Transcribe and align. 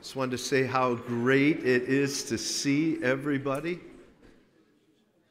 Just 0.00 0.16
wanted 0.16 0.30
to 0.30 0.38
say 0.38 0.64
how 0.64 0.94
great 0.94 1.58
it 1.58 1.82
is 1.82 2.24
to 2.24 2.38
see 2.38 2.98
everybody. 3.02 3.78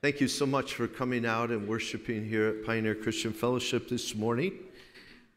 Thank 0.03 0.21
you 0.21 0.27
so 0.27 0.45
much 0.45 0.75
for 0.75 0.87
coming 0.87 1.25
out 1.25 1.49
and 1.49 1.67
worshiping 1.67 2.23
here 2.23 2.49
at 2.49 2.65
Pioneer 2.67 2.93
Christian 2.93 3.33
Fellowship 3.33 3.89
this 3.89 4.13
morning. 4.13 4.53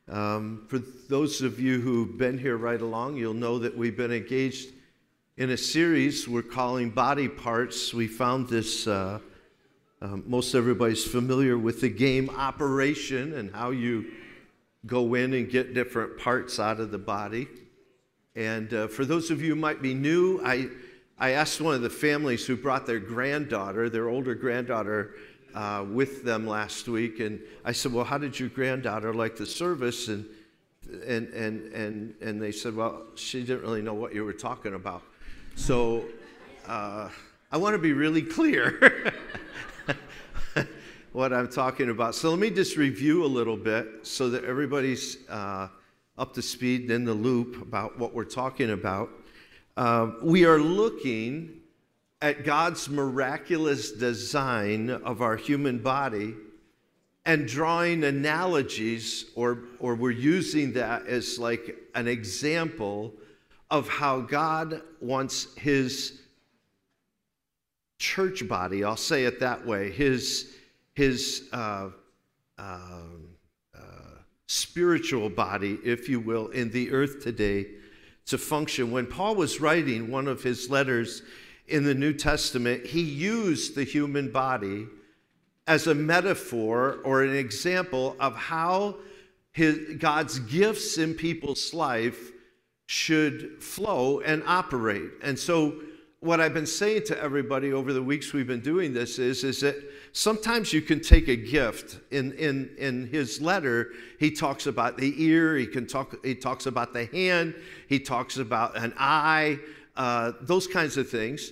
Um, 0.07 0.67
for 0.69 0.81
those 1.09 1.41
of 1.41 1.59
you 1.59 1.81
who've 1.81 2.19
been 2.19 2.37
here 2.37 2.59
right 2.59 2.81
along, 2.81 3.17
you'll 3.17 3.33
know 3.33 3.59
that 3.59 3.75
we've 3.75 3.97
been 3.97 4.13
engaged 4.13 4.75
in 5.39 5.49
a 5.49 5.57
series 5.57 6.29
we're 6.29 6.43
calling 6.43 6.91
Body 6.91 7.27
Parts. 7.27 7.95
We 7.95 8.09
found 8.09 8.51
this, 8.51 8.87
uh, 8.87 9.19
uh, 10.03 10.17
most 10.27 10.55
everybody's 10.55 11.07
familiar 11.07 11.57
with 11.57 11.81
the 11.81 11.89
game 11.89 12.29
Operation 12.29 13.33
and 13.33 13.51
how 13.55 13.71
you 13.71 14.13
go 14.85 15.15
in 15.15 15.33
and 15.33 15.49
get 15.49 15.73
different 15.73 16.19
parts 16.19 16.61
out 16.61 16.81
of 16.81 16.91
the 16.91 16.99
body. 16.99 17.49
And 18.35 18.73
uh, 18.73 18.87
for 18.89 19.05
those 19.05 19.31
of 19.31 19.43
you 19.43 19.55
who 19.55 19.61
might 19.61 19.83
be 19.83 19.95
new, 19.95 20.41
I, 20.45 20.69
I 21.19 21.31
asked 21.31 21.61
one 21.61 21.75
of 21.75 21.83
the 21.83 21.91
families 21.91 22.47
who 22.47 22.57
brought 22.57 22.87
their 22.87 22.99
granddaughter, 22.99 23.91
their 23.91 24.09
older 24.09 24.35
granddaughter, 24.35 25.15
uh, 25.55 25.85
with 25.89 26.25
them 26.25 26.47
last 26.47 26.89
week. 26.89 27.21
And 27.21 27.41
I 27.65 27.73
said, 27.73 27.93
Well, 27.93 28.05
how 28.05 28.19
did 28.19 28.39
your 28.41 28.49
granddaughter 28.49 29.13
like 29.13 29.37
the 29.37 29.47
service? 29.47 30.09
And, 30.09 30.27
and, 31.07 31.29
and, 31.29 31.73
and, 31.73 32.15
and 32.21 32.43
they 32.43 32.53
said, 32.53 32.75
Well, 32.75 33.03
she 33.17 33.41
didn't 33.41 33.63
really 33.63 33.83
know 33.83 33.95
what 33.95 34.15
you 34.15 34.25
were 34.25 34.33
talking 34.33 34.75
about. 34.75 35.03
So 35.55 36.05
uh, 36.67 37.11
I 37.51 37.57
want 37.59 37.75
to 37.75 37.79
be 37.79 37.93
really 37.93 38.23
clear 38.23 39.13
what 41.13 41.35
I'm 41.35 41.49
talking 41.49 41.91
about. 41.91 42.15
So 42.15 42.31
let 42.31 42.39
me 42.39 42.49
just 42.49 42.79
review 42.79 43.25
a 43.25 43.29
little 43.29 43.59
bit 43.59 44.07
so 44.07 44.31
that 44.31 44.45
everybody's 44.45 45.19
uh, 45.29 45.69
up 46.19 46.35
to 46.35 46.43
speed 46.43 46.91
in 46.91 47.05
the 47.05 47.15
loop 47.15 47.61
about 47.63 47.99
what 47.99 48.15
we're 48.15 48.25
talking 48.25 48.71
about. 48.71 49.11
Uh, 49.77 50.11
we 50.23 50.45
are 50.45 50.59
looking 50.59 51.61
at 52.21 52.45
God's 52.45 52.89
miraculous 52.89 53.93
design 53.93 54.91
of 54.91 55.23
our 55.23 55.37
human 55.37 55.79
body 55.79 56.35
and 57.25 57.47
drawing 57.47 58.05
analogies, 58.05 59.27
or, 59.35 59.61
or 59.79 59.95
we're 59.95 60.11
using 60.11 60.73
that 60.75 61.07
as 61.07 61.39
like 61.39 61.77
an 61.95 62.09
example 62.09 63.13
of 63.71 63.89
how 63.89 64.21
God 64.21 64.83
wants 65.01 65.55
his 65.55 66.21
church 67.99 68.47
body, 68.49 68.85
I'll 68.85 68.97
say 68.97 69.25
it 69.25 69.41
that 69.41 69.65
way, 69.65 69.91
his, 69.91 70.53
his 70.95 71.49
uh, 71.53 71.89
um, 72.59 73.12
spiritual 74.47 75.29
body, 75.29 75.79
if 75.85 76.09
you 76.09 76.21
will, 76.21 76.49
in 76.49 76.71
the 76.71 76.91
earth 76.91 77.23
today 77.23 77.67
to 78.27 78.39
function. 78.39 78.91
When 78.91 79.07
Paul 79.07 79.35
was 79.35 79.61
writing 79.61 80.11
one 80.11 80.29
of 80.29 80.43
his 80.43 80.71
letters 80.71 81.23
in 81.69 81.85
the 81.85 81.95
New 81.95 82.13
Testament, 82.13 82.87
he 82.87 83.03
used 83.03 83.75
the 83.75 83.85
human 83.85 84.31
body 84.31 84.87
as 85.67 85.87
a 85.87 85.95
metaphor 85.95 86.99
or 87.05 87.23
an 87.23 87.35
example 87.35 88.17
of 88.19 88.37
how 88.37 88.97
his, 89.53 89.97
God's 89.99 90.39
gifts 90.41 90.99
in 90.99 91.15
people's 91.15 91.73
life 91.73 92.33
should 92.87 93.63
flow 93.63 94.21
and 94.21 94.43
operate. 94.47 95.11
And 95.23 95.39
so 95.39 95.81
what 96.23 96.41
I've 96.41 96.55
been 96.55 96.67
saying 96.67 97.03
to 97.07 97.21
everybody 97.21 97.73
over 97.73 97.93
the 97.93 98.03
weeks 98.03 98.33
we've 98.33 98.47
been 98.47 98.61
doing 98.61 98.95
this 98.95 99.19
is, 99.19 99.43
is 99.43 99.61
that 99.63 99.75
sometimes 100.13 100.73
you 100.73 100.81
can 100.81 101.01
take 101.01 101.27
a 101.27 101.35
gift. 101.35 101.99
In, 102.13 102.31
in, 102.35 102.71
in 102.79 103.09
his 103.09 103.41
letter, 103.41 103.91
he 104.21 104.31
talks 104.31 104.69
about 104.69 104.97
the 104.97 105.13
ear, 105.21 105.57
he, 105.57 105.67
can 105.67 105.85
talk, 105.85 106.25
he 106.25 106.37
talks 106.37 106.67
about 106.67 106.93
the 106.93 107.07
hand, 107.07 107.57
he 107.89 107.99
talks 107.99 108.37
about 108.37 108.77
an 108.77 108.95
eye, 108.97 109.59
uh, 109.97 110.31
those 110.43 110.69
kinds 110.69 110.97
of 110.97 111.11
things. 111.11 111.51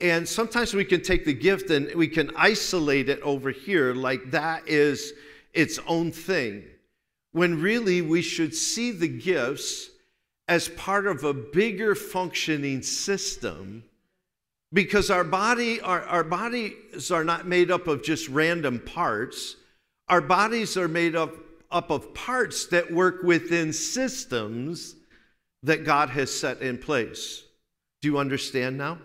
And 0.00 0.28
sometimes 0.28 0.74
we 0.74 0.84
can 0.84 1.00
take 1.00 1.24
the 1.24 1.32
gift 1.32 1.70
and 1.70 1.94
we 1.94 2.08
can 2.08 2.32
isolate 2.36 3.08
it 3.08 3.20
over 3.20 3.52
here 3.52 3.94
like 3.94 4.32
that 4.32 4.66
is 4.66 5.12
its 5.54 5.78
own 5.86 6.10
thing. 6.10 6.64
When 7.30 7.62
really 7.62 8.02
we 8.02 8.22
should 8.22 8.52
see 8.52 8.90
the 8.90 9.06
gifts 9.06 9.90
as 10.48 10.68
part 10.70 11.06
of 11.06 11.22
a 11.22 11.32
bigger 11.32 11.94
functioning 11.94 12.82
system 12.82 13.84
because 14.72 15.10
our 15.10 15.24
body 15.24 15.80
our, 15.80 16.02
our 16.02 16.24
bodies 16.24 17.10
are 17.10 17.24
not 17.24 17.46
made 17.46 17.70
up 17.70 17.86
of 17.86 18.02
just 18.02 18.28
random 18.28 18.80
parts. 18.80 19.56
Our 20.08 20.20
bodies 20.20 20.76
are 20.76 20.88
made 20.88 21.14
up, 21.14 21.34
up 21.70 21.90
of 21.90 22.14
parts 22.14 22.66
that 22.66 22.90
work 22.90 23.22
within 23.22 23.72
systems 23.72 24.94
that 25.62 25.84
god 25.84 26.10
has 26.10 26.34
set 26.34 26.60
in 26.60 26.78
place. 26.78 27.44
Do 28.00 28.08
you 28.08 28.18
understand 28.18 28.78
now? 28.78 28.98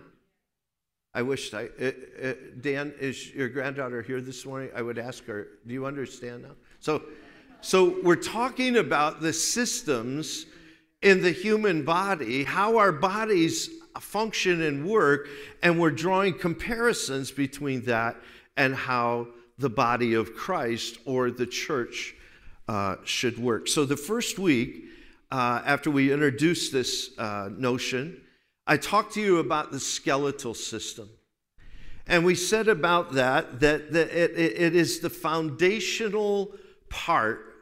I 1.16 1.22
wish 1.22 1.54
i 1.54 1.70
uh, 1.80 1.92
uh, 2.24 2.34
dan 2.60 2.94
is 3.00 3.32
your 3.34 3.48
granddaughter 3.48 4.02
here 4.02 4.20
this 4.20 4.46
morning? 4.46 4.72
I 4.76 4.82
would 4.82 4.98
ask 4.98 5.24
her 5.26 5.48
do 5.66 5.74
you 5.74 5.86
understand 5.86 6.44
now? 6.44 6.56
So 6.80 7.04
so 7.62 8.02
we're 8.04 8.16
talking 8.16 8.78
about 8.78 9.22
the 9.22 9.32
systems 9.32 10.46
in 11.02 11.22
the 11.22 11.32
human 11.32 11.84
body 11.86 12.44
how 12.44 12.78
our 12.78 12.92
bodies 12.92 13.70
function 14.00 14.62
and 14.62 14.86
work, 14.86 15.28
and 15.62 15.80
we're 15.80 15.92
drawing 15.92 16.38
comparisons 16.38 17.32
between 17.32 17.84
that 17.86 18.16
and 18.58 18.76
how 18.76 19.28
the 19.58 19.70
body 19.70 20.14
of 20.14 20.34
Christ 20.36 20.98
or 21.06 21.32
the 21.32 21.46
church 21.46 22.16
uh, 22.68 22.96
should 23.04 23.38
work. 23.38 23.68
So, 23.68 23.86
the 23.86 23.98
first 23.98 24.40
week, 24.40 24.86
uh, 25.32 25.62
after 25.66 25.92
we 25.92 26.12
introduced 26.12 26.72
this 26.72 27.18
uh, 27.18 27.50
notion, 27.56 28.22
I 28.66 28.78
talked 28.78 29.14
to 29.16 29.22
you 29.22 29.40
about 29.40 29.72
the 29.72 29.80
skeletal 29.80 30.54
system. 30.54 31.10
And 32.08 32.26
we 32.26 32.36
said 32.36 32.68
about 32.68 33.14
that 33.14 33.60
that, 33.62 33.92
that 33.94 34.10
it, 34.10 34.32
it 34.38 34.76
is 34.76 35.00
the 35.00 35.10
foundational 35.10 36.54
part 36.90 37.56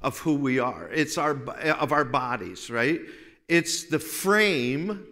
of 0.00 0.18
who 0.18 0.34
we 0.34 0.58
are. 0.58 0.88
It's 0.92 1.18
our 1.18 1.32
of 1.32 1.92
our 1.92 2.04
bodies, 2.04 2.70
right? 2.70 3.00
It's 3.48 3.84
the 3.84 3.98
frame 3.98 5.06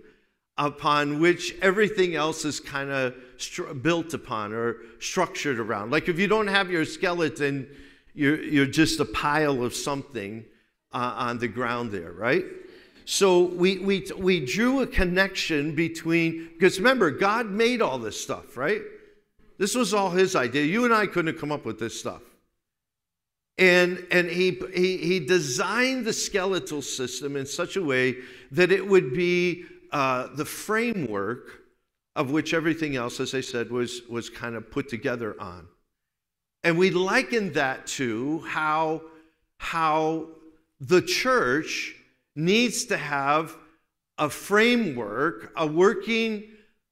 upon 0.59 1.21
which 1.21 1.55
everything 1.63 2.17
else 2.17 2.45
is 2.45 2.59
kind 2.59 2.91
of 2.91 3.15
built 3.83 4.13
upon 4.13 4.53
or 4.53 4.77
structured 4.99 5.61
around. 5.61 5.93
Like 5.93 6.09
if 6.09 6.19
you 6.19 6.27
don't 6.27 6.49
have 6.49 6.71
your 6.71 6.85
skeleton, 6.85 7.69
you're, 8.15 8.43
you're 8.43 8.67
just 8.67 8.99
a 8.99 9.05
pile 9.05 9.63
of 9.63 9.75
something 9.75 10.45
uh, 10.93 11.15
on 11.17 11.39
the 11.39 11.49
ground 11.49 11.93
there, 11.93 12.11
right? 12.11 12.45
So 13.05 13.45
we, 13.45 13.79
we, 13.79 14.07
we 14.19 14.45
drew 14.45 14.81
a 14.81 14.87
connection 14.87 15.75
between, 15.75 16.51
because 16.53 16.79
remember, 16.79 17.11
God 17.11 17.47
made 17.47 17.81
all 17.81 17.99
this 17.99 18.21
stuff, 18.21 18.57
right? 18.57 18.83
This 19.59 19.75
was 19.75 19.95
all 19.95 20.11
his 20.11 20.37
idea. 20.37 20.65
You 20.65 20.85
and 20.85 20.93
I 20.93 21.07
couldn't 21.07 21.33
have 21.33 21.41
come 21.41 21.53
up 21.53 21.65
with 21.65 21.79
this 21.79 21.99
stuff. 21.99 22.23
And, 23.57 24.07
and 24.11 24.29
he, 24.29 24.61
he, 24.75 24.99
he 24.99 25.21
designed 25.21 26.05
the 26.05 26.13
skeletal 26.13 26.83
system 26.83 27.35
in 27.35 27.47
such 27.47 27.77
a 27.77 27.83
way 27.83 28.17
that 28.53 28.71
it 28.71 28.87
would 28.87 29.15
be 29.15 29.65
uh, 29.93 30.29
the 30.35 30.45
framework 30.45 31.63
of 32.15 32.31
which 32.31 32.53
everything 32.53 32.97
else, 32.97 33.21
as 33.21 33.35
I 33.35 33.41
said, 33.41 33.71
was, 33.71 34.03
was 34.09 34.29
kind 34.29 34.57
of 34.57 34.71
put 34.71 34.89
together 34.89 35.41
on. 35.41 35.69
And 36.65 36.77
we 36.77 36.91
liken 36.91 37.53
that 37.53 37.87
to 37.89 38.41
how, 38.41 39.03
how 39.59 40.29
the 40.81 41.01
church 41.01 41.95
needs 42.35 42.87
to 42.87 42.97
have 42.97 43.57
a 44.19 44.29
framework, 44.29 45.53
a 45.57 45.67
working 45.67 46.45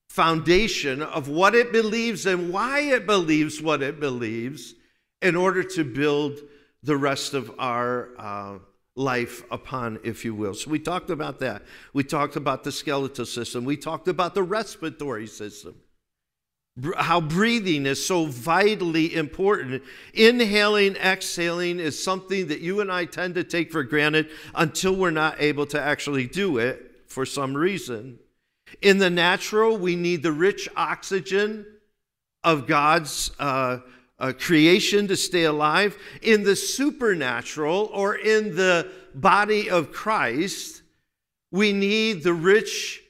foundation 0.08 1.02
of 1.02 1.28
what 1.28 1.54
it 1.54 1.72
believes 1.72 2.24
and 2.24 2.52
why 2.52 2.80
it 2.80 3.06
believes 3.06 3.60
what 3.60 3.82
it 3.82 3.98
believes 3.98 4.74
in 5.20 5.34
order 5.34 5.62
to 5.62 5.84
build 5.84 6.38
the 6.82 6.96
rest 6.96 7.34
of 7.34 7.52
our 7.58 8.10
uh, 8.18 8.58
life 8.96 9.44
upon, 9.50 10.00
if 10.02 10.24
you 10.24 10.34
will. 10.34 10.54
So 10.54 10.70
we 10.70 10.78
talked 10.78 11.10
about 11.10 11.38
that. 11.40 11.62
We 11.92 12.02
talked 12.02 12.34
about 12.34 12.64
the 12.64 12.72
skeletal 12.72 13.26
system. 13.26 13.64
We 13.64 13.76
talked 13.76 14.08
about 14.08 14.34
the 14.34 14.42
respiratory 14.42 15.26
system. 15.26 15.76
How 16.96 17.20
breathing 17.20 17.86
is 17.86 18.04
so 18.04 18.26
vitally 18.26 19.14
important. 19.14 19.82
Inhaling, 20.12 20.96
exhaling 20.96 21.78
is 21.78 22.02
something 22.02 22.48
that 22.48 22.60
you 22.60 22.80
and 22.80 22.90
I 22.90 23.04
tend 23.06 23.34
to 23.36 23.44
take 23.44 23.70
for 23.70 23.82
granted 23.82 24.28
until 24.54 24.94
we're 24.94 25.10
not 25.10 25.40
able 25.40 25.66
to 25.66 25.80
actually 25.80 26.26
do 26.26 26.58
it 26.58 27.02
for 27.06 27.24
some 27.24 27.54
reason. 27.54 28.18
In 28.82 28.98
the 28.98 29.08
natural, 29.08 29.78
we 29.78 29.96
need 29.96 30.22
the 30.22 30.32
rich 30.32 30.68
oxygen 30.76 31.64
of 32.44 32.66
God's 32.66 33.30
uh, 33.38 33.78
uh, 34.18 34.32
creation 34.38 35.06
to 35.08 35.16
stay 35.16 35.44
alive, 35.44 35.96
in 36.22 36.42
the 36.42 36.56
supernatural 36.56 37.90
or 37.92 38.14
in 38.14 38.56
the 38.56 38.90
body 39.14 39.68
of 39.68 39.92
Christ, 39.92 40.82
we 41.50 41.72
need 41.72 42.22
the 42.22 42.32
rich 42.32 43.02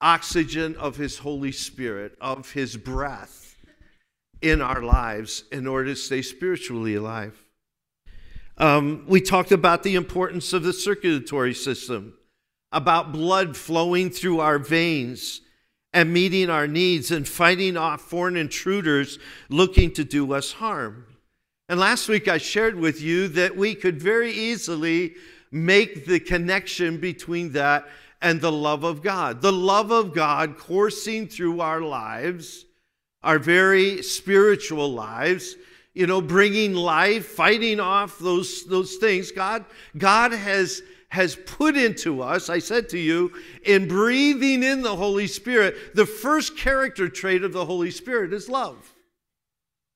oxygen 0.00 0.76
of 0.76 0.96
His 0.96 1.18
Holy 1.18 1.52
Spirit, 1.52 2.16
of 2.20 2.52
His 2.52 2.76
breath 2.76 3.56
in 4.40 4.62
our 4.62 4.82
lives 4.82 5.44
in 5.52 5.66
order 5.66 5.90
to 5.90 5.96
stay 5.96 6.22
spiritually 6.22 6.94
alive. 6.94 7.44
Um, 8.56 9.04
we 9.06 9.20
talked 9.20 9.52
about 9.52 9.82
the 9.82 9.94
importance 9.94 10.52
of 10.52 10.62
the 10.62 10.72
circulatory 10.72 11.54
system, 11.54 12.14
about 12.72 13.12
blood 13.12 13.56
flowing 13.56 14.10
through 14.10 14.40
our 14.40 14.58
veins 14.58 15.40
and 15.92 16.12
meeting 16.12 16.48
our 16.50 16.66
needs 16.66 17.10
and 17.10 17.26
fighting 17.26 17.76
off 17.76 18.00
foreign 18.00 18.36
intruders 18.36 19.18
looking 19.48 19.92
to 19.92 20.04
do 20.04 20.32
us 20.32 20.52
harm. 20.52 21.06
And 21.68 21.78
last 21.78 22.08
week 22.08 22.28
I 22.28 22.38
shared 22.38 22.76
with 22.76 23.00
you 23.00 23.28
that 23.28 23.56
we 23.56 23.74
could 23.74 24.00
very 24.00 24.32
easily 24.32 25.14
make 25.50 26.06
the 26.06 26.20
connection 26.20 26.98
between 26.98 27.52
that 27.52 27.88
and 28.22 28.40
the 28.40 28.52
love 28.52 28.84
of 28.84 29.02
God. 29.02 29.40
The 29.40 29.52
love 29.52 29.90
of 29.90 30.14
God 30.14 30.58
coursing 30.58 31.26
through 31.26 31.60
our 31.60 31.80
lives, 31.80 32.66
our 33.22 33.38
very 33.38 34.02
spiritual 34.02 34.92
lives, 34.92 35.56
you 35.94 36.06
know, 36.06 36.20
bringing 36.20 36.74
life, 36.74 37.26
fighting 37.26 37.80
off 37.80 38.18
those, 38.18 38.64
those 38.64 38.96
things. 38.96 39.32
God, 39.32 39.64
God 39.96 40.32
has 40.32 40.82
has 41.10 41.36
put 41.36 41.76
into 41.76 42.22
us, 42.22 42.48
I 42.48 42.60
said 42.60 42.88
to 42.90 42.98
you, 42.98 43.32
in 43.64 43.88
breathing 43.88 44.62
in 44.62 44.82
the 44.82 44.94
Holy 44.94 45.26
Spirit, 45.26 45.94
the 45.94 46.06
first 46.06 46.56
character 46.56 47.08
trait 47.08 47.42
of 47.42 47.52
the 47.52 47.64
Holy 47.64 47.90
Spirit 47.90 48.32
is 48.32 48.48
love. 48.48 48.94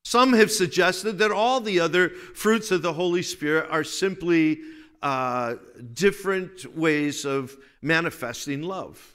Some 0.05 0.32
have 0.34 0.50
suggested 0.50 1.19
that 1.19 1.31
all 1.31 1.61
the 1.61 1.81
other 1.81 2.11
fruits 2.11 2.70
of 2.70 2.82
the 2.82 2.93
Holy 2.93 3.22
Spirit 3.22 3.69
are 3.70 3.84
simply 3.84 4.58
uh, 5.02 5.55
different 5.93 6.76
ways 6.76 7.25
of 7.25 7.56
manifesting 7.81 8.62
love. 8.62 9.14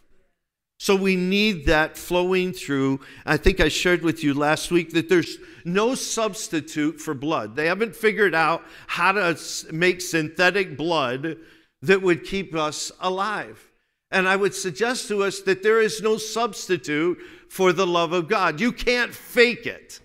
So 0.78 0.96
we 0.96 1.18
need 1.18 1.66
that 1.66 1.98
flowing 1.98 2.54
through. 2.54 3.02
I 3.26 3.36
think 3.36 3.60
I 3.60 3.68
shared 3.68 4.02
with 4.02 4.24
you 4.24 4.34
last 4.34 4.72
week 4.72 4.92
that 4.92 5.10
there's 5.10 5.38
no 5.66 5.96
substitute 5.96 7.02
for 7.02 7.14
blood. 7.14 7.58
They 7.58 7.68
haven't 7.68 7.96
figured 7.96 8.34
out 8.34 8.64
how 8.88 9.12
to 9.12 9.38
make 9.74 10.00
synthetic 10.00 10.78
blood 10.78 11.36
that 11.82 12.02
would 12.02 12.24
keep 12.24 12.56
us 12.56 12.92
alive. 13.00 13.70
And 14.12 14.28
I 14.28 14.36
would 14.36 14.56
suggest 14.56 15.08
to 15.10 15.24
us 15.24 15.42
that 15.42 15.64
there 15.64 15.82
is 15.82 16.02
no 16.02 16.18
substitute 16.18 17.20
for 17.48 17.72
the 17.72 17.88
love 17.88 18.12
of 18.12 18.28
God. 18.28 18.60
You 18.60 18.72
can't 18.72 19.14
fake 19.14 19.66
it. 19.66 20.00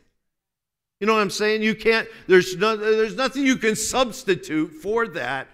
You 1.00 1.06
know 1.06 1.14
what 1.14 1.20
I'm 1.20 1.30
saying? 1.30 1.62
You 1.62 1.74
can't, 1.74 2.08
there's, 2.26 2.56
no, 2.56 2.76
there's 2.76 3.16
nothing 3.16 3.44
you 3.44 3.56
can 3.56 3.76
substitute 3.76 4.72
for 4.72 5.08
that 5.08 5.48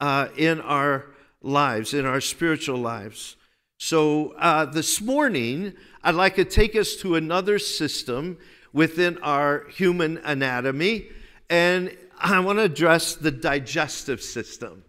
uh, 0.00 0.28
in 0.36 0.60
our 0.60 1.06
lives, 1.42 1.94
in 1.94 2.06
our 2.06 2.20
spiritual 2.20 2.78
lives. 2.78 3.36
So 3.78 4.34
uh, 4.38 4.66
this 4.66 5.00
morning, 5.00 5.74
I'd 6.02 6.14
like 6.14 6.36
to 6.36 6.44
take 6.44 6.76
us 6.76 6.96
to 6.96 7.14
another 7.14 7.58
system 7.58 8.38
within 8.72 9.18
our 9.18 9.66
human 9.68 10.18
anatomy, 10.18 11.08
and 11.48 11.96
I 12.18 12.38
want 12.40 12.58
to 12.58 12.64
address 12.64 13.14
the 13.14 13.30
digestive 13.30 14.22
system 14.22 14.84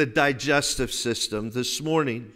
the 0.00 0.06
digestive 0.06 0.90
system 0.90 1.50
this 1.50 1.82
morning. 1.82 2.32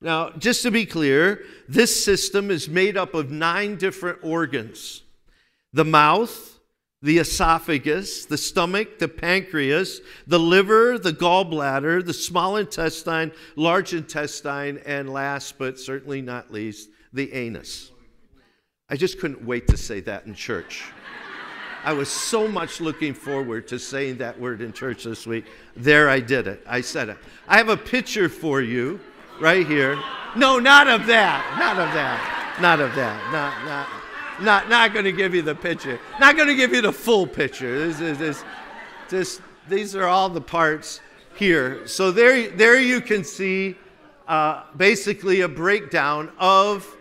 Now, 0.00 0.30
just 0.30 0.62
to 0.62 0.72
be 0.72 0.84
clear, 0.84 1.44
this 1.68 2.04
system 2.04 2.50
is 2.50 2.68
made 2.68 2.96
up 2.96 3.14
of 3.14 3.30
nine 3.30 3.76
different 3.76 4.18
organs 4.24 5.02
the 5.72 5.84
mouth, 5.84 6.58
the 7.02 7.18
esophagus, 7.18 8.24
the 8.24 8.36
stomach, 8.36 8.98
the 8.98 9.06
pancreas, 9.06 10.00
the 10.26 10.40
liver, 10.40 10.98
the 10.98 11.12
gallbladder, 11.12 12.04
the 12.04 12.12
small 12.12 12.56
intestine, 12.56 13.30
large 13.54 13.94
intestine, 13.94 14.78
and 14.84 15.08
last 15.08 15.58
but 15.58 15.78
certainly 15.78 16.20
not 16.20 16.52
least, 16.52 16.88
the 17.12 17.32
anus. 17.32 17.92
I 18.88 18.96
just 18.96 19.20
couldn't 19.20 19.46
wait 19.46 19.68
to 19.68 19.76
say 19.76 20.00
that 20.00 20.26
in 20.26 20.34
church. 20.34 20.82
I 21.86 21.92
was 21.92 22.08
so 22.08 22.48
much 22.48 22.80
looking 22.80 23.14
forward 23.14 23.68
to 23.68 23.78
saying 23.78 24.16
that 24.16 24.40
word 24.40 24.60
in 24.60 24.72
church 24.72 25.04
this 25.04 25.24
week. 25.24 25.44
There 25.76 26.10
I 26.10 26.18
did 26.18 26.48
it. 26.48 26.60
I 26.66 26.80
said 26.80 27.10
it. 27.10 27.16
I 27.46 27.58
have 27.58 27.68
a 27.68 27.76
picture 27.76 28.28
for 28.28 28.60
you 28.60 28.98
right 29.40 29.64
here. 29.64 29.96
No, 30.34 30.58
not 30.58 30.88
of 30.88 31.06
that. 31.06 31.56
Not 31.60 31.78
of 31.78 31.94
that. 31.94 32.58
Not 32.60 32.80
of 32.80 32.92
that. 32.96 33.32
Not 33.32 33.64
not 33.64 33.88
not 34.42 34.68
not 34.68 34.92
going 34.94 35.04
to 35.04 35.12
give 35.12 35.32
you 35.32 35.42
the 35.42 35.54
picture. 35.54 36.00
Not 36.18 36.34
going 36.34 36.48
to 36.48 36.56
give 36.56 36.72
you 36.72 36.82
the 36.82 36.92
full 36.92 37.24
picture. 37.24 37.78
This 37.78 38.00
is 38.00 38.18
this, 38.18 38.44
this, 39.08 39.40
these 39.68 39.94
are 39.94 40.08
all 40.08 40.28
the 40.28 40.40
parts 40.40 41.00
here. 41.36 41.86
So 41.86 42.10
there 42.10 42.50
there 42.50 42.80
you 42.80 43.00
can 43.00 43.22
see 43.22 43.76
uh, 44.26 44.64
basically 44.76 45.42
a 45.42 45.48
breakdown 45.48 46.32
of 46.40 46.95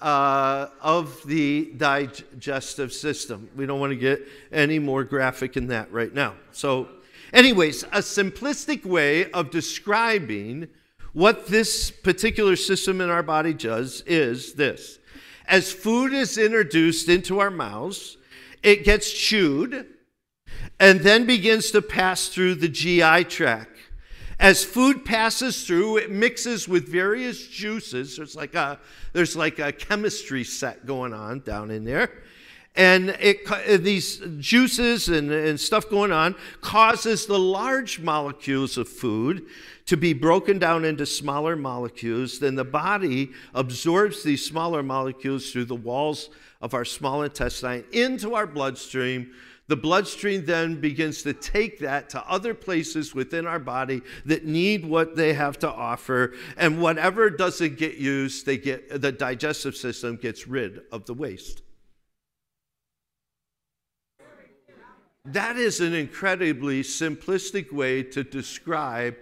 uh, 0.00 0.68
of 0.80 1.22
the 1.26 1.72
digestive 1.76 2.92
system. 2.92 3.48
We 3.56 3.66
don't 3.66 3.80
want 3.80 3.90
to 3.90 3.96
get 3.96 4.26
any 4.52 4.78
more 4.78 5.04
graphic 5.04 5.56
in 5.56 5.68
that 5.68 5.92
right 5.92 6.12
now. 6.12 6.34
So, 6.52 6.88
anyways, 7.32 7.84
a 7.84 7.98
simplistic 7.98 8.84
way 8.84 9.30
of 9.32 9.50
describing 9.50 10.68
what 11.12 11.46
this 11.46 11.90
particular 11.90 12.56
system 12.56 13.00
in 13.00 13.08
our 13.08 13.22
body 13.22 13.54
does 13.54 14.02
is 14.06 14.54
this 14.54 14.98
as 15.48 15.72
food 15.72 16.12
is 16.12 16.38
introduced 16.38 17.08
into 17.08 17.38
our 17.38 17.50
mouths, 17.50 18.16
it 18.62 18.84
gets 18.84 19.12
chewed 19.12 19.86
and 20.80 21.00
then 21.00 21.24
begins 21.24 21.70
to 21.70 21.80
pass 21.80 22.28
through 22.28 22.56
the 22.56 22.68
GI 22.68 23.24
tract. 23.24 23.75
As 24.38 24.64
food 24.64 25.04
passes 25.04 25.66
through, 25.66 25.96
it 25.96 26.10
mixes 26.10 26.68
with 26.68 26.88
various 26.88 27.46
juices. 27.46 28.16
There's 28.16 28.36
like 28.36 28.54
a, 28.54 28.78
there's 29.12 29.34
like 29.34 29.58
a 29.58 29.72
chemistry 29.72 30.44
set 30.44 30.84
going 30.86 31.14
on 31.14 31.40
down 31.40 31.70
in 31.70 31.84
there. 31.84 32.10
And 32.76 33.10
it, 33.20 33.50
uh, 33.50 33.78
these 33.78 34.20
juices 34.38 35.08
and, 35.08 35.32
and 35.32 35.58
stuff 35.58 35.88
going 35.88 36.12
on 36.12 36.34
causes 36.60 37.24
the 37.24 37.38
large 37.38 38.00
molecules 38.00 38.76
of 38.76 38.86
food 38.86 39.46
to 39.86 39.96
be 39.96 40.12
broken 40.12 40.58
down 40.58 40.84
into 40.84 41.06
smaller 41.06 41.56
molecules. 41.56 42.38
Then 42.38 42.54
the 42.54 42.64
body 42.64 43.30
absorbs 43.54 44.22
these 44.22 44.44
smaller 44.44 44.82
molecules 44.82 45.50
through 45.50 45.64
the 45.64 45.74
walls 45.74 46.28
of 46.60 46.74
our 46.74 46.84
small 46.84 47.22
intestine 47.22 47.84
into 47.92 48.34
our 48.34 48.46
bloodstream 48.46 49.32
the 49.68 49.76
bloodstream 49.76 50.44
then 50.44 50.80
begins 50.80 51.22
to 51.22 51.32
take 51.32 51.80
that 51.80 52.08
to 52.10 52.24
other 52.30 52.54
places 52.54 53.14
within 53.14 53.46
our 53.46 53.58
body 53.58 54.02
that 54.24 54.44
need 54.44 54.84
what 54.84 55.16
they 55.16 55.32
have 55.32 55.58
to 55.60 55.68
offer. 55.68 56.34
And 56.56 56.80
whatever 56.80 57.30
doesn't 57.30 57.76
get 57.76 57.96
used, 57.96 58.46
they 58.46 58.58
get, 58.58 59.00
the 59.00 59.10
digestive 59.10 59.76
system 59.76 60.16
gets 60.16 60.46
rid 60.46 60.82
of 60.92 61.04
the 61.06 61.14
waste. 61.14 61.62
That 65.24 65.56
is 65.56 65.80
an 65.80 65.92
incredibly 65.92 66.82
simplistic 66.82 67.72
way 67.72 68.04
to 68.04 68.22
describe 68.22 69.16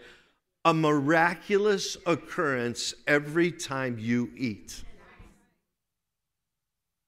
a 0.66 0.74
miraculous 0.74 1.96
occurrence 2.04 2.92
every 3.06 3.50
time 3.50 3.98
you 3.98 4.30
eat. 4.36 4.84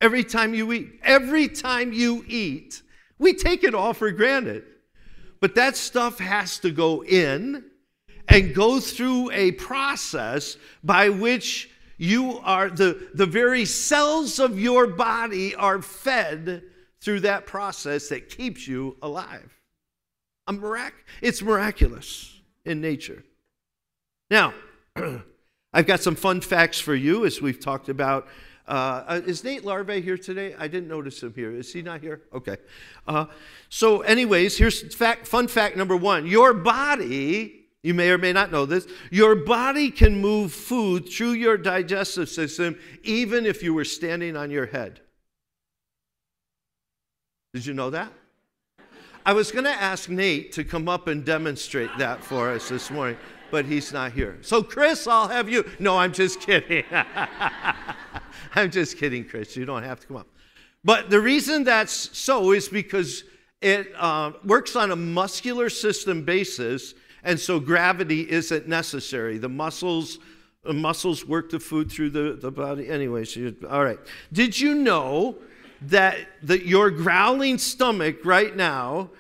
Every 0.00 0.24
time 0.24 0.54
you 0.54 0.72
eat. 0.72 1.00
Every 1.02 1.48
time 1.48 1.92
you 1.92 2.24
eat, 2.26 2.82
we 3.18 3.34
take 3.34 3.64
it 3.64 3.74
all 3.74 3.94
for 3.94 4.10
granted. 4.10 4.64
But 5.40 5.54
that 5.54 5.76
stuff 5.76 6.18
has 6.18 6.58
to 6.60 6.70
go 6.70 7.04
in 7.04 7.64
and 8.28 8.54
go 8.54 8.80
through 8.80 9.30
a 9.30 9.52
process 9.52 10.56
by 10.82 11.08
which 11.10 11.70
you 11.98 12.38
are, 12.40 12.68
the, 12.68 13.08
the 13.14 13.26
very 13.26 13.64
cells 13.64 14.38
of 14.38 14.58
your 14.58 14.86
body 14.86 15.54
are 15.54 15.80
fed 15.80 16.62
through 17.00 17.20
that 17.20 17.46
process 17.46 18.08
that 18.08 18.28
keeps 18.28 18.66
you 18.66 18.96
alive. 19.02 19.52
A 20.46 20.52
mirac- 20.52 21.04
it's 21.22 21.42
miraculous 21.42 22.40
in 22.64 22.80
nature. 22.80 23.24
Now, 24.30 24.54
I've 25.72 25.86
got 25.86 26.00
some 26.00 26.16
fun 26.16 26.40
facts 26.40 26.80
for 26.80 26.94
you 26.94 27.24
as 27.24 27.40
we've 27.40 27.60
talked 27.60 27.88
about 27.88 28.28
uh, 28.68 29.04
uh, 29.06 29.20
is 29.26 29.44
Nate 29.44 29.62
Larve 29.62 30.02
here 30.02 30.18
today? 30.18 30.54
I 30.58 30.66
didn't 30.66 30.88
notice 30.88 31.22
him 31.22 31.32
here. 31.34 31.52
Is 31.52 31.72
he 31.72 31.82
not 31.82 32.00
here? 32.00 32.22
Okay. 32.32 32.56
Uh, 33.06 33.26
so, 33.68 34.00
anyways, 34.00 34.58
here's 34.58 34.94
fact, 34.94 35.26
fun 35.26 35.46
fact 35.46 35.76
number 35.76 35.96
one 35.96 36.26
your 36.26 36.52
body, 36.52 37.66
you 37.82 37.94
may 37.94 38.10
or 38.10 38.18
may 38.18 38.32
not 38.32 38.50
know 38.50 38.66
this, 38.66 38.88
your 39.10 39.36
body 39.36 39.90
can 39.90 40.20
move 40.20 40.52
food 40.52 41.08
through 41.08 41.32
your 41.32 41.56
digestive 41.56 42.28
system 42.28 42.76
even 43.04 43.46
if 43.46 43.62
you 43.62 43.72
were 43.72 43.84
standing 43.84 44.36
on 44.36 44.50
your 44.50 44.66
head. 44.66 45.00
Did 47.54 47.66
you 47.66 47.74
know 47.74 47.90
that? 47.90 48.12
I 49.24 49.32
was 49.32 49.50
going 49.50 49.64
to 49.64 49.70
ask 49.70 50.08
Nate 50.08 50.52
to 50.52 50.64
come 50.64 50.88
up 50.88 51.06
and 51.06 51.24
demonstrate 51.24 51.90
that 51.98 52.22
for 52.22 52.50
us 52.50 52.68
this 52.68 52.90
morning, 52.90 53.16
but 53.50 53.64
he's 53.64 53.92
not 53.92 54.12
here. 54.12 54.38
So, 54.40 54.62
Chris, 54.62 55.06
I'll 55.06 55.28
have 55.28 55.48
you. 55.48 55.64
No, 55.78 55.98
I'm 55.98 56.12
just 56.12 56.40
kidding. 56.40 56.84
I'm 58.58 58.70
just 58.70 58.96
kidding, 58.96 59.24
Chris. 59.24 59.54
You 59.54 59.66
don't 59.66 59.82
have 59.82 60.00
to 60.00 60.06
come 60.06 60.16
up. 60.16 60.28
But 60.82 61.10
the 61.10 61.20
reason 61.20 61.64
that's 61.64 62.16
so 62.16 62.52
is 62.52 62.68
because 62.68 63.24
it 63.60 63.92
uh, 63.96 64.32
works 64.44 64.76
on 64.76 64.90
a 64.90 64.96
muscular 64.96 65.68
system 65.68 66.24
basis, 66.24 66.94
and 67.22 67.38
so 67.38 67.60
gravity 67.60 68.30
isn't 68.30 68.66
necessary. 68.66 69.36
The 69.36 69.48
muscles, 69.48 70.18
the 70.64 70.72
muscles 70.72 71.26
work 71.26 71.50
the 71.50 71.60
food 71.60 71.92
through 71.92 72.10
the, 72.10 72.38
the 72.40 72.50
body. 72.50 72.88
Anyways, 72.88 73.36
you, 73.36 73.54
all 73.68 73.84
right. 73.84 73.98
Did 74.32 74.58
you 74.58 74.74
know 74.74 75.36
that 75.82 76.16
the, 76.42 76.64
your 76.66 76.90
growling 76.90 77.58
stomach 77.58 78.24
right 78.24 78.56
now 78.56 79.10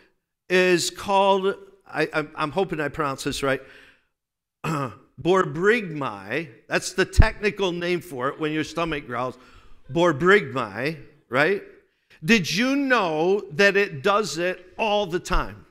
is 0.48 0.88
called, 0.88 1.56
I, 1.86 2.26
I'm 2.36 2.52
hoping 2.52 2.80
I 2.80 2.88
pronounce 2.88 3.24
this 3.24 3.42
right, 3.42 3.60
borborygmi, 5.20 6.48
that's 6.68 6.92
the 6.92 7.04
technical 7.04 7.72
name 7.72 8.00
for 8.00 8.28
it 8.28 8.38
when 8.40 8.52
your 8.52 8.64
stomach 8.64 9.06
growls, 9.06 9.38
borborygmi, 9.92 10.98
right? 11.28 11.62
Did 12.24 12.52
you 12.52 12.76
know 12.76 13.42
that 13.52 13.76
it 13.76 14.02
does 14.02 14.38
it 14.38 14.74
all 14.78 15.06
the 15.06 15.20
time? 15.20 15.66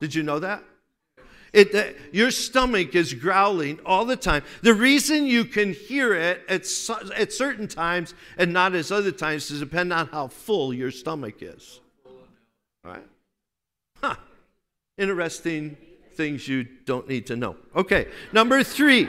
Did 0.00 0.14
you 0.14 0.22
know 0.22 0.38
that? 0.38 0.62
It, 1.52 1.74
uh, 1.74 1.84
your 2.12 2.30
stomach 2.30 2.94
is 2.94 3.12
growling 3.12 3.78
all 3.84 4.06
the 4.06 4.16
time. 4.16 4.42
The 4.62 4.72
reason 4.72 5.26
you 5.26 5.44
can 5.44 5.74
hear 5.74 6.14
it 6.14 6.40
at, 6.48 6.62
at 7.14 7.32
certain 7.32 7.68
times 7.68 8.14
and 8.38 8.52
not 8.52 8.74
as 8.74 8.90
other 8.90 9.12
times 9.12 9.50
is 9.50 9.60
depend 9.60 9.92
on 9.92 10.06
how 10.06 10.28
full 10.28 10.72
your 10.72 10.90
stomach 10.90 11.42
is. 11.42 11.80
All 12.06 12.92
right? 12.92 13.06
Huh. 14.00 14.16
Interesting 14.96 15.76
things 16.16 16.46
you 16.46 16.64
don't 16.84 17.08
need 17.08 17.26
to 17.26 17.36
know. 17.36 17.56
Okay, 17.74 18.08
number 18.32 18.62
three. 18.62 19.08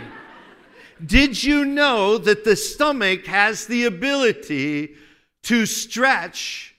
Did 1.03 1.43
you 1.43 1.65
know 1.65 2.17
that 2.17 2.45
the 2.45 2.55
stomach 2.55 3.25
has 3.25 3.65
the 3.65 3.86
ability 3.86 4.95
to 5.43 5.65
stretch 5.65 6.75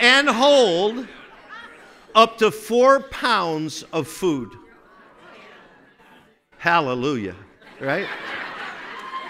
and 0.00 0.28
hold 0.28 1.06
up 2.14 2.38
to 2.38 2.50
four 2.50 3.00
pounds 3.00 3.82
of 3.92 4.06
food. 4.08 4.50
Hallelujah, 6.58 7.36
right? 7.80 8.06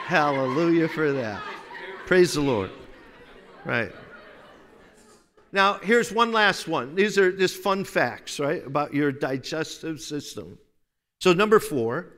Hallelujah 0.04 0.88
for 0.88 1.12
that. 1.12 1.42
Praise 2.06 2.34
the 2.34 2.42
Lord. 2.42 2.70
Right. 3.64 3.92
Now, 5.54 5.74
here's 5.74 6.10
one 6.10 6.32
last 6.32 6.66
one. 6.66 6.96
These 6.96 7.16
are 7.16 7.30
just 7.30 7.58
fun 7.58 7.84
facts, 7.84 8.40
right, 8.40 8.66
about 8.66 8.92
your 8.92 9.12
digestive 9.12 10.00
system. 10.00 10.58
So, 11.20 11.32
number 11.32 11.60
four, 11.60 12.08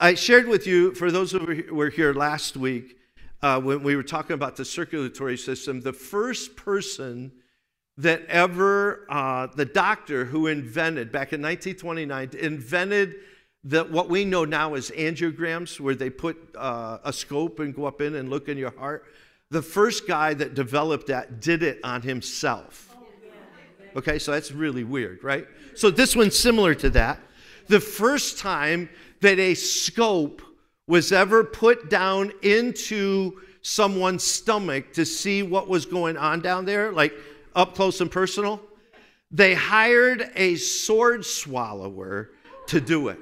I 0.00 0.14
shared 0.14 0.48
with 0.48 0.66
you, 0.66 0.94
for 0.94 1.12
those 1.12 1.32
who 1.32 1.64
were 1.70 1.90
here 1.90 2.14
last 2.14 2.56
week, 2.56 2.96
uh, 3.42 3.60
when 3.60 3.82
we 3.82 3.94
were 3.94 4.02
talking 4.02 4.32
about 4.32 4.56
the 4.56 4.64
circulatory 4.64 5.36
system, 5.36 5.82
the 5.82 5.92
first 5.92 6.56
person 6.56 7.30
that 7.98 8.24
ever, 8.28 9.04
uh, 9.10 9.48
the 9.48 9.66
doctor 9.66 10.24
who 10.24 10.46
invented, 10.46 11.12
back 11.12 11.34
in 11.34 11.42
1929, 11.42 12.30
invented 12.40 13.16
the, 13.64 13.84
what 13.84 14.08
we 14.08 14.24
know 14.24 14.46
now 14.46 14.72
as 14.72 14.90
angiograms, 14.92 15.78
where 15.78 15.94
they 15.94 16.08
put 16.08 16.38
uh, 16.56 17.00
a 17.04 17.12
scope 17.12 17.60
and 17.60 17.74
go 17.74 17.84
up 17.84 18.00
in 18.00 18.14
and 18.14 18.30
look 18.30 18.48
in 18.48 18.56
your 18.56 18.74
heart. 18.78 19.04
The 19.50 19.62
first 19.62 20.06
guy 20.08 20.34
that 20.34 20.54
developed 20.54 21.08
that 21.08 21.40
did 21.40 21.62
it 21.62 21.80
on 21.84 22.02
himself. 22.02 22.94
Okay, 23.96 24.18
so 24.18 24.32
that's 24.32 24.50
really 24.50 24.84
weird, 24.84 25.22
right? 25.22 25.46
So 25.74 25.90
this 25.90 26.16
one's 26.16 26.36
similar 26.38 26.74
to 26.76 26.90
that. 26.90 27.20
The 27.68 27.80
first 27.80 28.38
time 28.38 28.88
that 29.20 29.38
a 29.38 29.54
scope 29.54 30.42
was 30.86 31.12
ever 31.12 31.44
put 31.44 31.88
down 31.88 32.32
into 32.42 33.40
someone's 33.62 34.24
stomach 34.24 34.92
to 34.92 35.04
see 35.04 35.42
what 35.42 35.68
was 35.68 35.86
going 35.86 36.16
on 36.16 36.40
down 36.40 36.64
there, 36.64 36.92
like 36.92 37.14
up 37.54 37.74
close 37.74 38.00
and 38.00 38.10
personal, 38.10 38.60
they 39.30 39.54
hired 39.54 40.30
a 40.36 40.56
sword 40.56 41.24
swallower 41.24 42.30
to 42.66 42.80
do 42.80 43.08
it. 43.08 43.18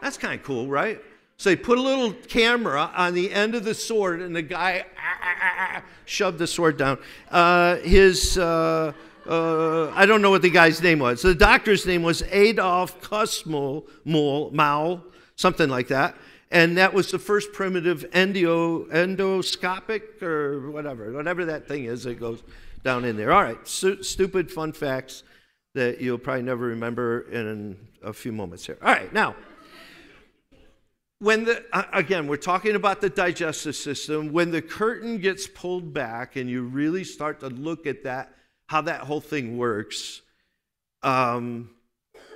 That's 0.00 0.16
kind 0.16 0.38
of 0.38 0.46
cool, 0.46 0.66
right? 0.66 1.00
So 1.38 1.50
they 1.50 1.56
put 1.56 1.78
a 1.78 1.82
little 1.82 2.12
camera 2.12 2.90
on 2.94 3.14
the 3.14 3.32
end 3.32 3.54
of 3.54 3.64
the 3.64 3.74
sword, 3.74 4.22
and 4.22 4.34
the 4.34 4.42
guy 4.42 4.84
ah, 4.98 5.18
ah, 5.22 5.54
ah, 5.58 5.82
shoved 6.06 6.38
the 6.38 6.46
sword 6.46 6.78
down. 6.78 6.98
Uh, 7.30 7.76
his, 7.76 8.38
uh, 8.38 8.92
uh, 9.26 9.90
I 9.90 10.06
don't 10.06 10.22
know 10.22 10.30
what 10.30 10.42
the 10.42 10.50
guy's 10.50 10.82
name 10.82 11.00
was. 11.00 11.20
The 11.20 11.34
doctor's 11.34 11.84
name 11.84 12.02
was 12.02 12.22
Adolf 12.30 13.00
Kussmaul, 13.02 13.84
something 15.36 15.68
like 15.68 15.88
that. 15.88 16.14
And 16.50 16.78
that 16.78 16.94
was 16.94 17.10
the 17.10 17.18
first 17.18 17.52
primitive 17.52 18.06
endo, 18.12 18.84
endoscopic 18.84 20.22
or 20.22 20.70
whatever, 20.70 21.12
whatever 21.12 21.44
that 21.46 21.66
thing 21.66 21.84
is 21.84 22.04
that 22.04 22.20
goes 22.20 22.42
down 22.84 23.04
in 23.04 23.16
there. 23.16 23.32
All 23.32 23.42
right, 23.42 23.58
Stu- 23.66 24.02
stupid 24.02 24.50
fun 24.50 24.72
facts 24.72 25.24
that 25.74 26.00
you'll 26.00 26.18
probably 26.18 26.42
never 26.42 26.66
remember 26.66 27.22
in 27.32 27.76
a 28.02 28.12
few 28.12 28.32
moments 28.32 28.64
here. 28.64 28.78
All 28.80 28.92
right, 28.92 29.12
now, 29.12 29.34
when 31.18 31.44
the, 31.44 31.64
again, 31.92 32.26
we're 32.26 32.36
talking 32.36 32.74
about 32.74 33.00
the 33.00 33.08
digestive 33.10 33.76
system. 33.76 34.32
When 34.32 34.50
the 34.50 34.62
curtain 34.62 35.18
gets 35.18 35.46
pulled 35.46 35.92
back 35.92 36.36
and 36.36 36.48
you 36.50 36.62
really 36.62 37.04
start 37.04 37.40
to 37.40 37.48
look 37.48 37.86
at 37.86 38.04
that, 38.04 38.32
how 38.66 38.82
that 38.82 39.02
whole 39.02 39.20
thing 39.20 39.56
works, 39.56 40.22
um, 41.02 41.70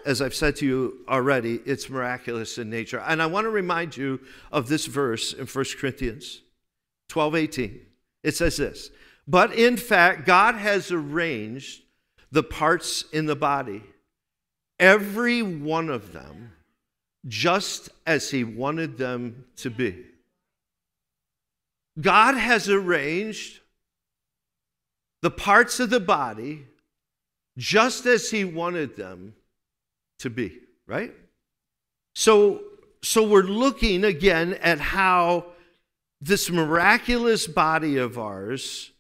as 0.07 0.23
I've 0.23 0.35
said 0.35 0.57
to 0.57 0.67
you 0.67 1.05
already, 1.09 1.61
it's 1.67 1.91
miraculous 1.91 2.57
in 2.59 2.71
nature. 2.71 3.01
And 3.01 3.21
I 3.21 3.27
want 3.27 3.45
to 3.45 3.51
remind 3.51 3.97
you 3.97 4.21
of 4.51 4.69
this 4.69 4.87
verse 4.87 5.33
in 5.33 5.47
1 5.47 5.65
Corinthians 5.79 6.41
12 7.09 7.35
18. 7.35 7.81
It 8.23 8.37
says 8.37 8.57
this 8.57 8.91
but 9.31 9.53
in 9.53 9.77
fact, 9.77 10.27
God 10.27 10.57
has 10.57 10.91
arranged 10.91 11.83
the 12.33 12.43
parts 12.43 13.05
in 13.13 13.27
the 13.27 13.37
body, 13.37 13.83
every 14.79 15.41
one 15.41 15.89
of 15.89 16.13
them, 16.13 16.53
just 17.27 17.91
as 18.07 18.31
He 18.31 18.45
wanted 18.45 18.99
them 18.99 19.45
to 19.57 19.71
be. 19.71 20.05
God 22.01 22.37
has 22.37 22.69
arranged 22.69 23.61
the 25.23 25.31
parts 25.31 25.81
of 25.81 25.91
the 25.91 26.01
body 26.01 26.67
just 27.59 28.07
as 28.07 28.31
He 28.31 28.45
wanted 28.45 28.97
them 28.97 29.35
to 30.21 30.31
be, 30.31 30.59
right? 30.87 31.13
So, 32.15 32.63
so 33.03 33.27
we're 33.27 33.43
looking 33.43 34.05
again 34.05 34.55
at 34.63 34.81
how 34.81 35.47
this 36.21 36.51
miraculous 36.51 37.47
body 37.47 37.97
of 37.97 38.19
ours 38.19 38.93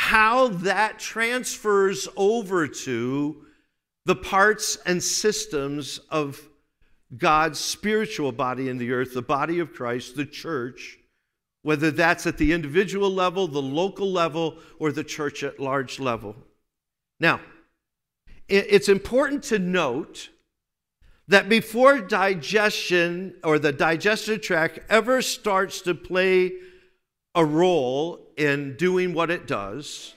how 0.00 0.48
that 0.48 0.98
transfers 0.98 2.08
over 2.16 2.66
to 2.66 3.44
the 4.06 4.16
parts 4.16 4.78
and 4.86 5.02
systems 5.02 5.98
of 6.08 6.40
God's 7.16 7.58
spiritual 7.58 8.32
body 8.32 8.68
in 8.68 8.78
the 8.78 8.92
earth, 8.92 9.14
the 9.14 9.22
body 9.22 9.58
of 9.58 9.72
Christ, 9.72 10.16
the 10.16 10.26
church, 10.26 10.98
whether 11.62 11.90
that's 11.90 12.26
at 12.26 12.38
the 12.38 12.52
individual 12.52 13.10
level, 13.10 13.48
the 13.48 13.60
local 13.60 14.10
level, 14.10 14.58
or 14.78 14.92
the 14.92 15.04
church 15.04 15.42
at 15.42 15.58
large 15.58 15.98
level. 15.98 16.36
Now, 17.18 17.40
it's 18.48 18.88
important 18.88 19.44
to 19.44 19.58
note 19.58 20.30
that 21.28 21.48
before 21.48 22.00
digestion 22.00 23.36
or 23.44 23.58
the 23.58 23.72
digestive 23.72 24.40
tract 24.40 24.80
ever 24.88 25.22
starts 25.22 25.82
to 25.82 25.94
play 25.94 26.52
a 27.34 27.44
role 27.44 28.26
in 28.36 28.76
doing 28.76 29.14
what 29.14 29.30
it 29.30 29.46
does 29.46 30.14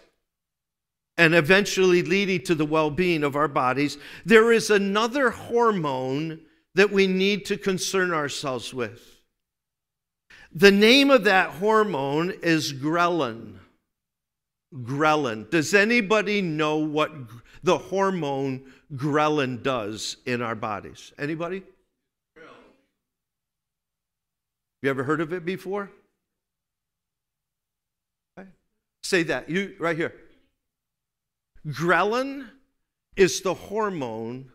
and 1.17 1.35
eventually 1.35 2.01
leading 2.01 2.41
to 2.41 2.55
the 2.55 2.65
well 2.65 2.89
being 2.89 3.23
of 3.23 3.35
our 3.35 3.47
bodies, 3.47 3.97
there 4.25 4.51
is 4.51 4.71
another 4.71 5.29
hormone 5.29 6.39
that 6.75 6.91
we 6.91 7.07
need 7.07 7.45
to 7.45 7.57
concern 7.57 8.11
ourselves 8.11 8.73
with. 8.73 9.01
The 10.53 10.71
name 10.71 11.09
of 11.09 11.23
that 11.23 11.51
hormone 11.51 12.33
is 12.41 12.73
ghrelin. 12.73 13.55
Ghrelin. 14.73 15.49
Does 15.49 15.73
anybody 15.73 16.41
know 16.41 16.77
what 16.77 17.11
the 17.63 17.77
hormone 17.77 18.71
ghrelin 18.95 19.63
does 19.63 20.17
in 20.25 20.41
our 20.41 20.55
bodies? 20.55 21.13
Anybody? 21.17 21.63
You 24.81 24.89
ever 24.89 25.03
heard 25.03 25.21
of 25.21 25.31
it 25.31 25.45
before? 25.45 25.89
Say 29.01 29.23
that. 29.23 29.49
You 29.49 29.75
right 29.79 29.97
here. 29.97 30.13
Ghrelin 31.67 32.47
is 33.15 33.41
the 33.41 33.53
hormone 33.53 34.51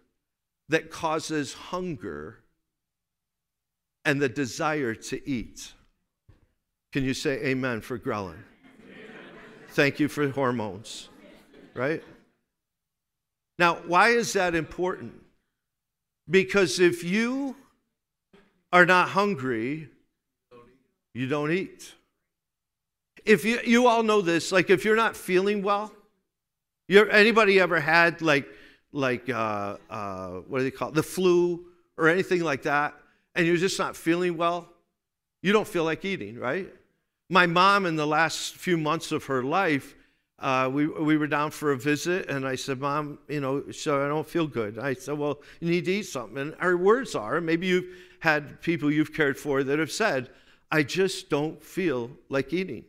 that 0.68 0.90
causes 0.90 1.54
hunger 1.54 2.40
and 4.04 4.20
the 4.20 4.28
desire 4.28 4.94
to 4.94 5.28
eat. 5.28 5.72
Can 6.92 7.04
you 7.04 7.14
say 7.14 7.44
amen 7.46 7.80
for 7.80 7.98
ghrelin? 7.98 8.38
Thank 9.70 10.00
you 10.00 10.08
for 10.08 10.28
hormones, 10.28 11.08
right? 11.74 12.02
Now, 13.58 13.76
why 13.86 14.10
is 14.10 14.32
that 14.32 14.54
important? 14.54 15.14
Because 16.28 16.80
if 16.80 17.04
you 17.04 17.56
are 18.72 18.86
not 18.86 19.10
hungry, 19.10 19.88
you 21.14 21.26
don't 21.26 21.52
eat 21.52 21.94
if 23.28 23.44
you, 23.44 23.60
you 23.64 23.86
all 23.86 24.02
know 24.02 24.22
this, 24.22 24.50
like 24.50 24.70
if 24.70 24.84
you're 24.84 24.96
not 24.96 25.14
feeling 25.14 25.62
well, 25.62 25.92
you're, 26.88 27.10
anybody 27.10 27.60
ever 27.60 27.78
had 27.78 28.22
like, 28.22 28.48
like 28.92 29.28
uh, 29.28 29.76
uh, 29.90 30.28
what 30.48 30.58
do 30.58 30.64
they 30.64 30.70
call 30.70 30.88
it, 30.88 30.94
the 30.94 31.02
flu 31.02 31.66
or 31.96 32.08
anything 32.08 32.42
like 32.42 32.62
that, 32.62 32.94
and 33.34 33.46
you're 33.46 33.56
just 33.56 33.78
not 33.78 33.96
feeling 33.96 34.36
well, 34.36 34.68
you 35.42 35.52
don't 35.52 35.68
feel 35.68 35.84
like 35.84 36.04
eating, 36.04 36.38
right? 36.38 36.68
My 37.30 37.46
mom, 37.46 37.86
in 37.86 37.96
the 37.96 38.06
last 38.06 38.56
few 38.56 38.78
months 38.78 39.12
of 39.12 39.24
her 39.24 39.42
life, 39.42 39.94
uh, 40.38 40.70
we, 40.72 40.86
we 40.86 41.16
were 41.16 41.26
down 41.26 41.50
for 41.50 41.72
a 41.72 41.76
visit, 41.76 42.30
and 42.30 42.46
I 42.46 42.54
said, 42.54 42.80
Mom, 42.80 43.18
you 43.28 43.40
know, 43.40 43.70
so 43.72 44.04
I 44.04 44.08
don't 44.08 44.28
feel 44.28 44.46
good. 44.46 44.78
I 44.78 44.94
said, 44.94 45.18
Well, 45.18 45.40
you 45.60 45.68
need 45.68 45.84
to 45.86 45.92
eat 45.92 46.04
something. 46.04 46.38
And 46.38 46.54
our 46.60 46.76
words 46.76 47.14
are 47.14 47.40
maybe 47.40 47.66
you've 47.66 47.86
had 48.20 48.60
people 48.62 48.90
you've 48.90 49.12
cared 49.12 49.36
for 49.36 49.64
that 49.64 49.78
have 49.78 49.92
said, 49.92 50.30
I 50.70 50.82
just 50.82 51.30
don't 51.30 51.62
feel 51.62 52.10
like 52.28 52.52
eating. 52.52 52.84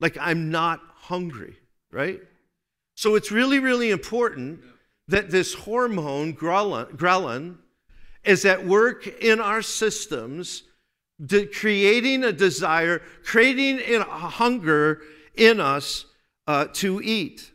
Like 0.00 0.16
I'm 0.20 0.50
not 0.50 0.80
hungry, 0.94 1.56
right? 1.90 2.20
So 2.94 3.14
it's 3.14 3.30
really, 3.30 3.58
really 3.58 3.90
important 3.90 4.60
that 5.10 5.30
this 5.30 5.54
hormone, 5.54 6.34
ghrelin, 6.34 7.56
is 8.24 8.44
at 8.44 8.66
work 8.66 9.06
in 9.06 9.40
our 9.40 9.62
systems, 9.62 10.62
creating 11.54 12.24
a 12.24 12.32
desire, 12.32 13.02
creating 13.24 13.80
a 14.00 14.04
hunger 14.04 15.02
in 15.34 15.60
us 15.60 16.06
uh, 16.46 16.66
to 16.74 17.00
eat. 17.02 17.50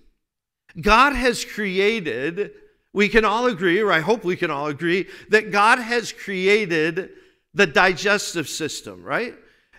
God 0.80 1.14
has 1.14 1.46
created, 1.46 2.52
we 2.92 3.08
can 3.08 3.24
all 3.24 3.46
agree, 3.48 3.80
or 3.80 3.92
I 3.92 4.02
hope 4.02 4.24
we 4.26 4.36
can 4.36 4.52
all 4.52 4.68
agree, 4.68 5.08
that 5.30 5.52
God 5.52 5.80
has 5.80 6.12
created 6.12 7.12
the 7.54 7.66
digestive 7.68 8.50
system, 8.50 9.02
right? 9.02 9.34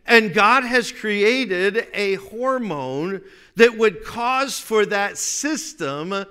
And 0.06 0.32
God 0.32 0.64
has 0.64 0.92
created 0.92 1.88
a 1.92 2.14
hormone 2.14 3.22
that 3.56 3.76
would 3.76 4.04
cause 4.04 4.58
for 4.58 4.86
that 4.86 5.18
system 5.18 6.24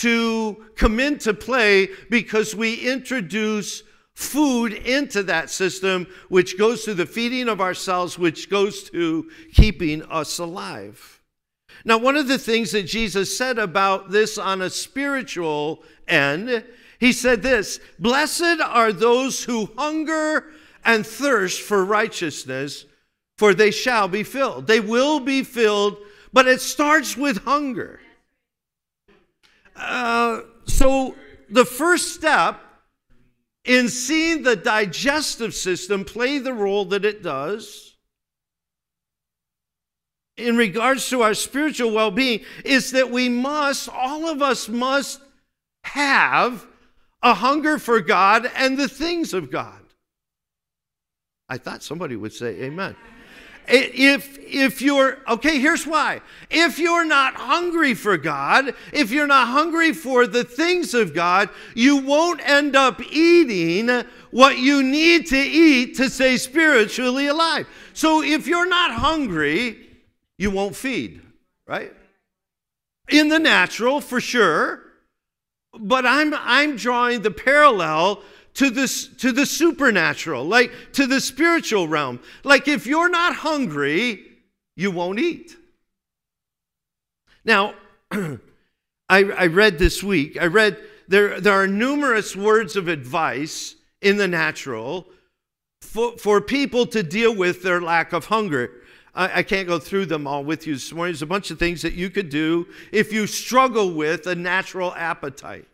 to 0.00 0.64
come 0.76 1.00
into 1.00 1.34
play 1.34 1.88
because 2.08 2.54
we 2.54 2.74
introduce 2.88 3.82
food 4.14 4.72
into 4.72 5.22
that 5.24 5.50
system, 5.50 6.06
which 6.28 6.58
goes 6.58 6.84
to 6.84 6.94
the 6.94 7.06
feeding 7.06 7.48
of 7.48 7.60
our 7.60 7.74
cells, 7.74 8.18
which 8.18 8.50
goes 8.50 8.90
to 8.90 9.30
keeping 9.54 10.02
us 10.04 10.38
alive. 10.38 11.20
Now, 11.84 11.98
one 11.98 12.16
of 12.16 12.28
the 12.28 12.38
things 12.38 12.72
that 12.72 12.84
Jesus 12.84 13.36
said 13.36 13.58
about 13.58 14.10
this 14.10 14.38
on 14.38 14.62
a 14.62 14.70
spiritual 14.70 15.82
end, 16.06 16.64
he 16.98 17.12
said 17.12 17.42
this 17.42 17.80
Blessed 17.98 18.60
are 18.60 18.92
those 18.92 19.44
who 19.44 19.70
hunger 19.76 20.46
and 20.84 21.06
thirst 21.06 21.60
for 21.60 21.84
righteousness, 21.84 22.86
for 23.36 23.54
they 23.54 23.70
shall 23.70 24.08
be 24.08 24.22
filled. 24.22 24.66
They 24.66 24.80
will 24.80 25.20
be 25.20 25.42
filled, 25.42 25.96
but 26.32 26.48
it 26.48 26.60
starts 26.60 27.16
with 27.16 27.44
hunger. 27.44 28.00
So, 29.78 31.14
the 31.50 31.64
first 31.64 32.14
step 32.14 32.60
in 33.64 33.88
seeing 33.88 34.42
the 34.42 34.56
digestive 34.56 35.54
system 35.54 36.04
play 36.04 36.38
the 36.38 36.52
role 36.52 36.84
that 36.86 37.04
it 37.04 37.22
does 37.22 37.96
in 40.36 40.56
regards 40.56 41.08
to 41.10 41.22
our 41.22 41.34
spiritual 41.34 41.92
well 41.92 42.10
being 42.10 42.40
is 42.64 42.92
that 42.92 43.10
we 43.10 43.28
must, 43.28 43.88
all 43.88 44.28
of 44.28 44.40
us 44.40 44.68
must 44.68 45.20
have 45.84 46.66
a 47.22 47.34
hunger 47.34 47.78
for 47.78 48.00
God 48.00 48.50
and 48.54 48.78
the 48.78 48.88
things 48.88 49.34
of 49.34 49.50
God. 49.50 49.80
I 51.48 51.58
thought 51.58 51.82
somebody 51.82 52.14
would 52.14 52.32
say 52.32 52.62
amen. 52.62 52.94
If, 53.70 54.38
if 54.40 54.80
you're, 54.80 55.18
okay, 55.28 55.58
here's 55.58 55.86
why. 55.86 56.22
If 56.50 56.78
you're 56.78 57.04
not 57.04 57.34
hungry 57.34 57.94
for 57.94 58.16
God, 58.16 58.74
if 58.92 59.10
you're 59.10 59.26
not 59.26 59.48
hungry 59.48 59.92
for 59.92 60.26
the 60.26 60.44
things 60.44 60.94
of 60.94 61.14
God, 61.14 61.50
you 61.74 61.98
won't 61.98 62.40
end 62.48 62.74
up 62.74 63.00
eating 63.12 64.04
what 64.30 64.58
you 64.58 64.82
need 64.82 65.26
to 65.26 65.38
eat 65.38 65.96
to 65.96 66.08
stay 66.08 66.38
spiritually 66.38 67.26
alive. 67.26 67.66
So 67.92 68.22
if 68.22 68.46
you're 68.46 68.68
not 68.68 68.92
hungry, 68.92 69.88
you 70.38 70.50
won't 70.50 70.76
feed, 70.76 71.20
right? 71.66 71.92
In 73.08 73.28
the 73.28 73.38
natural, 73.38 74.00
for 74.00 74.20
sure. 74.20 74.82
But 75.78 76.06
I'm, 76.06 76.32
I'm 76.34 76.76
drawing 76.76 77.20
the 77.20 77.30
parallel 77.30 78.22
to 78.58 78.70
this 78.70 79.06
to 79.06 79.30
the 79.30 79.46
supernatural, 79.46 80.44
like 80.44 80.72
to 80.92 81.06
the 81.06 81.20
spiritual 81.20 81.86
realm. 81.86 82.18
Like 82.42 82.66
if 82.66 82.88
you're 82.88 83.08
not 83.08 83.36
hungry, 83.36 84.26
you 84.76 84.90
won't 84.90 85.20
eat. 85.20 85.56
Now, 87.44 87.74
I, 88.10 88.38
I 89.08 89.46
read 89.46 89.78
this 89.78 90.02
week, 90.02 90.36
I 90.40 90.46
read 90.46 90.76
there, 91.06 91.40
there 91.40 91.54
are 91.54 91.68
numerous 91.68 92.34
words 92.34 92.74
of 92.74 92.88
advice 92.88 93.76
in 94.02 94.16
the 94.16 94.26
natural 94.26 95.06
for, 95.80 96.18
for 96.18 96.40
people 96.40 96.84
to 96.86 97.04
deal 97.04 97.34
with 97.34 97.62
their 97.62 97.80
lack 97.80 98.12
of 98.12 98.26
hunger. 98.26 98.72
I, 99.14 99.38
I 99.38 99.42
can't 99.44 99.68
go 99.68 99.78
through 99.78 100.06
them 100.06 100.26
all 100.26 100.42
with 100.42 100.66
you 100.66 100.74
this 100.74 100.92
morning. 100.92 101.12
There's 101.12 101.22
a 101.22 101.26
bunch 101.26 101.52
of 101.52 101.60
things 101.60 101.80
that 101.82 101.94
you 101.94 102.10
could 102.10 102.28
do 102.28 102.66
if 102.90 103.12
you 103.12 103.28
struggle 103.28 103.92
with 103.92 104.26
a 104.26 104.34
natural 104.34 104.92
appetite. 104.94 105.66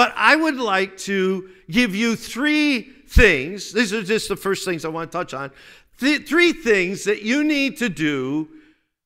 But 0.00 0.14
I 0.16 0.34
would 0.34 0.56
like 0.56 0.96
to 1.00 1.50
give 1.70 1.94
you 1.94 2.16
three 2.16 2.88
things. 3.06 3.70
These 3.70 3.92
are 3.92 4.02
just 4.02 4.30
the 4.30 4.36
first 4.36 4.64
things 4.64 4.86
I 4.86 4.88
want 4.88 5.12
to 5.12 5.18
touch 5.18 5.34
on. 5.34 5.50
Th- 5.98 6.26
three 6.26 6.54
things 6.54 7.04
that 7.04 7.20
you 7.20 7.44
need 7.44 7.76
to 7.80 7.90
do 7.90 8.48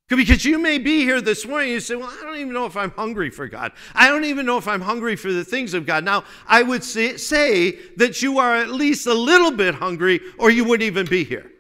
because 0.07 0.45
you 0.45 0.57
may 0.57 0.79
be 0.79 1.01
here 1.01 1.21
this 1.21 1.45
morning 1.49 1.71
and 1.71 1.75
you 1.75 1.81
say, 1.81 1.97
Well, 1.97 2.15
I 2.17 2.23
don't 2.23 2.37
even 2.37 2.53
know 2.53 2.65
if 2.67 2.77
I'm 2.77 2.93
hungry 2.93 3.29
for 3.31 3.49
God. 3.49 3.73
I 3.93 4.09
don't 4.09 4.23
even 4.23 4.47
know 4.47 4.57
if 4.57 4.69
I'm 4.69 4.83
hungry 4.83 5.17
for 5.17 5.33
the 5.33 5.45
things 5.45 5.75
of 5.75 5.85
God. 5.85 6.05
Now, 6.05 6.23
I 6.47 6.63
would 6.63 6.85
say, 6.85 7.17
say 7.17 7.73
that 7.97 8.23
you 8.23 8.39
are 8.39 8.55
at 8.55 8.71
least 8.71 9.09
a 9.09 9.15
little 9.15 9.51
bit 9.51 9.75
hungry 9.75 10.21
or 10.39 10.49
you 10.49 10.63
wouldn't 10.63 10.87
even 10.87 11.07
be 11.07 11.25
here. 11.25 11.51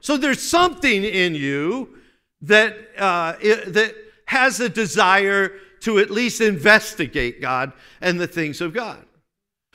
So 0.00 0.16
there's 0.16 0.42
something 0.42 1.04
in 1.04 1.36
you 1.36 1.98
that, 2.42 2.76
uh, 2.98 3.34
it, 3.40 3.74
that 3.74 3.94
has 4.26 4.58
a 4.58 4.68
desire 4.68 5.52
to 5.80 5.98
at 5.98 6.10
least 6.10 6.40
investigate 6.40 7.40
God 7.40 7.72
and 8.00 8.20
the 8.20 8.26
things 8.26 8.60
of 8.60 8.72
God. 8.72 9.04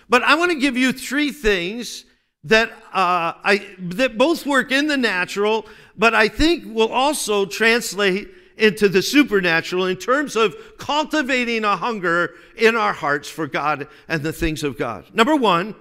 But 0.08 0.24
I 0.24 0.36
want 0.36 0.52
to 0.52 0.60
give 0.60 0.78
you 0.78 0.92
three 0.92 1.32
things 1.32 2.06
that, 2.44 2.70
uh, 2.94 3.34
I, 3.44 3.66
that 3.80 4.18
both 4.18 4.46
work 4.46 4.72
in 4.72 4.88
the 4.88 4.98
natural, 4.98 5.66
but 5.98 6.14
I 6.14 6.28
think 6.28 6.64
will 6.66 6.92
also 6.92 7.46
translate 7.46 8.30
into 8.58 8.88
the 8.88 9.02
supernatural 9.02 9.86
in 9.86 9.98
terms 9.98 10.36
of 10.36 10.56
cultivating 10.78 11.66
a 11.66 11.76
hunger 11.76 12.36
in 12.56 12.76
our 12.76 12.94
hearts 12.94 13.28
for 13.28 13.48
God 13.48 13.88
and 14.08 14.22
the 14.22 14.32
things 14.32 14.64
of 14.64 14.78
God. 14.78 15.06
Number 15.14 15.36
one, 15.36 15.76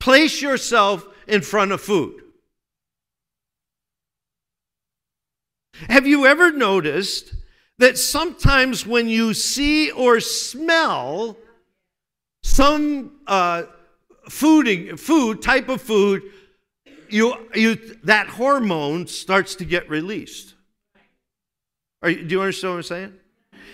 place 0.00 0.40
yourself 0.40 1.06
in 1.28 1.42
front 1.42 1.72
of 1.72 1.80
food. 1.80 2.22
Have 5.88 6.06
you 6.06 6.26
ever 6.26 6.50
noticed 6.50 7.34
that 7.78 7.98
sometimes 7.98 8.86
when 8.86 9.08
you 9.08 9.34
see 9.34 9.90
or 9.90 10.20
smell 10.20 11.36
some 12.42 13.12
uh, 13.26 13.64
food, 14.28 14.98
food 14.98 15.42
type 15.42 15.68
of 15.68 15.82
food, 15.82 16.22
you, 17.08 17.34
you, 17.54 17.76
that 18.04 18.28
hormone 18.28 19.06
starts 19.06 19.54
to 19.56 19.64
get 19.64 19.88
released? 19.88 20.54
Are 22.02 22.12
do 22.12 22.20
you 22.20 22.40
understand 22.40 22.72
what 22.72 22.76
I'm 22.78 22.82
saying? 22.84 23.12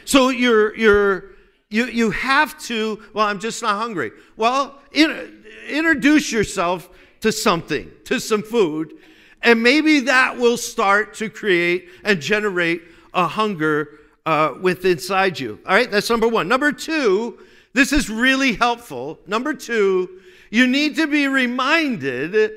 So 0.04 0.30
you're, 0.30 0.76
you're, 0.76 1.24
you, 1.70 1.86
you 1.86 2.10
have 2.10 2.58
to, 2.64 3.02
well, 3.14 3.26
I'm 3.26 3.38
just 3.38 3.62
not 3.62 3.76
hungry. 3.76 4.12
Well, 4.36 4.78
in, 4.92 5.44
introduce 5.68 6.32
yourself 6.32 6.90
to 7.20 7.30
something, 7.30 7.90
to 8.04 8.18
some 8.20 8.42
food, 8.42 8.94
and 9.42 9.62
maybe 9.62 10.00
that 10.00 10.36
will 10.38 10.56
start 10.56 11.14
to 11.14 11.30
create 11.30 11.88
and 12.04 12.20
generate 12.20 12.82
a 13.14 13.26
hunger 13.26 13.88
uh, 14.26 14.54
with 14.60 14.84
inside 14.84 15.38
you. 15.38 15.58
All 15.66 15.74
right, 15.74 15.90
that's 15.90 16.08
number 16.08 16.28
one. 16.28 16.48
Number 16.48 16.72
two, 16.72 17.38
this 17.72 17.92
is 17.92 18.08
really 18.08 18.54
helpful. 18.54 19.18
Number 19.26 19.54
two, 19.54 20.20
you 20.50 20.66
need 20.66 20.96
to 20.96 21.06
be 21.06 21.28
reminded 21.28 22.52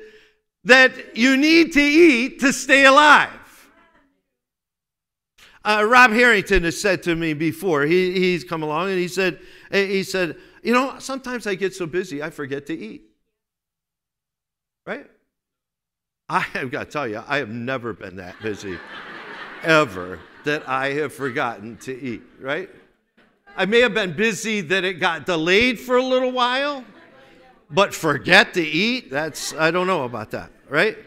that 0.64 1.16
you 1.16 1.36
need 1.36 1.72
to 1.72 1.80
eat 1.80 2.40
to 2.40 2.52
stay 2.52 2.84
alive. 2.84 3.30
Uh, 5.64 5.84
Rob 5.84 6.12
Harrington 6.12 6.62
has 6.62 6.80
said 6.80 7.02
to 7.04 7.16
me 7.16 7.34
before, 7.34 7.82
he, 7.82 8.12
he's 8.12 8.44
come 8.44 8.62
along 8.62 8.90
and 8.90 8.98
he 8.98 9.08
said, 9.08 9.40
he 9.72 10.04
said, 10.04 10.36
you 10.62 10.72
know, 10.72 10.96
sometimes 10.98 11.46
I 11.46 11.54
get 11.54 11.74
so 11.74 11.86
busy 11.86 12.22
I 12.22 12.30
forget 12.30 12.66
to 12.66 12.76
eat. 12.76 13.02
Right? 14.86 15.06
I 16.28 16.40
have 16.40 16.70
got 16.70 16.84
to 16.86 16.90
tell 16.90 17.08
you, 17.08 17.22
I 17.26 17.38
have 17.38 17.48
never 17.48 17.92
been 17.92 18.16
that 18.16 18.40
busy, 18.42 18.78
ever, 19.62 20.20
that 20.46 20.68
I 20.68 20.94
have 20.94 21.12
forgotten 21.12 21.76
to 21.78 21.92
eat, 21.96 22.22
right? 22.40 22.68
I 23.56 23.66
may 23.66 23.80
have 23.80 23.94
been 23.94 24.14
busy 24.14 24.60
that 24.62 24.84
it 24.84 24.94
got 24.94 25.26
delayed 25.26 25.78
for 25.78 25.96
a 25.96 26.02
little 26.02 26.32
while, 26.32 26.84
but 27.70 27.94
forget 27.94 28.54
to 28.54 28.62
eat, 28.62 29.10
that's, 29.10 29.54
I 29.54 29.70
don't 29.70 29.86
know 29.86 30.04
about 30.04 30.32
that, 30.32 30.50
right? 30.68 30.98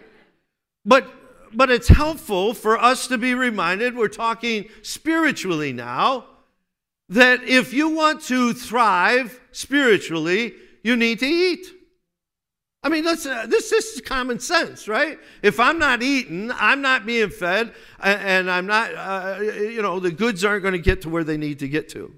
But 0.86 1.14
but 1.54 1.70
it's 1.72 1.88
helpful 1.88 2.54
for 2.54 2.78
us 2.78 3.08
to 3.08 3.18
be 3.18 3.34
reminded, 3.34 3.96
we're 3.96 4.08
talking 4.08 4.70
spiritually 4.82 5.74
now, 5.74 6.26
that 7.10 7.44
if 7.44 7.74
you 7.74 7.90
want 7.90 8.22
to 8.26 8.54
thrive 8.54 9.40
spiritually, 9.52 10.54
you 10.84 10.96
need 10.96 11.20
to 11.20 11.26
eat. 11.26 11.66
I 12.82 12.88
mean, 12.88 13.04
let's, 13.04 13.26
uh, 13.26 13.46
this, 13.48 13.70
this 13.70 13.96
is 13.96 14.02
common 14.02 14.40
sense, 14.40 14.88
right? 14.88 15.20
If 15.42 15.60
I'm 15.60 15.80
not 15.80 16.02
eating, 16.02 16.50
I'm 16.54 16.82
not 16.82 17.06
being 17.06 17.30
fed, 17.30 17.74
and 18.02 18.50
I'm 18.50 18.68
not, 18.68 18.94
uh, 18.96 19.42
you 19.42 19.82
know, 19.82 20.00
the 20.00 20.12
goods 20.12 20.46
aren't 20.46 20.64
going 20.64 20.74
to 20.74 20.80
get 20.80 21.02
to 21.02 21.10
where 21.10 21.26
they 21.26 21.36
need 21.36 21.60
to 21.60 21.68
get 21.68 21.90
to. 21.90 22.14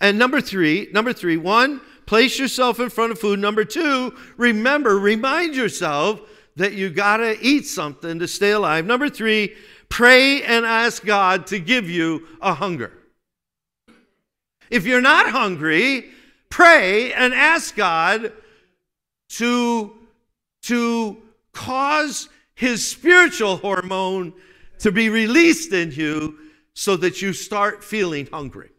And 0.00 0.18
number 0.18 0.42
three, 0.42 0.88
number 0.92 1.14
three, 1.14 1.38
one, 1.38 1.80
place 2.04 2.38
yourself 2.38 2.80
in 2.80 2.90
front 2.90 3.12
of 3.12 3.18
food. 3.18 3.38
Number 3.38 3.64
two, 3.64 4.14
remember, 4.36 4.98
remind 4.98 5.54
yourself 5.54 6.20
that 6.56 6.74
you 6.74 6.90
got 6.90 7.18
to 7.18 7.38
eat 7.40 7.66
something 7.66 8.18
to 8.18 8.28
stay 8.28 8.50
alive. 8.50 8.84
Number 8.84 9.08
three, 9.08 9.56
pray 9.88 10.42
and 10.42 10.66
ask 10.66 11.02
God 11.02 11.46
to 11.46 11.58
give 11.58 11.88
you 11.88 12.26
a 12.42 12.52
hunger. 12.52 12.92
If 14.68 14.84
you're 14.84 15.00
not 15.00 15.30
hungry, 15.30 16.10
pray 16.50 17.12
and 17.14 17.32
ask 17.32 17.74
God 17.74 18.32
to, 19.38 19.92
to 20.62 21.16
cause 21.52 22.28
his 22.54 22.86
spiritual 22.86 23.56
hormone 23.56 24.32
to 24.78 24.92
be 24.92 25.08
released 25.08 25.72
in 25.72 25.92
you 25.92 26.38
so 26.74 26.96
that 26.96 27.22
you 27.22 27.32
start 27.32 27.82
feeling 27.82 28.26
hungry. 28.32 28.70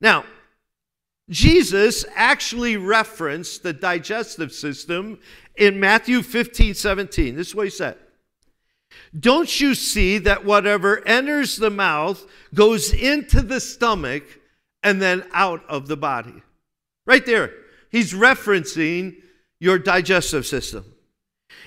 Now, 0.00 0.24
Jesus 1.28 2.04
actually 2.14 2.76
referenced 2.76 3.62
the 3.62 3.72
digestive 3.72 4.52
system 4.52 5.18
in 5.56 5.78
Matthew 5.78 6.22
15 6.22 6.74
17. 6.74 7.36
This 7.36 7.48
is 7.48 7.54
what 7.54 7.66
he 7.66 7.70
said. 7.70 7.96
Don't 9.18 9.60
you 9.60 9.74
see 9.74 10.18
that 10.18 10.44
whatever 10.44 11.06
enters 11.06 11.56
the 11.56 11.70
mouth 11.70 12.24
goes 12.54 12.92
into 12.92 13.42
the 13.42 13.60
stomach 13.60 14.24
and 14.82 15.00
then 15.00 15.24
out 15.32 15.64
of 15.68 15.88
the 15.88 15.96
body. 15.96 16.42
Right 17.06 17.24
there. 17.24 17.52
He's 17.90 18.12
referencing 18.12 19.16
your 19.60 19.78
digestive 19.78 20.46
system. 20.46 20.84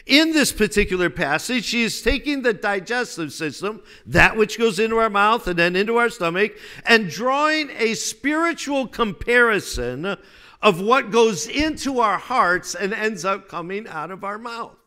In 0.06 0.34
this 0.34 0.52
particular 0.52 1.10
passage, 1.10 1.66
she 1.66 1.84
is 1.84 2.02
taking 2.02 2.42
the 2.42 2.54
digestive 2.54 3.34
system, 3.34 3.82
that 4.06 4.38
which 4.38 4.58
goes 4.58 4.80
into 4.80 4.98
our 4.98 5.10
mouth 5.10 5.48
and 5.48 5.58
then 5.58 5.76
into 5.76 5.98
our 5.98 6.10
stomach, 6.10 6.54
and 6.86 7.10
drawing 7.10 7.70
a 7.78 7.94
spiritual 7.94 8.88
comparison 8.88 10.18
of 10.62 10.80
what 10.80 11.12
goes 11.12 11.48
into 11.48 12.00
our 12.00 12.18
hearts 12.18 12.76
and 12.76 12.94
ends 12.94 13.26
up 13.26 13.50
coming 13.50 13.88
out 13.88 14.12
of 14.12 14.24
our 14.24 14.38
mouth. 14.38 14.78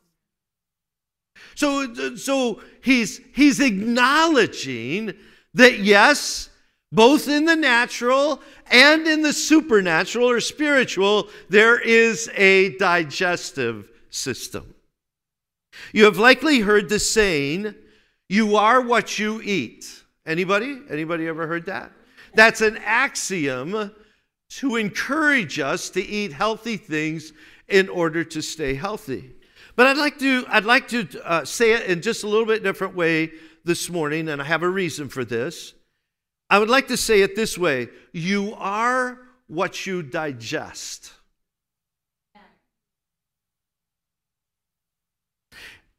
So, 1.54 2.14
so 2.16 2.60
he's, 2.82 3.20
he's 3.34 3.60
acknowledging 3.60 5.14
that 5.54 5.80
yes, 5.80 6.50
both 6.94 7.28
in 7.28 7.44
the 7.44 7.56
natural 7.56 8.40
and 8.70 9.06
in 9.06 9.22
the 9.22 9.32
supernatural 9.32 10.30
or 10.30 10.40
spiritual, 10.40 11.28
there 11.48 11.78
is 11.78 12.30
a 12.36 12.76
digestive 12.78 13.90
system. 14.10 14.74
You 15.92 16.04
have 16.04 16.18
likely 16.18 16.60
heard 16.60 16.88
the 16.88 17.00
saying, 17.00 17.74
you 18.28 18.56
are 18.56 18.80
what 18.80 19.18
you 19.18 19.42
eat. 19.42 20.02
Anybody? 20.24 20.80
Anybody 20.88 21.26
ever 21.26 21.46
heard 21.46 21.66
that? 21.66 21.90
That's 22.34 22.60
an 22.60 22.78
axiom 22.78 23.92
to 24.50 24.76
encourage 24.76 25.58
us 25.58 25.90
to 25.90 26.02
eat 26.02 26.32
healthy 26.32 26.76
things 26.76 27.32
in 27.68 27.88
order 27.88 28.22
to 28.22 28.40
stay 28.40 28.74
healthy. 28.74 29.32
But 29.74 29.88
I'd 29.88 29.96
like 29.96 30.18
to, 30.20 30.44
I'd 30.48 30.64
like 30.64 30.88
to 30.88 31.08
uh, 31.24 31.44
say 31.44 31.72
it 31.72 31.86
in 31.86 32.02
just 32.02 32.22
a 32.22 32.28
little 32.28 32.46
bit 32.46 32.62
different 32.62 32.94
way 32.94 33.32
this 33.64 33.90
morning, 33.90 34.28
and 34.28 34.40
I 34.40 34.44
have 34.44 34.62
a 34.62 34.68
reason 34.68 35.08
for 35.08 35.24
this. 35.24 35.74
I 36.50 36.58
would 36.58 36.68
like 36.68 36.88
to 36.88 36.96
say 36.96 37.22
it 37.22 37.36
this 37.36 37.58
way 37.58 37.88
you 38.12 38.54
are 38.54 39.18
what 39.46 39.86
you 39.86 40.02
digest. 40.02 41.12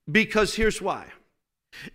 Because 0.09 0.55
here's 0.55 0.81
why. 0.81 1.07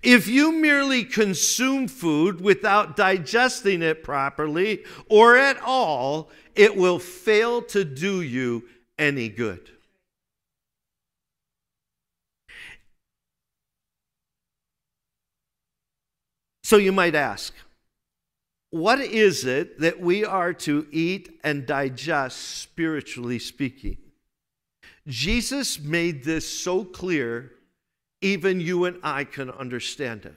If 0.02 0.28
you 0.28 0.52
merely 0.52 1.04
consume 1.04 1.88
food 1.88 2.40
without 2.40 2.96
digesting 2.96 3.82
it 3.82 4.02
properly 4.02 4.84
or 5.08 5.36
at 5.36 5.58
all, 5.60 6.30
it 6.54 6.76
will 6.76 6.98
fail 6.98 7.62
to 7.62 7.84
do 7.84 8.20
you 8.20 8.64
any 8.98 9.28
good. 9.28 9.70
So 16.62 16.76
you 16.76 16.92
might 16.92 17.14
ask, 17.14 17.54
what 18.70 19.00
is 19.00 19.44
it 19.44 19.80
that 19.80 20.00
we 20.00 20.24
are 20.24 20.52
to 20.52 20.86
eat 20.92 21.40
and 21.42 21.66
digest 21.66 22.38
spiritually 22.58 23.38
speaking? 23.38 23.98
Jesus 25.08 25.80
made 25.80 26.22
this 26.24 26.48
so 26.48 26.84
clear, 26.84 27.52
even 28.20 28.60
you 28.60 28.84
and 28.84 28.98
I 29.02 29.24
can 29.24 29.50
understand 29.50 30.24
it. 30.24 30.36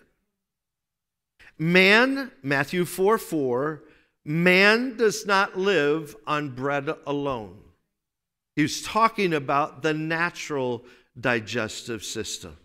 Man, 1.59 2.31
Matthew 2.41 2.85
4 2.85 3.19
4, 3.19 3.83
man 4.25 4.97
does 4.97 5.27
not 5.27 5.57
live 5.57 6.15
on 6.25 6.49
bread 6.49 6.89
alone. 7.05 7.59
He's 8.55 8.81
talking 8.81 9.33
about 9.33 9.83
the 9.83 9.93
natural 9.93 10.85
digestive 11.19 12.03
system. 12.03 12.57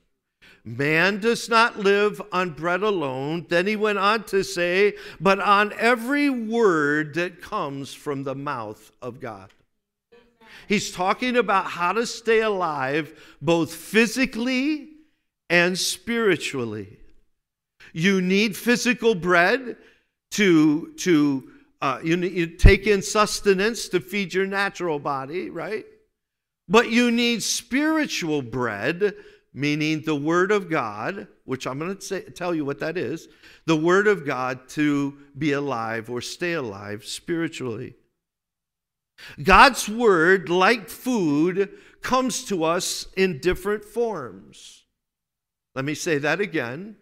Man 0.77 1.19
does 1.21 1.49
not 1.49 1.79
live 1.79 2.21
on 2.31 2.51
bread 2.51 2.83
alone. 2.83 3.47
Then 3.49 3.67
he 3.67 3.77
went 3.77 3.99
on 3.99 4.25
to 4.25 4.43
say, 4.43 4.95
but 5.19 5.41
on 5.41 5.73
every 5.79 6.29
word 6.29 7.15
that 7.15 7.41
comes 7.41 7.95
from 7.95 8.25
the 8.25 8.35
mouth 8.35 8.93
of 9.01 9.19
God. 9.21 9.53
He's 10.69 10.91
talking 10.91 11.37
about 11.37 11.67
how 11.67 11.93
to 11.93 12.05
stay 12.05 12.41
alive 12.41 13.37
both 13.41 13.73
physically 13.73 14.89
and 15.49 15.79
spiritually. 15.79 16.99
You 17.95 18.21
need 18.21 18.55
physical 18.55 19.15
bread 19.15 19.77
to, 20.33 20.93
to 20.99 21.51
uh, 21.81 22.01
you, 22.05 22.17
you 22.19 22.47
take 22.47 22.87
in 22.87 23.01
sustenance 23.01 23.89
to 23.89 24.01
feed 24.01 24.35
your 24.35 24.47
natural 24.47 24.99
body, 24.99 25.49
right? 25.49 25.87
But 26.69 26.91
you 26.91 27.11
need 27.11 27.43
spiritual 27.43 28.43
bread 28.43 29.15
meaning 29.53 30.03
the 30.03 30.15
Word 30.15 30.51
of 30.51 30.71
God, 30.71 31.27
which 31.45 31.67
I'm 31.67 31.79
going 31.79 31.97
to 31.97 32.21
tell 32.31 32.55
you 32.55 32.65
what 32.65 32.81
that 32.81 32.97
is 32.97 33.29
the 33.67 33.77
Word 33.77 34.07
of 34.07 34.25
God 34.25 34.69
to 34.71 35.17
be 35.37 35.53
alive 35.53 36.11
or 36.11 36.21
stay 36.21 36.53
alive 36.53 37.05
spiritually. 37.05 37.95
God's 39.43 39.89
Word, 39.89 40.49
like 40.49 40.89
food, 40.89 41.71
comes 42.03 42.45
to 42.45 42.65
us 42.65 43.09
in 43.17 43.41
different 43.41 43.85
forms. 43.85 44.85
Let 45.75 45.85
me 45.85 45.95
say 45.95 46.19
that 46.19 46.41
again. 46.41 46.97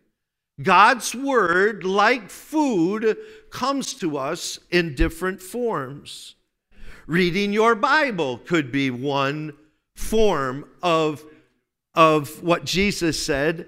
God's 0.62 1.14
Word, 1.14 1.84
like 1.84 2.30
food, 2.30 3.18
comes 3.50 3.92
to 3.94 4.16
us 4.16 4.58
in 4.70 4.94
different 4.94 5.42
forms. 5.42 6.36
Reading 7.06 7.52
your 7.52 7.74
Bible 7.74 8.38
could 8.38 8.72
be 8.72 8.90
one 8.90 9.52
form 9.94 10.68
of 10.82 11.24
of 11.96 12.42
what 12.42 12.64
Jesus 12.64 13.20
said, 13.20 13.66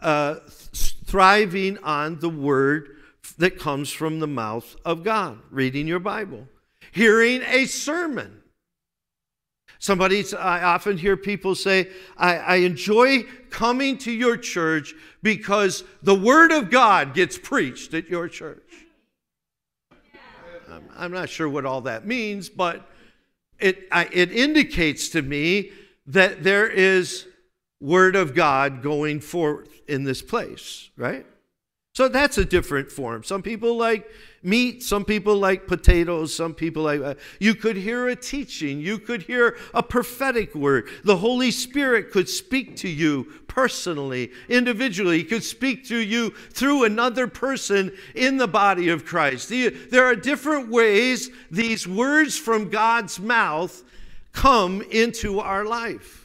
uh, 0.00 0.36
thriving 0.46 1.78
on 1.78 2.20
the 2.20 2.28
word 2.28 2.96
that 3.38 3.58
comes 3.58 3.90
from 3.90 4.20
the 4.20 4.26
mouth 4.26 4.76
of 4.84 5.02
God, 5.02 5.38
reading 5.50 5.88
your 5.88 5.98
Bible, 5.98 6.46
hearing 6.92 7.42
a 7.46 7.64
sermon. 7.64 8.42
Somebody, 9.78 10.22
I 10.38 10.62
often 10.62 10.96
hear 10.96 11.16
people 11.16 11.56
say, 11.56 11.88
I, 12.16 12.36
I 12.36 12.54
enjoy 12.56 13.24
coming 13.50 13.98
to 13.98 14.12
your 14.12 14.36
church 14.36 14.94
because 15.24 15.82
the 16.04 16.14
Word 16.14 16.52
of 16.52 16.70
God 16.70 17.14
gets 17.14 17.36
preached 17.36 17.92
at 17.92 18.08
your 18.08 18.28
church. 18.28 18.62
I'm 20.96 21.10
not 21.10 21.28
sure 21.28 21.48
what 21.48 21.66
all 21.66 21.80
that 21.80 22.06
means, 22.06 22.48
but 22.48 22.88
it, 23.58 23.88
I, 23.90 24.08
it 24.12 24.30
indicates 24.30 25.08
to 25.10 25.22
me 25.22 25.72
that 26.06 26.44
there 26.44 26.68
is 26.68 27.26
word 27.82 28.14
of 28.16 28.34
God 28.34 28.82
going 28.82 29.20
forth 29.20 29.68
in 29.88 30.04
this 30.04 30.22
place, 30.22 30.88
right? 30.96 31.26
So 31.94 32.08
that's 32.08 32.38
a 32.38 32.44
different 32.44 32.90
form. 32.90 33.22
Some 33.22 33.42
people 33.42 33.76
like 33.76 34.08
meat, 34.42 34.82
some 34.82 35.04
people 35.04 35.36
like 35.36 35.66
potatoes, 35.66 36.34
some 36.34 36.54
people 36.54 36.84
like. 36.84 37.02
Uh, 37.02 37.14
you 37.38 37.54
could 37.54 37.76
hear 37.76 38.08
a 38.08 38.16
teaching, 38.16 38.80
you 38.80 38.98
could 38.98 39.22
hear 39.22 39.58
a 39.74 39.82
prophetic 39.82 40.54
word. 40.54 40.88
The 41.04 41.18
Holy 41.18 41.50
Spirit 41.50 42.10
could 42.10 42.30
speak 42.30 42.76
to 42.76 42.88
you 42.88 43.24
personally, 43.46 44.30
individually. 44.48 45.18
He 45.18 45.24
could 45.24 45.44
speak 45.44 45.86
to 45.88 45.98
you 45.98 46.30
through 46.30 46.84
another 46.84 47.26
person 47.26 47.92
in 48.14 48.38
the 48.38 48.48
body 48.48 48.88
of 48.88 49.04
Christ. 49.04 49.50
There 49.50 50.06
are 50.06 50.16
different 50.16 50.70
ways 50.70 51.30
these 51.50 51.86
words 51.86 52.38
from 52.38 52.70
God's 52.70 53.20
mouth 53.20 53.82
come 54.32 54.80
into 54.80 55.40
our 55.40 55.66
life. 55.66 56.21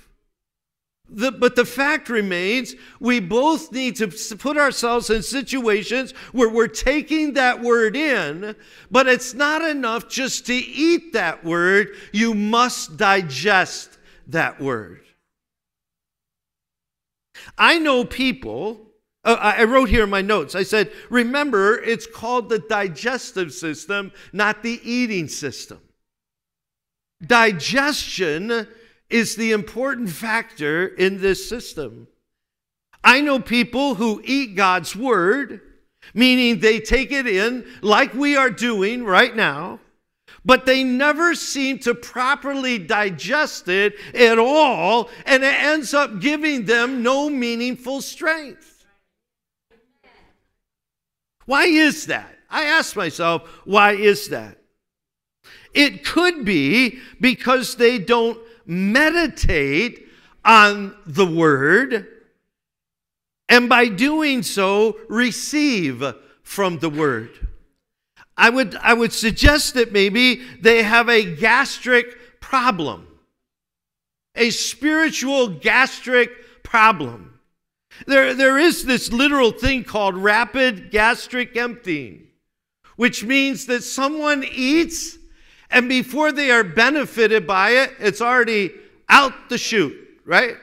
The, 1.09 1.31
but 1.31 1.55
the 1.55 1.63
fact 1.63 2.09
remains, 2.09 2.75
we 2.99 3.21
both 3.21 3.71
need 3.71 3.95
to 3.97 4.07
put 4.35 4.57
ourselves 4.57 5.09
in 5.09 5.23
situations 5.23 6.11
where 6.33 6.49
we're 6.49 6.67
taking 6.67 7.33
that 7.35 7.61
word 7.61 7.95
in, 7.95 8.55
but 8.91 9.07
it's 9.07 9.33
not 9.33 9.61
enough 9.61 10.09
just 10.09 10.45
to 10.47 10.53
eat 10.53 11.13
that 11.13 11.45
word. 11.45 11.95
You 12.11 12.33
must 12.33 12.97
digest 12.97 13.97
that 14.27 14.59
word. 14.59 15.01
I 17.57 17.79
know 17.79 18.03
people, 18.03 18.91
uh, 19.23 19.37
I 19.39 19.63
wrote 19.63 19.87
here 19.87 20.03
in 20.03 20.09
my 20.09 20.21
notes, 20.21 20.55
I 20.55 20.63
said, 20.63 20.91
remember, 21.09 21.77
it's 21.77 22.05
called 22.05 22.49
the 22.49 22.59
digestive 22.59 23.53
system, 23.53 24.11
not 24.33 24.61
the 24.61 24.81
eating 24.83 25.29
system. 25.29 25.79
Digestion 27.25 28.67
is 29.09 29.35
the 29.35 29.51
important 29.51 30.09
factor 30.09 30.87
in 30.87 31.21
this 31.21 31.47
system. 31.47 32.07
I 33.03 33.21
know 33.21 33.39
people 33.39 33.95
who 33.95 34.21
eat 34.25 34.55
God's 34.55 34.95
word, 34.95 35.61
meaning 36.13 36.59
they 36.59 36.79
take 36.79 37.11
it 37.11 37.27
in 37.27 37.65
like 37.81 38.13
we 38.13 38.35
are 38.35 38.49
doing 38.49 39.05
right 39.05 39.35
now, 39.35 39.79
but 40.43 40.65
they 40.65 40.83
never 40.83 41.35
seem 41.35 41.79
to 41.79 41.93
properly 41.93 42.77
digest 42.77 43.67
it 43.67 43.95
at 44.13 44.39
all, 44.39 45.09
and 45.25 45.43
it 45.43 45.55
ends 45.55 45.93
up 45.93 46.19
giving 46.19 46.65
them 46.65 47.03
no 47.03 47.29
meaningful 47.29 48.01
strength. 48.01 48.85
Why 51.45 51.65
is 51.65 52.07
that? 52.07 52.37
I 52.49 52.65
ask 52.65 52.95
myself, 52.95 53.47
why 53.65 53.93
is 53.93 54.29
that? 54.29 54.57
It 55.73 56.05
could 56.05 56.43
be 56.43 56.99
because 57.21 57.75
they 57.75 57.99
don't 57.99 58.37
meditate 58.67 60.07
on 60.45 60.95
the 61.05 61.25
word, 61.25 62.07
and 63.49 63.69
by 63.69 63.87
doing 63.87 64.43
so, 64.43 64.97
receive 65.07 66.03
from 66.43 66.79
the 66.79 66.89
word. 66.89 67.29
I 68.35 68.49
would, 68.49 68.75
I 68.75 68.93
would 68.93 69.13
suggest 69.13 69.73
that 69.73 69.91
maybe 69.91 70.41
they 70.61 70.83
have 70.83 71.09
a 71.09 71.35
gastric 71.35 72.39
problem, 72.39 73.07
a 74.35 74.51
spiritual 74.51 75.47
gastric 75.47 76.63
problem. 76.63 77.39
There, 78.05 78.33
there 78.35 78.59
is 78.59 78.85
this 78.85 79.11
literal 79.11 79.51
thing 79.51 79.83
called 79.83 80.15
rapid 80.15 80.91
gastric 80.91 81.57
emptying, 81.57 82.27
which 82.95 83.23
means 83.23 83.65
that 83.65 83.83
someone 83.83 84.43
eats 84.43 85.17
and 85.69 85.89
before 85.89 86.31
they 86.31 86.51
are 86.51 86.63
benefited 86.63 87.45
by 87.45 87.71
it, 87.71 87.93
it's 87.99 88.21
already 88.21 88.71
out 89.09 89.49
the 89.49 89.57
chute, 89.57 89.95
right? 90.25 90.55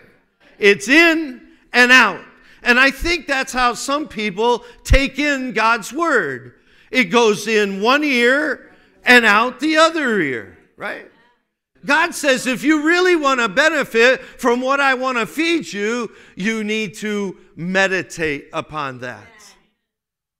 It's 0.58 0.88
in 0.88 1.42
and 1.72 1.92
out. 1.92 2.24
And 2.62 2.80
I 2.80 2.90
think 2.90 3.26
that's 3.26 3.52
how 3.52 3.74
some 3.74 4.08
people 4.08 4.64
take 4.84 5.18
in 5.18 5.52
God's 5.52 5.92
word. 5.92 6.54
It 6.90 7.04
goes 7.04 7.46
in 7.46 7.82
one 7.82 8.02
ear 8.04 8.72
and 9.04 9.26
out 9.26 9.60
the 9.60 9.76
other 9.76 10.20
ear, 10.20 10.56
right? 10.76 11.10
God 11.84 12.14
says 12.14 12.46
if 12.46 12.64
you 12.64 12.86
really 12.86 13.14
want 13.14 13.40
to 13.40 13.48
benefit 13.48 14.22
from 14.22 14.62
what 14.62 14.80
I 14.80 14.94
want 14.94 15.18
to 15.18 15.26
feed 15.26 15.70
you, 15.70 16.10
you 16.34 16.64
need 16.64 16.94
to 16.96 17.36
meditate 17.56 18.48
upon 18.54 19.00
that. 19.00 19.26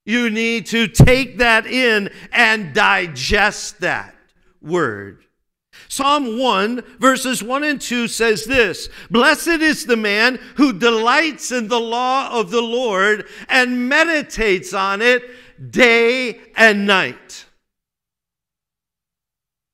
You 0.07 0.31
need 0.31 0.67
to 0.67 0.89
take 0.89 1.39
that 1.39 1.67
in 1.67 2.11
and 2.33 2.75
digest 2.75 3.81
that 3.81 4.14
word. 4.65 5.25
Psalm 5.89 6.39
1, 6.39 6.83
verses 6.99 7.43
1 7.43 7.65
and 7.65 7.81
2 7.81 8.09
says 8.09 8.45
this 8.45 8.89
Blessed 9.11 9.49
is 9.49 9.87
the 9.87 9.97
man 9.97 10.39
who 10.57 10.73
delights 10.73 11.53
in 11.53 11.69
the 11.69 11.81
law 11.81 12.31
of 12.39 12.51
the 12.51 12.63
Lord 12.63 13.27
and 13.49 13.89
meditates 13.89 14.73
on 14.73 15.03
it 15.03 15.23
day 15.71 16.41
and 16.57 16.87
night. 16.87 17.47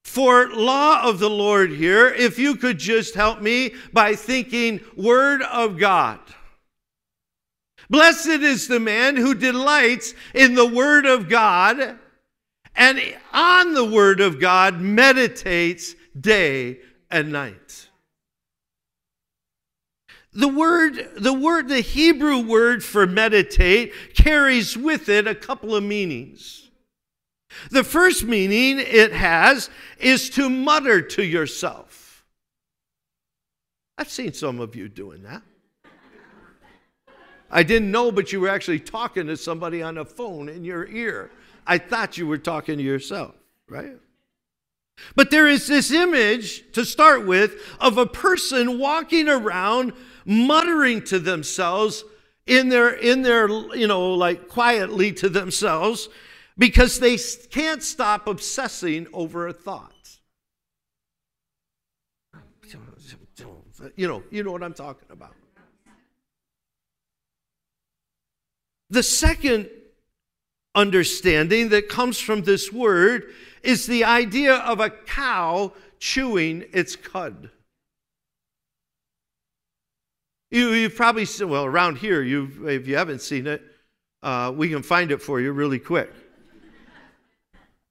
For 0.05 0.49
law 0.49 1.03
of 1.05 1.21
the 1.21 1.31
Lord 1.31 1.71
here, 1.71 2.09
if 2.09 2.39
you 2.39 2.57
could 2.57 2.79
just 2.79 3.15
help 3.15 3.41
me 3.41 3.75
by 3.93 4.17
thinking 4.17 4.81
Word 4.97 5.43
of 5.43 5.79
God. 5.79 6.19
Blessed 7.89 8.27
is 8.27 8.67
the 8.67 8.81
man 8.81 9.17
who 9.17 9.35
delights 9.35 10.15
in 10.35 10.55
the 10.55 10.67
Word 10.67 11.07
of 11.07 11.29
God 11.29 11.99
and 12.75 13.01
on 13.33 13.75
the 13.75 13.85
Word 13.85 14.21
of 14.21 14.41
God 14.41 14.81
meditates 14.81 15.95
day 16.19 16.79
and 17.11 17.33
night. 17.33 17.89
The 20.33 20.49
word, 20.49 21.11
the 21.17 21.33
word, 21.33 21.69
the 21.69 21.81
Hebrew 21.81 22.39
word 22.39 22.85
for 22.85 23.07
meditate 23.07 23.93
carries 24.15 24.77
with 24.77 25.09
it 25.09 25.27
a 25.27 25.35
couple 25.35 25.75
of 25.75 25.83
meanings. 25.83 26.71
The 27.71 27.83
first 27.83 28.25
meaning 28.25 28.79
it 28.79 29.13
has 29.13 29.71
is 29.99 30.31
to 30.31 30.49
mutter 30.49 31.03
to 31.03 31.25
yourself. 31.25 32.25
I've 33.99 34.11
seen 34.11 34.33
some 34.33 34.61
of 34.61 34.77
you 34.77 34.89
doing 34.89 35.25
that. 35.25 35.43
I 37.51 37.65
didn't 37.65 37.91
know, 37.91 38.13
but 38.13 38.33
you 38.33 38.41
were 38.41 38.49
actually 38.49 38.79
talking 38.79 39.27
to 39.27 39.37
somebody 39.37 39.83
on 39.83 39.99
a 39.99 40.05
phone 40.05 40.49
in 40.49 40.65
your 40.65 40.87
ear. 40.87 41.33
I 41.67 41.79
thought 41.79 42.19
you 42.19 42.27
were 42.27 42.39
talking 42.39 42.79
to 42.79 42.83
yourself, 42.83 43.35
right? 43.69 43.97
But 45.15 45.31
there 45.31 45.49
is 45.49 45.67
this 45.67 45.91
image 45.91 46.73
to 46.73 46.85
start 46.85 47.27
with 47.27 47.55
of 47.81 47.99
a 47.99 48.07
person 48.07 48.79
walking 48.79 49.29
around 49.29 49.93
muttering 50.25 51.03
to 51.05 51.19
themselves 51.19 52.05
in 52.47 52.69
their 52.69 52.91
in 52.91 53.23
their 53.23 53.49
you 53.75 53.87
know 53.87 54.13
like 54.15 54.49
quietly 54.49 55.13
to 55.13 55.29
themselves 55.29 56.09
because 56.59 57.01
they 57.01 57.17
can't 57.51 57.83
stop 57.83 58.27
obsessing 58.27 59.07
over 59.13 59.49
a 59.49 59.53
thought. 59.53 59.95
You 63.97 64.07
know, 64.07 64.23
you 64.31 64.43
know 64.43 64.53
what 64.53 64.63
I'm 64.63 64.75
talking 64.75 65.09
about. 65.11 65.35
The 68.91 69.03
second 69.03 69.71
understanding 70.75 71.71
that 71.71 71.89
comes 71.89 72.19
from 72.19 72.43
this 72.43 72.73
word 72.73 73.25
is 73.63 73.87
the 73.87 74.05
idea 74.05 74.55
of 74.55 74.81
a 74.81 74.91
cow 74.91 75.73
chewing 75.99 76.65
its 76.73 76.97
cud. 76.97 77.51
You, 80.51 80.71
have 80.83 80.97
probably 80.97 81.27
seen, 81.27 81.49
well, 81.49 81.65
around 81.65 81.99
here, 81.99 82.23
you 82.23 82.67
if 82.67 82.89
you 82.89 82.97
haven't 82.97 83.23
seen 83.23 83.47
it, 83.47 83.63
uh, 84.23 84.53
we 84.55 84.69
can 84.69 84.83
find 84.83 85.13
it 85.13 85.23
for 85.23 85.41
you 85.41 85.53
really 85.53 85.79
quick. 85.79 86.13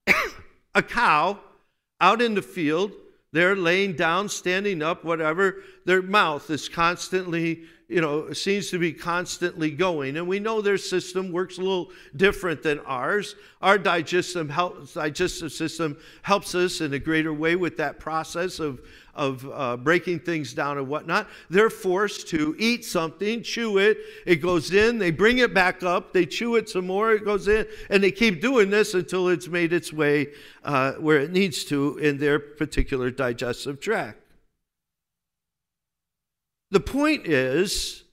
a 0.76 0.84
cow 0.84 1.40
out 2.02 2.22
in 2.22 2.34
the 2.34 2.42
field, 2.42 2.92
they're 3.32 3.56
laying 3.56 3.94
down, 3.94 4.28
standing 4.28 4.82
up, 4.82 5.06
whatever, 5.06 5.58
their 5.86 6.02
mouth 6.02 6.50
is 6.50 6.68
constantly 6.68 7.64
you 7.90 8.02
know, 8.02 8.32
seems 8.34 8.70
to 8.70 8.78
be 8.78 8.94
constantly 8.94 9.72
going. 9.72 10.16
And 10.16 10.28
we 10.28 10.40
know 10.40 10.62
their 10.62 10.78
system 10.78 11.32
works 11.32 11.58
a 11.58 11.62
little 11.62 11.92
different 12.16 12.62
than 12.62 12.80
ours. 12.82 13.36
Our 13.64 13.80
digestive, 13.80 14.52
help, 14.52 14.94
digestive 14.94 15.52
system 15.52 15.98
helps 16.22 16.54
us 16.54 16.82
in 16.82 16.94
a 16.94 17.00
greater 17.00 17.34
way 17.34 17.56
with 17.56 17.78
that 17.78 18.00
process 18.00 18.60
of, 18.60 18.80
of 19.16 19.50
uh, 19.52 19.76
breaking 19.78 20.20
things 20.20 20.54
down 20.54 20.78
and 20.78 20.88
whatnot. 20.88 21.28
They're 21.50 21.72
forced 21.72 22.28
to 22.28 22.56
eat 22.60 22.86
something, 22.86 23.42
chew 23.42 23.80
it, 23.80 23.98
it 24.28 24.36
goes 24.36 24.72
in, 24.72 25.00
they 25.00 25.10
bring 25.10 25.40
it 25.40 25.56
back 25.56 25.82
up, 25.82 26.14
they 26.14 26.28
chew 26.28 26.58
it 26.58 26.70
some 26.70 26.86
more, 26.86 27.14
it 27.14 27.26
goes 27.26 27.48
in, 27.48 27.66
and 27.90 28.04
they 28.04 28.12
keep 28.12 28.40
doing 28.40 28.70
this 28.70 28.94
until 28.94 29.30
it's 29.30 29.48
made 29.48 29.74
its 29.74 29.92
way 29.92 30.28
uh, 30.64 30.92
where 30.94 31.20
it 31.22 31.32
needs 31.32 31.66
to 31.66 31.98
in 31.98 32.20
their 32.20 32.38
particular 32.38 33.10
digestive 33.10 33.80
tract. 33.80 34.29
The 36.72 36.80
point 36.80 37.26
is, 37.26 38.04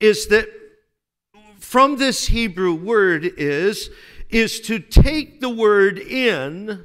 is 0.00 0.28
that 0.28 0.48
from 1.58 1.96
this 1.96 2.28
Hebrew 2.28 2.74
word 2.74 3.24
is, 3.24 3.90
is 4.30 4.60
to 4.60 4.78
take 4.78 5.40
the 5.40 5.48
word 5.48 5.98
in 5.98 6.84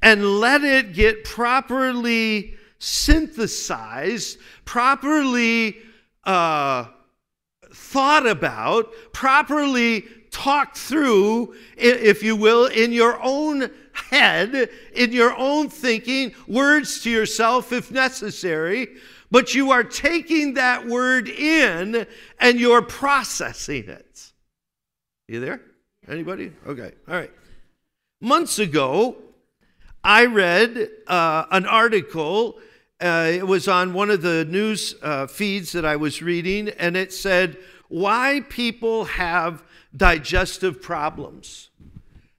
and 0.00 0.38
let 0.38 0.62
it 0.62 0.92
get 0.92 1.24
properly 1.24 2.54
synthesized, 2.78 4.38
properly 4.64 5.78
uh, 6.24 6.86
thought 7.72 8.26
about, 8.26 8.92
properly 9.12 10.02
talked 10.30 10.76
through, 10.76 11.54
if 11.76 12.22
you 12.22 12.36
will, 12.36 12.66
in 12.66 12.92
your 12.92 13.18
own 13.22 13.70
head, 13.92 14.68
in 14.94 15.12
your 15.12 15.34
own 15.36 15.68
thinking, 15.68 16.34
words 16.46 17.00
to 17.02 17.10
yourself 17.10 17.72
if 17.72 17.90
necessary, 17.90 18.88
but 19.34 19.52
you 19.52 19.72
are 19.72 19.82
taking 19.82 20.54
that 20.54 20.86
word 20.86 21.28
in 21.28 22.06
and 22.38 22.60
you're 22.60 22.80
processing 22.80 23.88
it. 23.88 24.30
You 25.26 25.40
there? 25.40 25.60
Anybody? 26.06 26.52
Okay. 26.64 26.92
All 27.08 27.16
right. 27.16 27.32
Months 28.20 28.60
ago, 28.60 29.16
I 30.04 30.26
read 30.26 30.88
uh, 31.08 31.46
an 31.50 31.66
article 31.66 32.60
uh, 33.00 33.32
it 33.34 33.44
was 33.44 33.66
on 33.66 33.92
one 33.92 34.08
of 34.08 34.22
the 34.22 34.44
news 34.44 34.94
uh, 35.02 35.26
feeds 35.26 35.72
that 35.72 35.84
I 35.84 35.96
was 35.96 36.22
reading, 36.22 36.68
and 36.68 36.96
it 36.96 37.12
said, 37.12 37.58
Why 37.88 38.40
people 38.48 39.04
have 39.04 39.64
digestive 39.96 40.80
problems. 40.80 41.70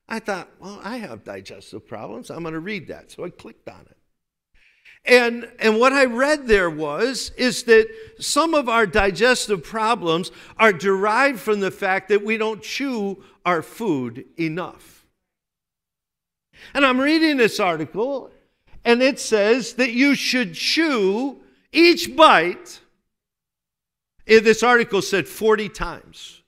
I 0.08 0.20
thought, 0.20 0.48
Well, 0.62 0.80
I 0.82 0.96
have 1.00 1.26
digestive 1.26 1.86
problems. 1.86 2.32
I'm 2.32 2.44
going 2.44 2.54
to 2.54 2.62
read 2.62 2.88
that. 2.88 3.12
So 3.12 3.26
I 3.26 3.32
clicked 3.32 3.68
on 3.68 3.82
it. 3.82 3.95
And, 5.06 5.48
and 5.60 5.80
what 5.80 5.94
I 5.94 6.06
read 6.06 6.48
there 6.48 6.70
was 6.70 7.32
is 7.38 7.64
that 7.64 7.88
some 8.20 8.56
of 8.56 8.68
our 8.68 8.88
digestive 8.88 9.64
problems 9.64 10.32
are 10.58 10.74
derived 10.74 11.40
from 11.40 11.60
the 11.60 11.70
fact 11.70 12.10
that 12.10 12.26
we 12.26 12.38
don't 12.38 12.62
chew 12.62 13.24
our 13.46 13.62
food 13.62 14.26
enough. 14.40 15.06
And 16.74 16.86
I'm 16.86 17.00
reading 17.00 17.38
this 17.38 17.60
article, 17.60 18.32
and 18.84 19.04
it 19.04 19.20
says 19.20 19.74
that 19.74 19.92
you 19.92 20.16
should 20.16 20.56
chew 20.56 21.42
each 21.72 22.16
bite. 22.16 22.80
This 24.26 24.64
article 24.64 25.04
said 25.04 25.28
40 25.28 25.70
times. 25.70 26.42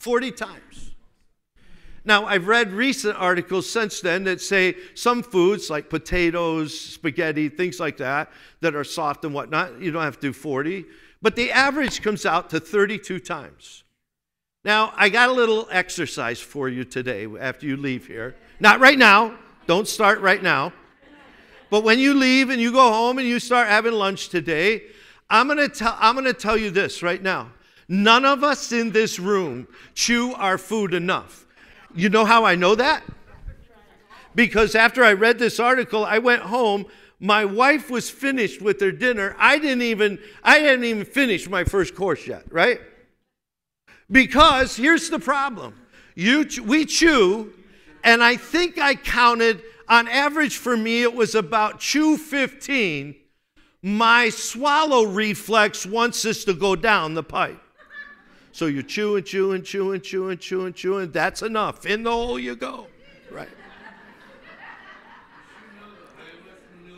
40 0.00 0.32
times. 0.32 0.85
Now, 2.06 2.24
I've 2.24 2.46
read 2.46 2.72
recent 2.72 3.16
articles 3.18 3.68
since 3.68 4.00
then 4.00 4.22
that 4.24 4.40
say 4.40 4.76
some 4.94 5.24
foods 5.24 5.68
like 5.68 5.90
potatoes, 5.90 6.78
spaghetti, 6.78 7.48
things 7.48 7.80
like 7.80 7.96
that, 7.96 8.30
that 8.60 8.76
are 8.76 8.84
soft 8.84 9.24
and 9.24 9.34
whatnot, 9.34 9.80
you 9.80 9.90
don't 9.90 10.04
have 10.04 10.20
to 10.20 10.28
do 10.28 10.32
40, 10.32 10.84
but 11.20 11.34
the 11.34 11.50
average 11.50 12.02
comes 12.02 12.24
out 12.24 12.48
to 12.50 12.60
32 12.60 13.18
times. 13.18 13.82
Now, 14.64 14.92
I 14.96 15.08
got 15.08 15.30
a 15.30 15.32
little 15.32 15.66
exercise 15.70 16.40
for 16.40 16.68
you 16.68 16.84
today 16.84 17.26
after 17.40 17.66
you 17.66 17.76
leave 17.76 18.06
here. 18.06 18.36
Not 18.60 18.78
right 18.78 18.98
now, 18.98 19.36
don't 19.66 19.88
start 19.88 20.20
right 20.20 20.42
now. 20.42 20.72
But 21.70 21.82
when 21.82 21.98
you 21.98 22.14
leave 22.14 22.50
and 22.50 22.60
you 22.60 22.70
go 22.70 22.92
home 22.92 23.18
and 23.18 23.26
you 23.26 23.40
start 23.40 23.66
having 23.66 23.92
lunch 23.92 24.28
today, 24.28 24.82
I'm 25.28 25.48
going 25.48 25.58
to 25.58 25.68
tell 25.68 25.96
I'm 25.98 26.14
going 26.14 26.26
to 26.26 26.32
tell 26.32 26.56
you 26.56 26.70
this 26.70 27.02
right 27.02 27.20
now. 27.20 27.50
None 27.88 28.24
of 28.24 28.44
us 28.44 28.70
in 28.70 28.92
this 28.92 29.18
room 29.18 29.66
chew 29.94 30.34
our 30.34 30.58
food 30.58 30.94
enough. 30.94 31.45
You 31.96 32.10
know 32.10 32.26
how 32.26 32.44
I 32.44 32.54
know 32.54 32.74
that? 32.74 33.02
Because 34.34 34.74
after 34.74 35.02
I 35.02 35.14
read 35.14 35.38
this 35.38 35.58
article, 35.58 36.04
I 36.04 36.18
went 36.18 36.42
home. 36.42 36.84
My 37.18 37.46
wife 37.46 37.90
was 37.90 38.10
finished 38.10 38.60
with 38.60 38.78
her 38.82 38.92
dinner. 38.92 39.34
I 39.38 39.58
didn't 39.58 39.82
even 39.82 40.18
I 40.44 40.58
hadn't 40.58 40.84
even 40.84 41.06
finished 41.06 41.48
my 41.48 41.64
first 41.64 41.94
course 41.94 42.26
yet, 42.26 42.44
right? 42.52 42.78
Because 44.10 44.76
here's 44.76 45.08
the 45.08 45.18
problem. 45.18 45.74
You 46.14 46.46
we 46.62 46.84
chew 46.84 47.54
and 48.04 48.22
I 48.22 48.36
think 48.36 48.78
I 48.78 48.94
counted 48.94 49.62
on 49.88 50.06
average 50.06 50.58
for 50.58 50.76
me 50.76 51.02
it 51.02 51.14
was 51.14 51.34
about 51.34 51.80
chew 51.80 52.18
15. 52.18 53.14
My 53.80 54.28
swallow 54.28 55.04
reflex 55.04 55.86
wants 55.86 56.26
us 56.26 56.44
to 56.44 56.52
go 56.52 56.76
down 56.76 57.14
the 57.14 57.22
pipe. 57.22 57.60
So 58.56 58.64
you 58.64 58.82
chew 58.82 59.16
and 59.16 59.26
chew 59.26 59.52
and 59.52 59.62
chew 59.62 59.92
and 59.92 60.02
chew 60.02 60.30
and 60.30 60.40
chew 60.40 60.64
and 60.64 60.74
chew, 60.74 60.96
and 60.96 61.12
that's 61.12 61.42
enough. 61.42 61.84
In 61.84 62.04
the 62.04 62.10
hole 62.10 62.38
you 62.38 62.56
go. 62.56 62.86
Right. 63.30 63.50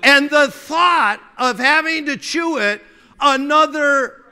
And 0.05 0.31
the 0.31 0.53
thought 0.53 1.21
of 1.37 1.59
having 1.59 2.07
to 2.07 2.17
chew 2.17 2.59
it 2.59 2.81
another 3.19 4.23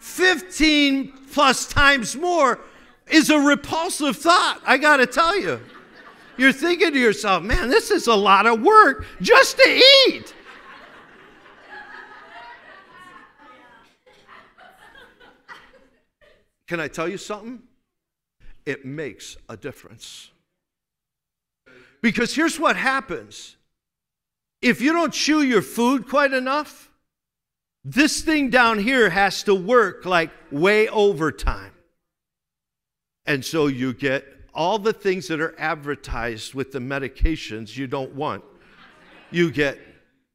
15 0.00 1.12
plus 1.30 1.68
times 1.68 2.16
more 2.16 2.58
is 3.06 3.30
a 3.30 3.38
repulsive 3.38 4.16
thought, 4.16 4.60
I 4.66 4.76
got 4.76 4.96
to 4.96 5.06
tell 5.06 5.38
you. 5.38 5.60
You're 6.36 6.52
thinking 6.52 6.94
to 6.94 6.98
yourself, 6.98 7.44
man, 7.44 7.68
this 7.68 7.92
is 7.92 8.08
a 8.08 8.16
lot 8.16 8.44
of 8.44 8.60
work 8.60 9.06
just 9.20 9.56
to 9.58 9.82
eat. 10.08 10.34
Can 16.72 16.80
I 16.80 16.88
tell 16.88 17.06
you 17.06 17.18
something? 17.18 17.60
It 18.64 18.86
makes 18.86 19.36
a 19.46 19.58
difference. 19.58 20.30
Because 22.00 22.34
here's 22.34 22.58
what 22.58 22.76
happens 22.76 23.56
if 24.62 24.80
you 24.80 24.94
don't 24.94 25.12
chew 25.12 25.42
your 25.42 25.60
food 25.60 26.08
quite 26.08 26.32
enough, 26.32 26.90
this 27.84 28.22
thing 28.22 28.48
down 28.48 28.78
here 28.78 29.10
has 29.10 29.42
to 29.42 29.54
work 29.54 30.06
like 30.06 30.30
way 30.50 30.88
overtime. 30.88 31.72
And 33.26 33.44
so 33.44 33.66
you 33.66 33.92
get 33.92 34.24
all 34.54 34.78
the 34.78 34.94
things 34.94 35.28
that 35.28 35.42
are 35.42 35.54
advertised 35.58 36.54
with 36.54 36.72
the 36.72 36.78
medications 36.78 37.76
you 37.76 37.86
don't 37.86 38.14
want. 38.14 38.44
You 39.30 39.50
get 39.50 39.78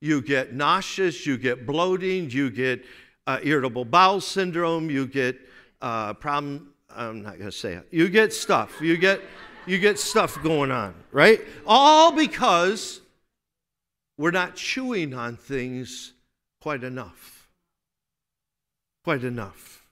you 0.01 0.21
get 0.21 0.53
nauseous, 0.53 1.25
you 1.25 1.39
get 1.39 1.65
bloating, 1.65 2.29
you 2.29 2.51
get 2.51 2.85
uh, 3.25 3.39
irritable 3.41 3.85
bowel 3.85 4.21
syndrome, 4.21 4.91
you 4.91 5.07
get 5.07 5.46
uh, 5.81 6.13
problem. 6.13 6.73
I'm 6.89 7.21
not 7.21 7.33
going 7.33 7.51
to 7.51 7.51
say 7.51 7.73
it. 7.73 7.87
You 7.91 8.09
get 8.09 8.33
stuff. 8.33 8.81
You 8.81 8.97
get 8.97 9.21
you 9.65 9.77
get 9.79 9.99
stuff 9.99 10.41
going 10.41 10.71
on, 10.71 10.95
right? 11.11 11.41
All 11.65 12.13
because 12.13 13.01
we're 14.17 14.31
not 14.31 14.55
chewing 14.55 15.13
on 15.13 15.35
things 15.35 16.13
quite 16.61 16.83
enough. 16.83 17.49
Quite 19.03 19.23
enough. 19.23 19.83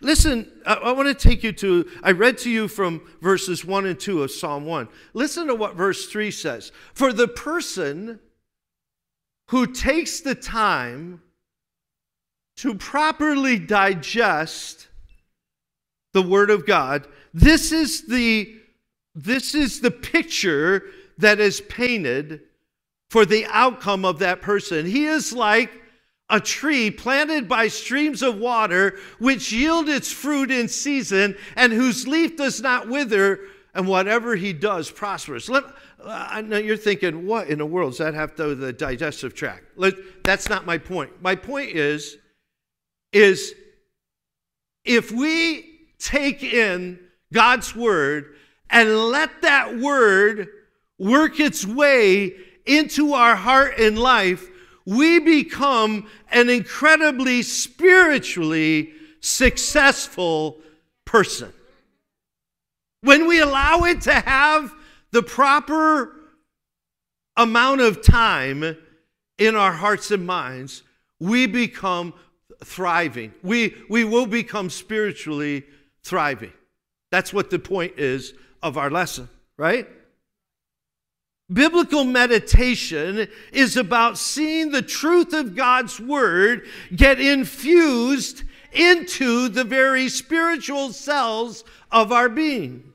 Listen, 0.00 0.50
I, 0.66 0.74
I 0.74 0.92
want 0.92 1.08
to 1.08 1.14
take 1.14 1.42
you 1.42 1.52
to, 1.52 1.88
I 2.02 2.12
read 2.12 2.38
to 2.38 2.50
you 2.50 2.68
from 2.68 3.02
verses 3.20 3.64
1 3.64 3.86
and 3.86 3.98
2 3.98 4.22
of 4.22 4.30
Psalm 4.30 4.64
1. 4.64 4.88
Listen 5.12 5.46
to 5.48 5.54
what 5.54 5.74
verse 5.74 6.06
3 6.06 6.30
says. 6.30 6.72
For 6.94 7.12
the 7.12 7.28
person 7.28 8.20
who 9.48 9.66
takes 9.66 10.20
the 10.20 10.34
time 10.34 11.22
to 12.62 12.76
properly 12.76 13.58
digest 13.58 14.86
the 16.12 16.22
Word 16.22 16.48
of 16.48 16.64
God, 16.64 17.08
this 17.34 17.72
is 17.72 18.06
the, 18.06 18.54
this 19.16 19.56
is 19.56 19.80
the 19.80 19.90
picture 19.90 20.84
that 21.18 21.40
is 21.40 21.60
painted 21.62 22.42
for 23.10 23.26
the 23.26 23.46
outcome 23.46 24.04
of 24.04 24.20
that 24.20 24.42
person. 24.42 24.86
He 24.86 25.06
is 25.06 25.32
like 25.32 25.72
a 26.30 26.38
tree 26.38 26.88
planted 26.92 27.48
by 27.48 27.66
streams 27.66 28.22
of 28.22 28.38
water, 28.38 28.96
which 29.18 29.50
yield 29.50 29.88
its 29.88 30.12
fruit 30.12 30.52
in 30.52 30.68
season, 30.68 31.36
and 31.56 31.72
whose 31.72 32.06
leaf 32.06 32.36
does 32.36 32.60
not 32.60 32.88
wither, 32.88 33.40
and 33.74 33.88
whatever 33.88 34.36
he 34.36 34.52
does 34.52 34.88
prospers. 34.88 35.50
Let, 35.50 35.64
uh, 35.64 36.28
I 36.30 36.42
know 36.42 36.58
you're 36.58 36.76
thinking, 36.76 37.26
what 37.26 37.48
in 37.48 37.58
the 37.58 37.66
world 37.66 37.94
does 37.94 37.98
that 37.98 38.14
have 38.14 38.36
to 38.36 38.42
do 38.44 38.48
with 38.50 38.60
the 38.60 38.72
digestive 38.72 39.34
tract? 39.34 39.64
Let, 39.74 39.94
that's 40.22 40.48
not 40.48 40.64
my 40.64 40.78
point. 40.78 41.10
My 41.20 41.34
point 41.34 41.70
is 41.70 42.18
is 43.12 43.54
if 44.84 45.12
we 45.12 45.80
take 45.98 46.42
in 46.42 46.98
God's 47.32 47.74
word 47.74 48.34
and 48.70 49.10
let 49.10 49.42
that 49.42 49.78
word 49.78 50.48
work 50.98 51.38
its 51.40 51.66
way 51.66 52.32
into 52.66 53.12
our 53.12 53.36
heart 53.36 53.78
and 53.78 53.98
life, 53.98 54.48
we 54.84 55.18
become 55.18 56.08
an 56.30 56.48
incredibly 56.48 57.42
spiritually 57.42 58.92
successful 59.20 60.58
person. 61.04 61.52
When 63.02 63.26
we 63.26 63.40
allow 63.40 63.80
it 63.80 64.00
to 64.02 64.14
have 64.14 64.72
the 65.10 65.22
proper 65.22 66.16
amount 67.36 67.80
of 67.80 68.02
time 68.02 68.76
in 69.38 69.56
our 69.56 69.72
hearts 69.72 70.10
and 70.10 70.26
minds, 70.26 70.82
we 71.20 71.46
become 71.46 72.14
thriving. 72.64 73.32
We, 73.42 73.74
we 73.88 74.04
will 74.04 74.26
become 74.26 74.70
spiritually 74.70 75.64
thriving. 76.02 76.52
That's 77.10 77.32
what 77.32 77.50
the 77.50 77.58
point 77.58 77.98
is 77.98 78.34
of 78.62 78.78
our 78.78 78.90
lesson, 78.90 79.28
right? 79.56 79.86
Biblical 81.52 82.04
meditation 82.04 83.28
is 83.52 83.76
about 83.76 84.16
seeing 84.16 84.70
the 84.70 84.82
truth 84.82 85.32
of 85.34 85.54
God's 85.54 86.00
word 86.00 86.66
get 86.94 87.20
infused 87.20 88.44
into 88.72 89.48
the 89.48 89.64
very 89.64 90.08
spiritual 90.08 90.92
cells 90.92 91.64
of 91.90 92.10
our 92.10 92.28
being. 92.28 92.92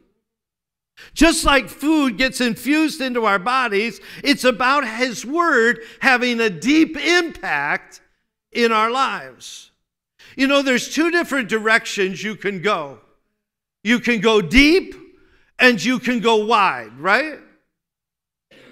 Just 1.14 1.46
like 1.46 1.70
food 1.70 2.18
gets 2.18 2.42
infused 2.42 3.02
into 3.02 3.26
our 3.26 3.38
bodies, 3.38 4.00
it's 4.24 4.44
about 4.44 4.88
His 4.88 5.24
Word 5.24 5.82
having 6.00 6.40
a 6.40 6.50
deep 6.50 6.98
impact 6.98 8.02
in 8.58 8.72
our 8.72 8.90
lives. 8.90 9.72
You 10.36 10.48
know, 10.48 10.62
there's 10.62 10.94
two 10.94 11.12
different 11.12 11.48
directions 11.48 12.24
you 12.24 12.36
can 12.36 12.62
go. 12.62 13.00
You 13.84 14.00
can 14.00 14.20
go 14.20 14.42
deep 14.42 14.96
and 15.60 15.84
you 15.84 16.00
can 16.00 16.20
go 16.20 16.46
wide, 16.46 16.98
right? 17.00 17.40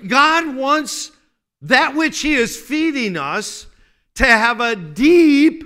God 0.05 0.55
wants 0.55 1.12
that 1.62 1.95
which 1.95 2.20
He 2.20 2.34
is 2.34 2.59
feeding 2.59 3.16
us 3.16 3.68
to 4.16 4.26
have 4.26 4.59
a 4.59 4.76
deep 4.76 5.64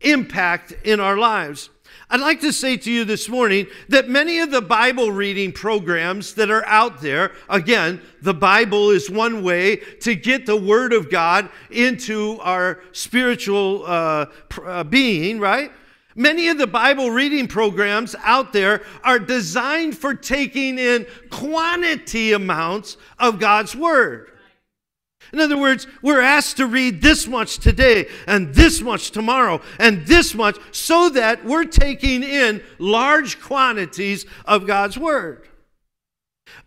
impact 0.00 0.72
in 0.84 1.00
our 1.00 1.18
lives. 1.18 1.68
I'd 2.08 2.20
like 2.20 2.40
to 2.42 2.52
say 2.52 2.76
to 2.76 2.90
you 2.90 3.04
this 3.04 3.28
morning 3.28 3.66
that 3.88 4.08
many 4.08 4.38
of 4.38 4.52
the 4.52 4.62
Bible 4.62 5.10
reading 5.10 5.50
programs 5.50 6.34
that 6.34 6.52
are 6.52 6.64
out 6.66 7.00
there, 7.00 7.32
again, 7.48 8.00
the 8.22 8.32
Bible 8.32 8.90
is 8.90 9.10
one 9.10 9.42
way 9.42 9.76
to 10.02 10.14
get 10.14 10.46
the 10.46 10.56
Word 10.56 10.92
of 10.92 11.10
God 11.10 11.48
into 11.68 12.38
our 12.42 12.80
spiritual 12.92 13.84
uh, 13.84 14.26
uh, 14.64 14.84
being, 14.84 15.40
right? 15.40 15.72
Many 16.14 16.46
of 16.46 16.58
the 16.58 16.68
Bible 16.68 17.10
reading 17.10 17.48
programs 17.48 18.14
out 18.22 18.52
there 18.52 18.82
are 19.02 19.18
designed 19.18 19.98
for 19.98 20.14
taking 20.14 20.78
in 20.78 21.08
quantity 21.30 22.32
amounts 22.32 22.98
of 23.18 23.40
God's 23.40 23.74
Word. 23.74 24.30
In 25.32 25.40
other 25.40 25.58
words, 25.58 25.86
we're 26.02 26.20
asked 26.20 26.56
to 26.58 26.66
read 26.66 27.02
this 27.02 27.26
much 27.26 27.58
today 27.58 28.08
and 28.26 28.54
this 28.54 28.80
much 28.80 29.10
tomorrow 29.10 29.60
and 29.78 30.06
this 30.06 30.34
much 30.34 30.58
so 30.72 31.08
that 31.10 31.44
we're 31.44 31.64
taking 31.64 32.22
in 32.22 32.62
large 32.78 33.40
quantities 33.40 34.26
of 34.44 34.66
God's 34.66 34.98
Word. 34.98 35.48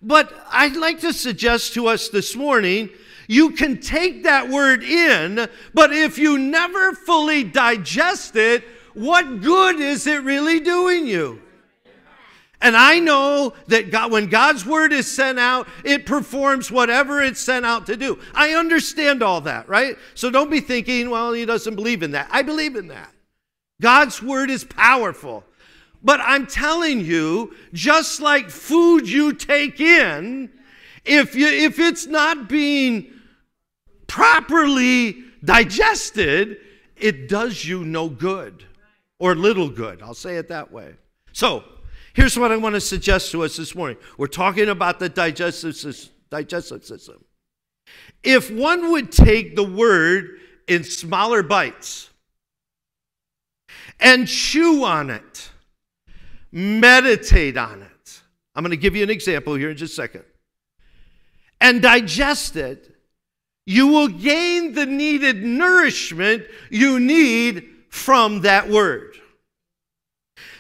But 0.02 0.34
I'd 0.52 0.76
like 0.76 1.00
to 1.02 1.14
suggest 1.14 1.74
to 1.74 1.88
us 1.88 2.10
this 2.10 2.36
morning 2.36 2.90
you 3.28 3.52
can 3.52 3.80
take 3.80 4.24
that 4.24 4.50
word 4.50 4.84
in, 4.84 5.48
but 5.74 5.94
if 5.94 6.18
you 6.18 6.40
never 6.40 6.94
fully 6.94 7.44
digest 7.44 8.36
it, 8.36 8.64
what 8.96 9.42
good 9.42 9.80
is 9.80 10.08
it 10.08 10.24
really 10.24 10.60
doing 10.60 11.06
you? 11.06 11.40
And 12.62 12.76
I 12.76 13.00
know 13.00 13.54
that 13.68 13.90
God, 13.90 14.12
when 14.12 14.28
God's 14.28 14.66
word 14.66 14.92
is 14.92 15.10
sent 15.10 15.40
out, 15.40 15.68
it 15.86 16.06
performs 16.06 16.70
whatever 16.70 17.22
it's 17.22 17.40
sent 17.40 17.66
out 17.66 17.86
to 17.86 17.96
do. 17.96 18.20
I 18.34 18.52
understand 18.52 19.24
all 19.24 19.42
that, 19.42 19.70
right? 19.70 19.96
So 20.14 20.30
don't 20.30 20.52
be 20.52 20.60
thinking, 20.60 21.10
well, 21.10 21.32
he 21.32 21.46
doesn't 21.46 21.76
believe 21.76 22.04
in 22.04 22.12
that. 22.12 22.28
I 22.32 22.42
believe 22.42 22.76
in 22.76 22.90
that. 22.90 23.14
God's 23.82 24.22
word 24.22 24.50
is 24.50 24.66
powerful. 24.66 25.46
But 26.04 26.20
I'm 26.22 26.48
telling 26.48 27.00
you, 27.02 27.56
just 27.74 28.22
like 28.22 28.50
food 28.50 29.08
you 29.08 29.34
take 29.34 29.80
in, 29.80 30.50
if, 31.06 31.36
you, 31.36 31.48
if 31.48 31.80
it's 31.80 32.08
not 32.08 32.50
being 32.50 33.12
properly 34.08 35.24
digested, 35.44 36.58
it 36.98 37.30
does 37.30 37.64
you 37.64 37.86
no 37.86 38.10
good 38.10 38.66
or 39.18 39.36
little 39.36 39.70
good. 39.70 40.02
I'll 40.02 40.14
say 40.14 40.38
it 40.38 40.50
that 40.50 40.72
way. 40.72 40.96
So, 41.32 41.64
Here's 42.20 42.38
what 42.38 42.52
I 42.52 42.58
want 42.58 42.76
to 42.76 42.82
suggest 42.82 43.32
to 43.32 43.46
us 43.46 43.56
this 43.56 43.74
morning. 43.74 43.96
We're 44.18 44.28
talking 44.28 44.68
about 44.68 45.00
the 45.00 45.08
digestive 45.08 45.74
system. 45.74 47.24
If 48.24 48.52
one 48.52 48.92
would 48.92 49.10
take 49.10 49.56
the 49.56 49.64
word 49.64 50.38
in 50.68 50.84
smaller 50.84 51.44
bites 51.44 52.10
and 54.02 54.28
chew 54.28 54.84
on 54.84 55.10
it, 55.10 55.50
meditate 56.52 57.56
on 57.56 57.84
it. 57.84 58.22
I'm 58.54 58.66
going 58.66 58.72
to 58.72 58.78
give 58.78 58.98
you 58.98 59.04
an 59.04 59.10
example 59.10 59.56
here 59.56 59.70
in 59.70 59.78
just 59.78 59.94
a 59.94 59.96
second. 59.96 60.26
And 61.62 61.82
digest 61.82 62.58
it, 62.58 62.98
you 63.66 63.88
will 63.88 64.10
gain 64.10 64.74
the 64.74 64.86
needed 64.86 65.42
nourishment 65.42 66.44
you 66.70 67.00
need 67.00 67.70
from 67.88 68.42
that 68.42 68.68
word. 68.68 69.16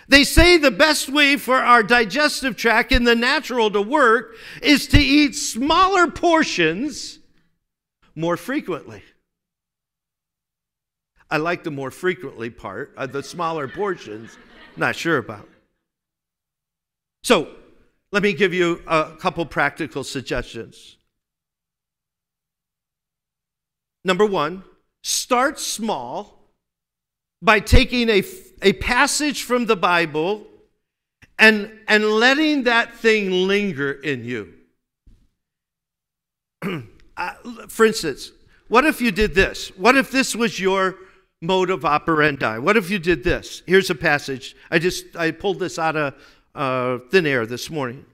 They 0.09 0.23
say 0.23 0.57
the 0.57 0.71
best 0.71 1.07
way 1.07 1.37
for 1.37 1.57
our 1.57 1.83
digestive 1.83 2.57
tract 2.57 2.91
in 2.91 3.03
the 3.03 3.15
natural 3.15 3.69
to 3.69 3.81
work 3.81 4.35
is 4.59 4.87
to 4.87 4.99
eat 4.99 5.35
smaller 5.35 6.09
portions 6.09 7.19
more 8.15 8.35
frequently. 8.35 9.03
I 11.29 11.37
like 11.37 11.63
the 11.63 11.69
more 11.69 11.91
frequently 11.91 12.49
part, 12.49 12.91
uh, 12.97 13.05
the 13.05 13.21
smaller 13.21 13.67
portions, 13.67 14.35
not 14.75 14.95
sure 14.95 15.19
about. 15.19 15.47
So, 17.21 17.55
let 18.11 18.23
me 18.23 18.33
give 18.33 18.51
you 18.51 18.81
a 18.87 19.15
couple 19.19 19.45
practical 19.45 20.03
suggestions. 20.03 20.97
Number 24.03 24.25
one, 24.25 24.63
start 25.03 25.59
small 25.59 26.49
by 27.43 27.59
taking 27.59 28.09
a 28.09 28.23
a 28.61 28.73
passage 28.73 29.43
from 29.43 29.65
the 29.65 29.75
Bible 29.75 30.45
and, 31.37 31.71
and 31.87 32.03
letting 32.05 32.63
that 32.63 32.95
thing 32.95 33.47
linger 33.47 33.91
in 33.91 34.25
you. 34.25 34.53
uh, 37.17 37.33
for 37.67 37.85
instance, 37.85 38.31
what 38.67 38.85
if 38.85 39.01
you 39.01 39.11
did 39.11 39.33
this? 39.33 39.69
What 39.77 39.95
if 39.95 40.11
this 40.11 40.35
was 40.35 40.59
your 40.59 40.95
mode 41.41 41.69
of 41.69 41.85
operandi? 41.85 42.59
What 42.59 42.77
if 42.77 42.89
you 42.89 42.99
did 42.99 43.23
this? 43.23 43.63
Here's 43.65 43.89
a 43.89 43.95
passage. 43.95 44.55
I 44.69 44.79
just 44.79 45.15
I 45.15 45.31
pulled 45.31 45.59
this 45.59 45.79
out 45.79 45.95
of 45.95 46.13
uh, 46.53 46.99
thin 47.09 47.25
air 47.25 47.45
this 47.45 47.69
morning. 47.69 48.05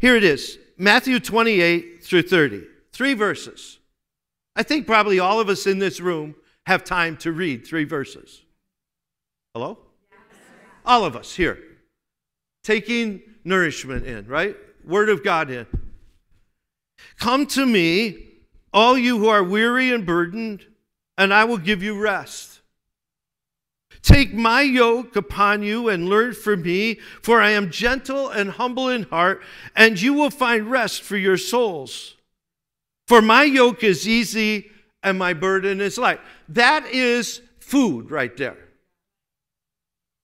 Here 0.00 0.16
it 0.16 0.24
is 0.24 0.58
Matthew 0.76 1.18
28 1.18 2.04
through 2.04 2.22
30. 2.22 2.64
Three 2.92 3.14
verses. 3.14 3.78
I 4.54 4.62
think 4.62 4.86
probably 4.86 5.18
all 5.18 5.40
of 5.40 5.48
us 5.48 5.66
in 5.66 5.78
this 5.78 5.98
room 6.00 6.34
have 6.66 6.84
time 6.84 7.16
to 7.18 7.32
read 7.32 7.66
three 7.66 7.84
verses. 7.84 8.41
Hello? 9.54 9.78
All 10.86 11.04
of 11.04 11.14
us 11.14 11.34
here. 11.34 11.58
Taking 12.64 13.20
nourishment 13.44 14.06
in, 14.06 14.26
right? 14.26 14.56
Word 14.84 15.10
of 15.10 15.22
God 15.22 15.50
in. 15.50 15.66
Come 17.18 17.46
to 17.48 17.66
me, 17.66 18.28
all 18.72 18.96
you 18.96 19.18
who 19.18 19.28
are 19.28 19.44
weary 19.44 19.92
and 19.92 20.06
burdened, 20.06 20.64
and 21.18 21.34
I 21.34 21.44
will 21.44 21.58
give 21.58 21.82
you 21.82 22.00
rest. 22.00 22.60
Take 24.00 24.32
my 24.32 24.62
yoke 24.62 25.16
upon 25.16 25.62
you 25.62 25.88
and 25.88 26.08
learn 26.08 26.32
from 26.32 26.62
me, 26.62 26.98
for 27.20 27.40
I 27.40 27.50
am 27.50 27.70
gentle 27.70 28.30
and 28.30 28.50
humble 28.50 28.88
in 28.88 29.04
heart, 29.04 29.42
and 29.76 30.00
you 30.00 30.14
will 30.14 30.30
find 30.30 30.70
rest 30.70 31.02
for 31.02 31.16
your 31.16 31.36
souls. 31.36 32.16
For 33.06 33.20
my 33.20 33.44
yoke 33.44 33.84
is 33.84 34.08
easy 34.08 34.70
and 35.02 35.18
my 35.18 35.34
burden 35.34 35.80
is 35.80 35.98
light. 35.98 36.20
That 36.48 36.86
is 36.86 37.42
food 37.58 38.10
right 38.10 38.34
there. 38.36 38.61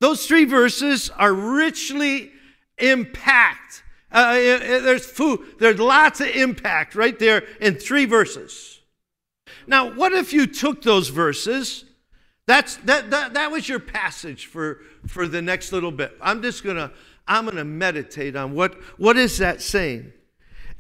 Those 0.00 0.26
three 0.26 0.44
verses 0.44 1.10
are 1.10 1.32
richly 1.32 2.32
impact. 2.78 3.82
Uh, 4.10 4.34
there's 4.34 5.04
food, 5.04 5.40
there's 5.58 5.78
lots 5.78 6.20
of 6.20 6.28
impact 6.28 6.94
right 6.94 7.18
there 7.18 7.44
in 7.60 7.74
three 7.74 8.04
verses. 8.04 8.80
Now, 9.66 9.92
what 9.92 10.12
if 10.12 10.32
you 10.32 10.46
took 10.46 10.82
those 10.82 11.08
verses? 11.08 11.84
That's 12.46 12.76
that 12.76 13.10
that, 13.10 13.34
that 13.34 13.50
was 13.50 13.68
your 13.68 13.80
passage 13.80 14.46
for 14.46 14.80
for 15.06 15.28
the 15.28 15.42
next 15.42 15.72
little 15.72 15.92
bit. 15.92 16.16
I'm 16.20 16.40
just 16.40 16.64
gonna 16.64 16.92
I'm 17.26 17.44
gonna 17.44 17.64
meditate 17.64 18.36
on 18.36 18.54
what 18.54 18.74
what 18.98 19.18
is 19.18 19.38
that 19.38 19.60
saying. 19.60 20.12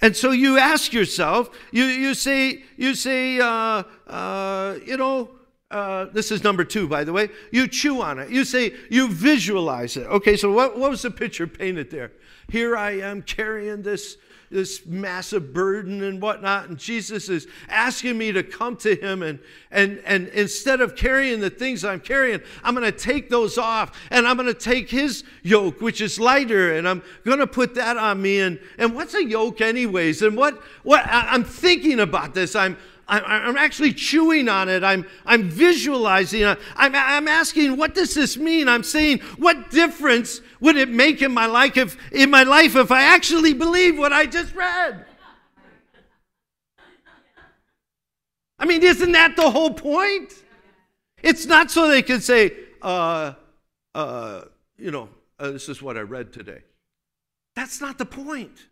And 0.00 0.16
so 0.16 0.30
you 0.30 0.58
ask 0.58 0.92
yourself, 0.92 1.50
you, 1.72 1.84
you 1.84 2.14
say, 2.14 2.62
you 2.76 2.94
say, 2.94 3.40
uh, 3.40 3.82
uh, 4.06 4.78
you 4.86 4.96
know, 4.96 5.28
uh, 5.70 6.06
this 6.06 6.30
is 6.30 6.42
number 6.42 6.64
two, 6.64 6.88
by 6.88 7.04
the 7.04 7.12
way. 7.12 7.28
You 7.52 7.68
chew 7.68 8.00
on 8.00 8.18
it. 8.18 8.30
You 8.30 8.44
say, 8.44 8.72
you 8.90 9.08
visualize 9.08 9.96
it. 9.98 10.06
Okay, 10.06 10.36
so 10.36 10.50
what, 10.50 10.78
what 10.78 10.90
was 10.90 11.02
the 11.02 11.10
picture 11.10 11.46
painted 11.46 11.90
there? 11.90 12.12
Here 12.50 12.74
I 12.74 12.92
am 13.00 13.20
carrying 13.20 13.82
this, 13.82 14.16
this 14.50 14.86
massive 14.86 15.52
burden 15.52 16.02
and 16.02 16.22
whatnot, 16.22 16.70
and 16.70 16.78
Jesus 16.78 17.28
is 17.28 17.46
asking 17.68 18.16
me 18.16 18.32
to 18.32 18.42
come 18.42 18.76
to 18.78 18.96
him. 18.96 19.22
And, 19.22 19.40
and, 19.70 20.00
and 20.06 20.28
instead 20.28 20.80
of 20.80 20.96
carrying 20.96 21.40
the 21.40 21.50
things 21.50 21.84
I'm 21.84 22.00
carrying, 22.00 22.40
I'm 22.64 22.74
going 22.74 22.90
to 22.90 22.98
take 22.98 23.28
those 23.28 23.58
off, 23.58 23.92
and 24.10 24.26
I'm 24.26 24.38
going 24.38 24.48
to 24.48 24.54
take 24.54 24.88
his 24.88 25.22
yoke, 25.42 25.82
which 25.82 26.00
is 26.00 26.18
lighter, 26.18 26.76
and 26.76 26.88
I'm 26.88 27.02
going 27.24 27.40
to 27.40 27.46
put 27.46 27.74
that 27.74 27.98
on 27.98 28.22
me. 28.22 28.40
And, 28.40 28.58
and 28.78 28.94
what's 28.94 29.12
a 29.12 29.22
yoke, 29.22 29.60
anyways? 29.60 30.22
And 30.22 30.34
what, 30.34 30.62
what 30.82 31.04
I'm 31.06 31.44
thinking 31.44 32.00
about 32.00 32.32
this. 32.32 32.56
I'm, 32.56 32.78
I'm 33.08 33.56
actually 33.56 33.94
chewing 33.94 34.48
on 34.48 34.68
it. 34.68 34.84
I'm, 34.84 35.06
I'm 35.24 35.48
visualizing 35.48 36.42
it. 36.42 36.58
I'm, 36.76 36.94
I'm 36.94 37.26
asking, 37.26 37.78
what 37.78 37.94
does 37.94 38.14
this 38.14 38.36
mean? 38.36 38.68
I'm 38.68 38.82
saying, 38.82 39.20
what 39.38 39.70
difference 39.70 40.42
would 40.60 40.76
it 40.76 40.90
make 40.90 41.22
in 41.22 41.32
my 41.32 41.46
life 41.46 41.78
if, 41.78 41.96
in 42.12 42.30
my 42.30 42.42
life 42.42 42.76
if 42.76 42.90
I 42.90 43.02
actually 43.04 43.54
believe 43.54 43.96
what 43.96 44.12
I 44.12 44.26
just 44.26 44.54
read? 44.54 45.06
I 48.58 48.66
mean, 48.66 48.82
isn't 48.82 49.12
that 49.12 49.36
the 49.36 49.50
whole 49.50 49.72
point? 49.72 50.34
It's 51.22 51.46
not 51.46 51.70
so 51.70 51.88
they 51.88 52.02
can 52.02 52.20
say, 52.20 52.52
uh, 52.82 53.34
uh, 53.94 54.42
you 54.76 54.90
know, 54.90 55.08
uh, 55.38 55.52
this 55.52 55.68
is 55.68 55.80
what 55.80 55.96
I 55.96 56.00
read 56.00 56.32
today. 56.32 56.62
That's 57.54 57.80
not 57.80 57.96
the 57.96 58.04
point. 58.04 58.66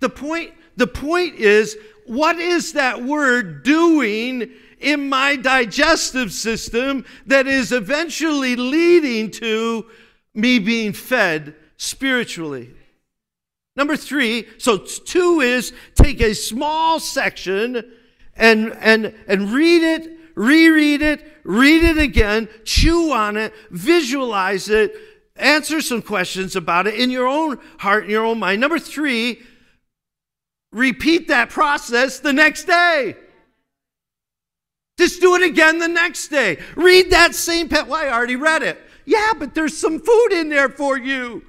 The 0.00 0.08
point, 0.08 0.54
the 0.76 0.86
point 0.86 1.34
is 1.34 1.76
what 2.10 2.40
is 2.40 2.72
that 2.72 3.04
word 3.04 3.62
doing 3.62 4.50
in 4.80 5.08
my 5.08 5.36
digestive 5.36 6.32
system 6.32 7.04
that 7.26 7.46
is 7.46 7.70
eventually 7.70 8.56
leading 8.56 9.30
to 9.30 9.86
me 10.34 10.58
being 10.58 10.92
fed 10.92 11.54
spiritually? 11.76 12.74
Number 13.76 13.96
three, 13.96 14.48
so 14.58 14.76
two 14.76 15.40
is 15.40 15.72
take 15.94 16.20
a 16.20 16.34
small 16.34 16.98
section 16.98 17.88
and, 18.34 18.76
and, 18.80 19.14
and 19.28 19.52
read 19.52 19.84
it, 19.84 20.10
reread 20.34 21.02
it, 21.02 21.24
read 21.44 21.84
it 21.84 21.98
again, 21.98 22.48
chew 22.64 23.12
on 23.12 23.36
it, 23.36 23.54
visualize 23.70 24.68
it, 24.68 24.96
answer 25.36 25.80
some 25.80 26.02
questions 26.02 26.56
about 26.56 26.88
it 26.88 26.94
in 26.94 27.08
your 27.10 27.28
own 27.28 27.60
heart, 27.78 28.06
in 28.06 28.10
your 28.10 28.24
own 28.24 28.40
mind. 28.40 28.60
Number 28.60 28.80
three, 28.80 29.42
repeat 30.72 31.28
that 31.28 31.50
process 31.50 32.20
the 32.20 32.32
next 32.32 32.64
day. 32.64 33.16
Just 34.98 35.20
do 35.20 35.34
it 35.34 35.42
again 35.42 35.78
the 35.78 35.88
next 35.88 36.28
day. 36.28 36.58
Read 36.76 37.10
that 37.10 37.34
same 37.34 37.68
pet. 37.68 37.86
Well, 37.86 38.04
I 38.04 38.12
already 38.12 38.36
read 38.36 38.62
it. 38.62 38.78
Yeah, 39.06 39.32
but 39.38 39.54
there's 39.54 39.76
some 39.76 39.98
food 39.98 40.32
in 40.32 40.48
there 40.48 40.68
for 40.68 40.98
you. 40.98 41.42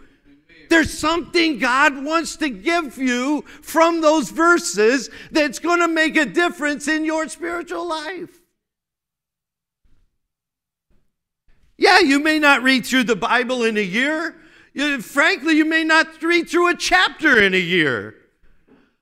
There's 0.69 0.97
something 0.97 1.59
God 1.59 2.05
wants 2.05 2.38
to 2.38 2.49
give 2.49 2.97
you 2.97 3.41
from 3.61 3.99
those 3.99 4.30
verses 4.30 5.09
that's 5.30 5.59
going 5.59 5.80
to 5.80 5.89
make 5.89 6.15
a 6.15 6.26
difference 6.26 6.88
in 6.88 7.03
your 7.03 7.28
spiritual 7.28 7.86
life. 7.86 8.39
Yeah, 11.78 11.99
you 11.99 12.19
may 12.19 12.39
not 12.39 12.63
read 12.63 12.86
through 12.86 13.03
the 13.03 13.17
Bible 13.17 13.63
in 13.63 13.76
a 13.76 13.82
year. 13.82 14.36
You, 14.74 15.01
frankly, 15.01 15.57
you 15.57 15.65
may 15.65 15.84
not 15.84 16.24
read 16.24 16.47
through 16.47 16.69
a 16.69 16.76
chapter 16.78 17.41
in 17.41 17.53
a 17.53 17.59
year, 17.59 18.15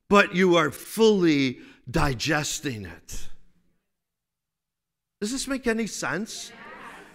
but 0.10 0.36
you 0.36 0.55
are 0.55 0.72
fully 0.72 1.60
digesting 1.89 2.86
it. 2.86 3.30
Does 5.22 5.32
this 5.32 5.47
make 5.47 5.68
any 5.68 5.88
sense? 5.88 6.51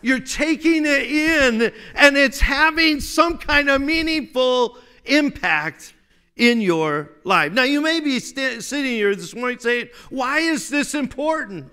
You're 0.03 0.21
taking 0.21 0.85
it 0.85 1.03
in 1.03 1.73
and 1.95 2.17
it's 2.17 2.41
having 2.41 3.01
some 3.01 3.39
kind 3.39 3.71
of 3.71 3.81
meaningful 3.81 4.77
impact 5.07 5.95
in 6.37 6.61
your 6.61 7.11
life. 7.25 7.53
Now, 7.53 7.63
you 7.63 7.81
may 7.81 8.01
be 8.01 8.19
st- 8.21 8.63
sitting 8.63 8.93
here 8.93 9.15
this 9.15 9.35
morning 9.35 9.59
saying, 9.59 9.89
Why 10.11 10.41
is 10.41 10.69
this 10.69 10.95
important? 10.95 11.71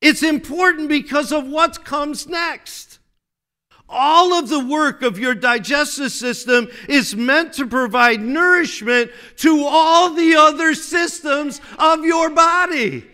It's 0.00 0.22
important 0.22 0.88
because 0.88 1.32
of 1.32 1.46
what 1.46 1.84
comes 1.84 2.26
next. 2.26 2.95
All 3.88 4.34
of 4.34 4.48
the 4.48 4.64
work 4.64 5.02
of 5.02 5.18
your 5.18 5.34
digestive 5.34 6.10
system 6.10 6.68
is 6.88 7.14
meant 7.14 7.52
to 7.54 7.66
provide 7.66 8.20
nourishment 8.20 9.10
to 9.36 9.64
all 9.64 10.10
the 10.10 10.34
other 10.34 10.74
systems 10.74 11.60
of 11.78 12.04
your 12.04 12.30
body. 12.30 13.06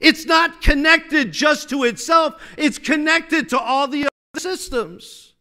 It's 0.00 0.24
not 0.24 0.62
connected 0.62 1.32
just 1.32 1.68
to 1.70 1.84
itself, 1.84 2.40
it's 2.56 2.78
connected 2.78 3.48
to 3.50 3.58
all 3.58 3.88
the 3.88 4.04
other 4.04 4.40
systems. 4.40 5.34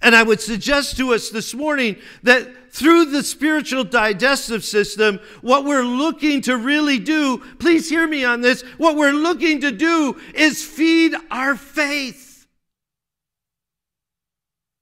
And 0.00 0.14
I 0.14 0.22
would 0.22 0.40
suggest 0.40 0.96
to 0.98 1.12
us 1.14 1.30
this 1.30 1.54
morning 1.54 1.96
that 2.22 2.72
through 2.72 3.06
the 3.06 3.22
spiritual 3.22 3.82
digestive 3.84 4.64
system, 4.64 5.18
what 5.40 5.64
we're 5.64 5.82
looking 5.82 6.40
to 6.42 6.56
really 6.56 6.98
do, 6.98 7.38
please 7.58 7.88
hear 7.88 8.06
me 8.06 8.24
on 8.24 8.40
this, 8.40 8.62
what 8.76 8.96
we're 8.96 9.12
looking 9.12 9.60
to 9.62 9.72
do 9.72 10.20
is 10.34 10.64
feed 10.64 11.14
our 11.30 11.56
faith. 11.56 12.46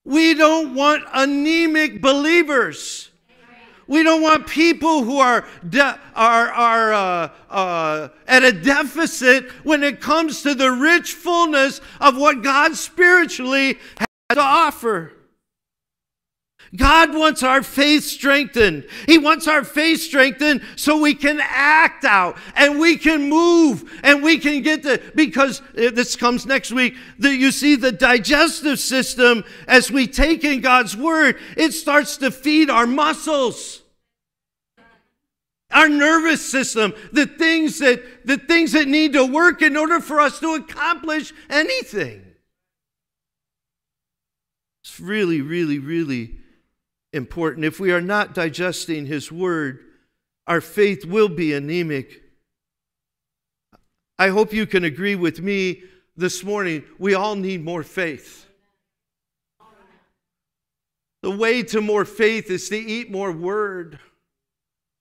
We 0.04 0.34
don't 0.34 0.74
want 0.74 1.04
anemic 1.12 2.00
believers. 2.00 3.10
We 3.88 4.02
don't 4.02 4.22
want 4.22 4.46
people 4.46 5.04
who 5.04 5.18
are, 5.18 5.46
de- 5.68 5.98
are, 6.14 6.48
are 6.50 6.92
uh, 6.92 7.28
uh, 7.48 8.08
at 8.26 8.42
a 8.42 8.52
deficit 8.52 9.50
when 9.64 9.84
it 9.84 10.00
comes 10.00 10.42
to 10.42 10.54
the 10.54 10.70
rich 10.72 11.14
fullness 11.14 11.80
of 12.00 12.16
what 12.16 12.42
God 12.42 12.76
spiritually 12.76 13.78
has 13.98 14.05
to 14.34 14.40
offer. 14.40 15.12
God 16.74 17.14
wants 17.14 17.42
our 17.42 17.62
faith 17.62 18.02
strengthened. 18.02 18.86
He 19.06 19.18
wants 19.18 19.46
our 19.46 19.62
faith 19.62 20.00
strengthened 20.00 20.62
so 20.74 21.00
we 21.00 21.14
can 21.14 21.38
act 21.40 22.04
out 22.04 22.36
and 22.56 22.80
we 22.80 22.96
can 22.96 23.28
move 23.28 24.00
and 24.02 24.22
we 24.22 24.38
can 24.38 24.62
get 24.62 24.82
the, 24.82 25.00
because 25.14 25.60
uh, 25.60 25.90
this 25.92 26.16
comes 26.16 26.44
next 26.44 26.72
week, 26.72 26.96
that 27.18 27.36
you 27.36 27.52
see 27.52 27.76
the 27.76 27.92
digestive 27.92 28.80
system 28.80 29.44
as 29.68 29.90
we 29.90 30.06
take 30.08 30.42
in 30.42 30.60
God's 30.60 30.96
word, 30.96 31.38
it 31.56 31.72
starts 31.72 32.16
to 32.18 32.30
feed 32.30 32.68
our 32.68 32.86
muscles. 32.86 33.82
Our 35.70 35.88
nervous 35.88 36.48
system, 36.48 36.94
the 37.12 37.26
things 37.26 37.80
that 37.80 38.24
the 38.24 38.38
things 38.38 38.72
that 38.72 38.86
need 38.86 39.14
to 39.14 39.24
work 39.24 39.62
in 39.62 39.76
order 39.76 40.00
for 40.00 40.20
us 40.20 40.38
to 40.40 40.54
accomplish 40.54 41.32
anything. 41.50 42.25
Really, 45.00 45.40
really, 45.40 45.78
really 45.78 46.36
important. 47.12 47.64
If 47.64 47.80
we 47.80 47.92
are 47.92 48.00
not 48.00 48.34
digesting 48.34 49.06
His 49.06 49.30
Word, 49.30 49.80
our 50.46 50.60
faith 50.60 51.04
will 51.04 51.28
be 51.28 51.52
anemic. 51.52 52.22
I 54.18 54.28
hope 54.28 54.52
you 54.52 54.66
can 54.66 54.84
agree 54.84 55.14
with 55.14 55.40
me 55.40 55.82
this 56.16 56.42
morning. 56.42 56.84
We 56.98 57.14
all 57.14 57.36
need 57.36 57.64
more 57.64 57.82
faith. 57.82 58.46
The 61.22 61.30
way 61.30 61.62
to 61.64 61.80
more 61.80 62.04
faith 62.04 62.50
is 62.50 62.68
to 62.68 62.76
eat 62.76 63.10
more 63.10 63.32
Word. 63.32 63.98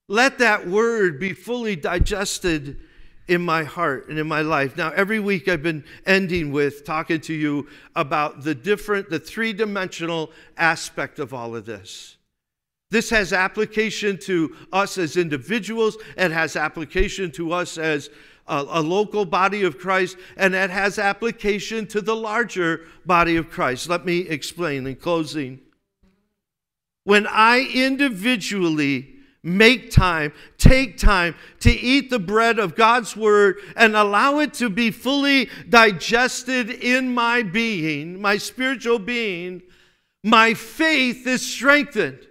Let 0.08 0.40
that 0.40 0.68
Word 0.68 1.20
be 1.20 1.34
fully 1.34 1.76
digested 1.76 2.80
in 3.28 3.42
my 3.42 3.64
heart 3.64 4.08
and 4.10 4.20
in 4.20 4.28
my 4.28 4.42
life. 4.42 4.78
Now, 4.78 4.92
every 4.92 5.20
week 5.20 5.48
I've 5.48 5.64
been 5.64 5.84
ending 6.06 6.52
with 6.52 6.86
talking 6.86 7.22
to 7.22 7.34
you 7.34 7.68
about 7.96 8.44
the 8.44 8.54
different, 8.54 9.10
the 9.10 9.20
three 9.20 9.54
dimensional 9.54 10.32
aspect 10.58 11.20
of 11.20 11.34
all 11.34 11.56
of 11.56 11.66
this. 11.66 12.18
This 12.92 13.10
has 13.10 13.34
application 13.34 14.18
to 14.20 14.56
us 14.72 14.98
as 14.98 15.18
individuals, 15.18 15.98
it 16.18 16.32
has 16.32 16.56
application 16.56 17.32
to 17.32 17.52
us 17.52 17.78
as 17.78 18.10
a, 18.48 18.64
a, 18.70 18.82
local 18.82 19.26
body 19.26 19.64
of 19.64 19.80
Christ, 19.80 20.18
and 20.38 20.54
it 20.54 20.70
has 20.70 21.00
application 21.00 21.88
to 21.88 22.02
the 22.02 22.16
larger 22.16 22.82
body 23.06 23.38
of 23.38 23.50
Christ. 23.50 23.90
Let 23.90 24.06
me 24.06 24.20
explain 24.20 24.86
in 24.86 24.96
closing. 24.98 25.62
When 27.06 27.26
I 27.28 27.68
individually 27.74 29.15
make 29.46 29.92
time, 29.92 30.34
take 30.58 30.98
time 30.98 31.36
to 31.60 31.72
eat 31.72 32.10
the 32.10 32.20
bread 32.20 32.60
of 32.60 32.76
God's 32.76 33.16
word 33.16 33.60
and 33.78 33.96
allow 33.96 34.40
it 34.40 34.54
to 34.56 34.70
be 34.70 34.92
fully 34.92 35.50
digested 35.70 36.70
in 36.70 37.14
my 37.14 37.44
being, 37.44 38.20
my 38.20 38.38
spiritual 38.38 39.00
being, 39.00 39.62
my 40.24 40.56
faith 40.56 41.28
is 41.28 41.46
strengthened. 41.46 42.28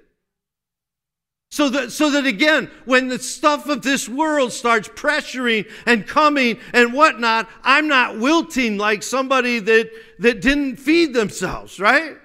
So 1.53 1.69
that, 1.69 1.93
so 1.93 2.11
that 2.11 2.27
again, 2.27 2.69
when 2.85 3.07
the 3.07 3.21
stuff 3.21 3.69
of 3.69 3.83
this 3.83 4.09
world 4.09 4.53
starts 4.53 4.89
pressuring 4.89 5.71
and 5.87 6.05
coming 6.05 6.59
and 6.73 6.93
whatnot, 6.93 7.49
I'm 7.63 7.87
not 7.87 8.19
wilting 8.19 8.77
like 8.77 9.05
somebody 9.05 9.61
that, 9.61 9.89
that 10.19 10.41
didn't 10.41 10.79
feed 10.79 11.15
themselves, 11.15 11.79
right? 11.79 12.17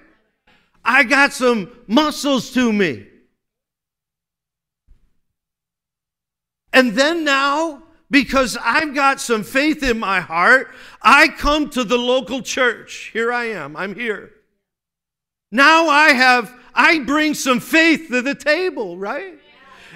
I 0.84 1.04
got 1.04 1.32
some 1.32 1.70
muscles 1.86 2.50
to 2.54 2.72
me. 2.72 3.06
And 6.72 6.92
then 6.92 7.24
now, 7.24 7.82
because 8.10 8.56
I've 8.60 8.94
got 8.94 9.20
some 9.20 9.42
faith 9.42 9.82
in 9.82 9.98
my 9.98 10.20
heart, 10.20 10.74
I 11.02 11.28
come 11.28 11.70
to 11.70 11.84
the 11.84 11.98
local 11.98 12.42
church. 12.42 13.10
Here 13.12 13.32
I 13.32 13.46
am, 13.46 13.76
I'm 13.76 13.94
here. 13.94 14.32
Now 15.52 15.88
I 15.88 16.10
have, 16.10 16.54
I 16.74 17.00
bring 17.00 17.34
some 17.34 17.60
faith 17.60 18.08
to 18.10 18.22
the 18.22 18.34
table, 18.34 18.96
right? 18.96 19.38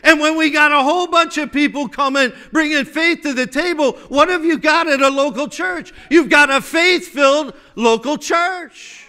And 0.02 0.20
when 0.20 0.36
we 0.36 0.50
got 0.50 0.70
a 0.70 0.82
whole 0.82 1.06
bunch 1.06 1.38
of 1.38 1.50
people 1.50 1.88
coming, 1.88 2.32
bringing 2.52 2.84
faith 2.84 3.22
to 3.22 3.32
the 3.32 3.46
table, 3.46 3.92
what 4.08 4.28
have 4.28 4.44
you 4.44 4.58
got 4.58 4.86
at 4.86 5.00
a 5.00 5.08
local 5.08 5.48
church? 5.48 5.94
You've 6.10 6.28
got 6.28 6.50
a 6.50 6.60
faith 6.60 7.08
filled 7.08 7.54
local 7.74 8.18
church 8.18 9.06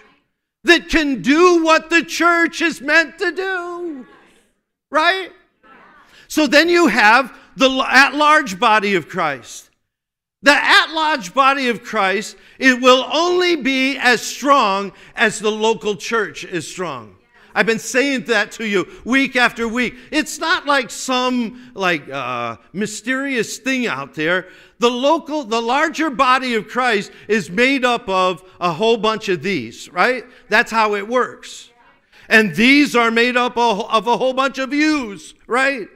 that 0.63 0.89
can 0.89 1.21
do 1.21 1.63
what 1.63 1.89
the 1.89 2.03
church 2.03 2.61
is 2.61 2.79
meant 2.79 3.19
to 3.19 3.31
do, 3.31 4.07
right? 4.89 5.31
So 6.27 6.47
then 6.47 6.69
you 6.69 6.87
have 6.87 7.37
the 7.55 7.85
at 7.89 8.15
large 8.15 8.59
body 8.59 8.95
of 8.95 9.07
Christ. 9.07 9.69
The 10.41 10.53
at 10.53 10.91
large 10.93 11.33
body 11.33 11.69
of 11.69 11.83
Christ, 11.83 12.37
it 12.59 12.79
will 12.79 13.07
only 13.11 13.55
be 13.55 13.97
as 13.97 14.21
strong 14.21 14.91
as 15.15 15.39
the 15.39 15.51
local 15.51 15.95
church 15.95 16.43
is 16.43 16.67
strong. 16.67 17.15
I've 17.55 17.65
been 17.65 17.79
saying 17.79 18.25
that 18.25 18.51
to 18.53 18.67
you 18.67 18.85
week 19.05 19.37
after 19.37 19.65
week. 19.67 19.95
It's 20.11 20.39
not 20.39 20.65
like 20.65 20.91
some 20.91 21.71
like 21.73 22.07
uh, 22.09 22.57
mysterious 22.73 23.57
thing 23.57 23.87
out 23.87 24.13
there. 24.13 24.49
The 24.79 24.91
local, 24.91 25.45
the 25.45 25.61
larger 25.61 26.09
body 26.09 26.55
of 26.55 26.67
Christ 26.67 27.11
is 27.29 27.49
made 27.49 27.85
up 27.85 28.09
of 28.09 28.43
a 28.59 28.73
whole 28.73 28.97
bunch 28.97 29.29
of 29.29 29.41
these, 29.41 29.89
right? 29.89 30.25
That's 30.49 30.69
how 30.69 30.95
it 30.95 31.07
works. 31.07 31.71
And 32.27 32.53
these 32.55 32.93
are 32.93 33.09
made 33.09 33.37
up 33.37 33.57
of 33.57 34.05
a 34.05 34.17
whole 34.17 34.33
bunch 34.33 34.57
of 34.57 34.73
yous, 34.73 35.33
right? 35.47 35.87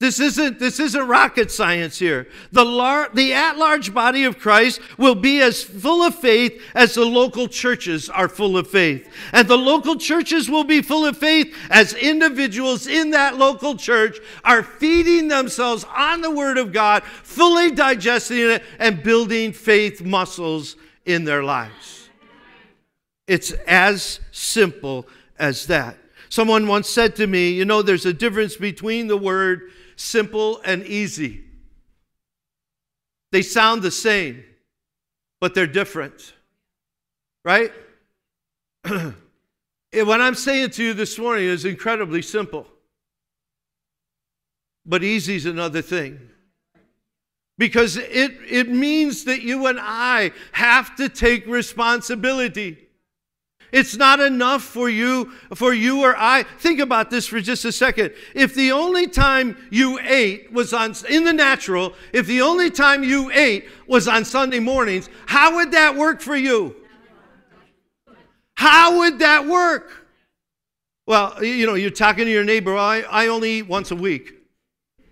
This 0.00 0.20
isn't, 0.20 0.60
this 0.60 0.78
isn't 0.78 1.08
rocket 1.08 1.50
science 1.50 1.98
here. 1.98 2.28
The, 2.52 2.64
lar- 2.64 3.10
the 3.12 3.32
at 3.32 3.58
large 3.58 3.92
body 3.92 4.22
of 4.22 4.38
Christ 4.38 4.80
will 4.96 5.16
be 5.16 5.40
as 5.40 5.64
full 5.64 6.04
of 6.04 6.14
faith 6.14 6.62
as 6.72 6.94
the 6.94 7.04
local 7.04 7.48
churches 7.48 8.08
are 8.08 8.28
full 8.28 8.56
of 8.56 8.68
faith. 8.70 9.12
And 9.32 9.48
the 9.48 9.58
local 9.58 9.96
churches 9.96 10.48
will 10.48 10.62
be 10.62 10.82
full 10.82 11.04
of 11.04 11.18
faith 11.18 11.52
as 11.68 11.94
individuals 11.94 12.86
in 12.86 13.10
that 13.10 13.38
local 13.38 13.74
church 13.74 14.18
are 14.44 14.62
feeding 14.62 15.26
themselves 15.26 15.84
on 15.96 16.20
the 16.20 16.30
Word 16.30 16.58
of 16.58 16.72
God, 16.72 17.02
fully 17.02 17.72
digesting 17.72 18.38
it, 18.38 18.62
and 18.78 19.02
building 19.02 19.52
faith 19.52 20.00
muscles 20.00 20.76
in 21.06 21.24
their 21.24 21.42
lives. 21.42 22.08
It's 23.26 23.50
as 23.66 24.20
simple 24.30 25.08
as 25.40 25.66
that. 25.66 25.98
Someone 26.28 26.68
once 26.68 26.88
said 26.88 27.16
to 27.16 27.26
me, 27.26 27.50
You 27.50 27.64
know, 27.64 27.82
there's 27.82 28.06
a 28.06 28.12
difference 28.12 28.56
between 28.56 29.08
the 29.08 29.16
word 29.16 29.72
simple 29.98 30.60
and 30.64 30.84
easy. 30.86 31.44
They 33.32 33.42
sound 33.42 33.82
the 33.82 33.90
same, 33.90 34.44
but 35.40 35.54
they're 35.54 35.66
different. 35.66 36.32
Right? 37.44 37.72
what 38.84 40.20
I'm 40.20 40.34
saying 40.34 40.70
to 40.70 40.84
you 40.84 40.94
this 40.94 41.18
morning 41.18 41.44
is 41.44 41.64
incredibly 41.64 42.22
simple. 42.22 42.66
But 44.86 45.04
easy 45.04 45.36
is 45.36 45.46
another 45.46 45.82
thing. 45.82 46.30
Because 47.58 47.96
it, 47.96 48.36
it 48.48 48.68
means 48.68 49.24
that 49.24 49.42
you 49.42 49.66
and 49.66 49.78
I 49.80 50.30
have 50.52 50.94
to 50.96 51.08
take 51.08 51.46
responsibility. 51.46 52.87
It's 53.70 53.96
not 53.96 54.18
enough 54.18 54.62
for 54.62 54.88
you, 54.88 55.32
for 55.54 55.74
you 55.74 56.02
or 56.02 56.16
I. 56.16 56.44
Think 56.58 56.80
about 56.80 57.10
this 57.10 57.26
for 57.26 57.40
just 57.40 57.66
a 57.66 57.72
second. 57.72 58.14
If 58.34 58.54
the 58.54 58.72
only 58.72 59.06
time 59.06 59.58
you 59.70 59.98
ate 60.02 60.50
was 60.52 60.72
on, 60.72 60.94
in 61.08 61.24
the 61.24 61.34
natural, 61.34 61.92
if 62.12 62.26
the 62.26 62.40
only 62.40 62.70
time 62.70 63.04
you 63.04 63.30
ate 63.30 63.68
was 63.86 64.08
on 64.08 64.24
Sunday 64.24 64.58
mornings, 64.58 65.10
how 65.26 65.56
would 65.56 65.72
that 65.72 65.96
work 65.96 66.22
for 66.22 66.36
you? 66.36 66.76
How 68.54 68.98
would 68.98 69.18
that 69.18 69.46
work? 69.46 70.06
Well, 71.06 71.44
you 71.44 71.66
know, 71.66 71.74
you're 71.74 71.90
talking 71.90 72.24
to 72.24 72.30
your 72.30 72.44
neighbor, 72.44 72.76
I, 72.76 73.02
I 73.02 73.26
only 73.28 73.58
eat 73.58 73.68
once 73.68 73.90
a 73.90 73.96
week. 73.96 74.34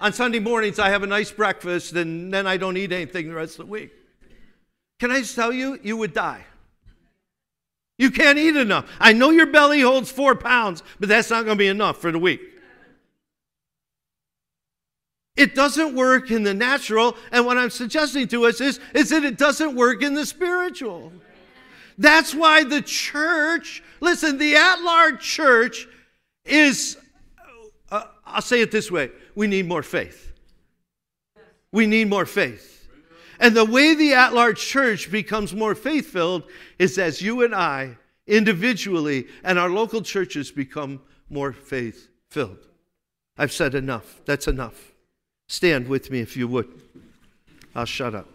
on 0.00 0.12
Sunday 0.12 0.38
mornings, 0.38 0.78
I 0.78 0.90
have 0.90 1.02
a 1.02 1.08
nice 1.08 1.32
breakfast, 1.32 1.92
and 1.92 2.32
then 2.32 2.46
I 2.46 2.56
don't 2.56 2.76
eat 2.76 2.92
anything 2.92 3.28
the 3.28 3.34
rest 3.34 3.58
of 3.58 3.66
the 3.66 3.72
week. 3.72 3.90
Can 5.00 5.10
I 5.10 5.20
just 5.20 5.34
tell 5.34 5.52
you, 5.52 5.80
you 5.82 5.96
would 5.96 6.12
die. 6.12 6.44
You 7.98 8.10
can't 8.10 8.38
eat 8.38 8.54
enough. 8.54 8.88
I 9.00 9.12
know 9.12 9.30
your 9.30 9.46
belly 9.46 9.80
holds 9.80 10.10
four 10.10 10.34
pounds, 10.34 10.82
but 11.00 11.08
that's 11.08 11.30
not 11.30 11.44
going 11.44 11.56
to 11.56 11.58
be 11.58 11.68
enough 11.68 11.98
for 11.98 12.12
the 12.12 12.18
week. 12.18 12.40
It 15.36 15.54
doesn't 15.54 15.94
work 15.94 16.30
in 16.30 16.42
the 16.42 16.52
natural, 16.52 17.16
and 17.32 17.46
what 17.46 17.56
I'm 17.56 17.70
suggesting 17.70 18.28
to 18.28 18.44
us 18.44 18.60
is, 18.60 18.78
is 18.94 19.08
that 19.08 19.24
it 19.24 19.38
doesn't 19.38 19.74
work 19.74 20.02
in 20.02 20.12
the 20.12 20.26
spiritual. 20.26 21.12
That's 21.96 22.34
why 22.34 22.64
the 22.64 22.82
church, 22.82 23.82
listen, 24.00 24.36
the 24.36 24.56
at 24.56 24.82
large 24.82 25.20
church 25.20 25.88
is, 26.44 26.98
uh, 27.90 28.04
I'll 28.26 28.42
say 28.42 28.60
it 28.60 28.70
this 28.70 28.90
way 28.90 29.10
we 29.34 29.46
need 29.46 29.66
more 29.66 29.82
faith. 29.82 30.32
We 31.72 31.86
need 31.86 32.08
more 32.08 32.26
faith. 32.26 32.69
And 33.40 33.56
the 33.56 33.64
way 33.64 33.94
the 33.94 34.12
at 34.12 34.34
large 34.34 34.60
church 34.60 35.10
becomes 35.10 35.54
more 35.54 35.74
faith 35.74 36.10
filled 36.10 36.44
is 36.78 36.98
as 36.98 37.22
you 37.22 37.42
and 37.42 37.54
I 37.54 37.96
individually 38.26 39.26
and 39.42 39.58
our 39.58 39.70
local 39.70 40.02
churches 40.02 40.50
become 40.50 41.00
more 41.30 41.52
faith 41.52 42.08
filled. 42.28 42.68
I've 43.38 43.50
said 43.50 43.74
enough. 43.74 44.20
That's 44.26 44.46
enough. 44.46 44.92
Stand 45.48 45.88
with 45.88 46.10
me 46.10 46.20
if 46.20 46.36
you 46.36 46.46
would. 46.48 46.68
I'll 47.74 47.86
shut 47.86 48.14
up. 48.14 48.28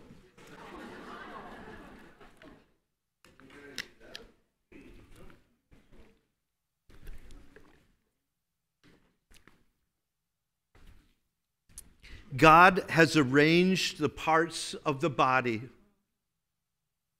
God 12.35 12.83
has 12.89 13.15
arranged 13.15 13.99
the 13.99 14.09
parts 14.09 14.73
of 14.85 15.01
the 15.01 15.09
body. 15.09 15.61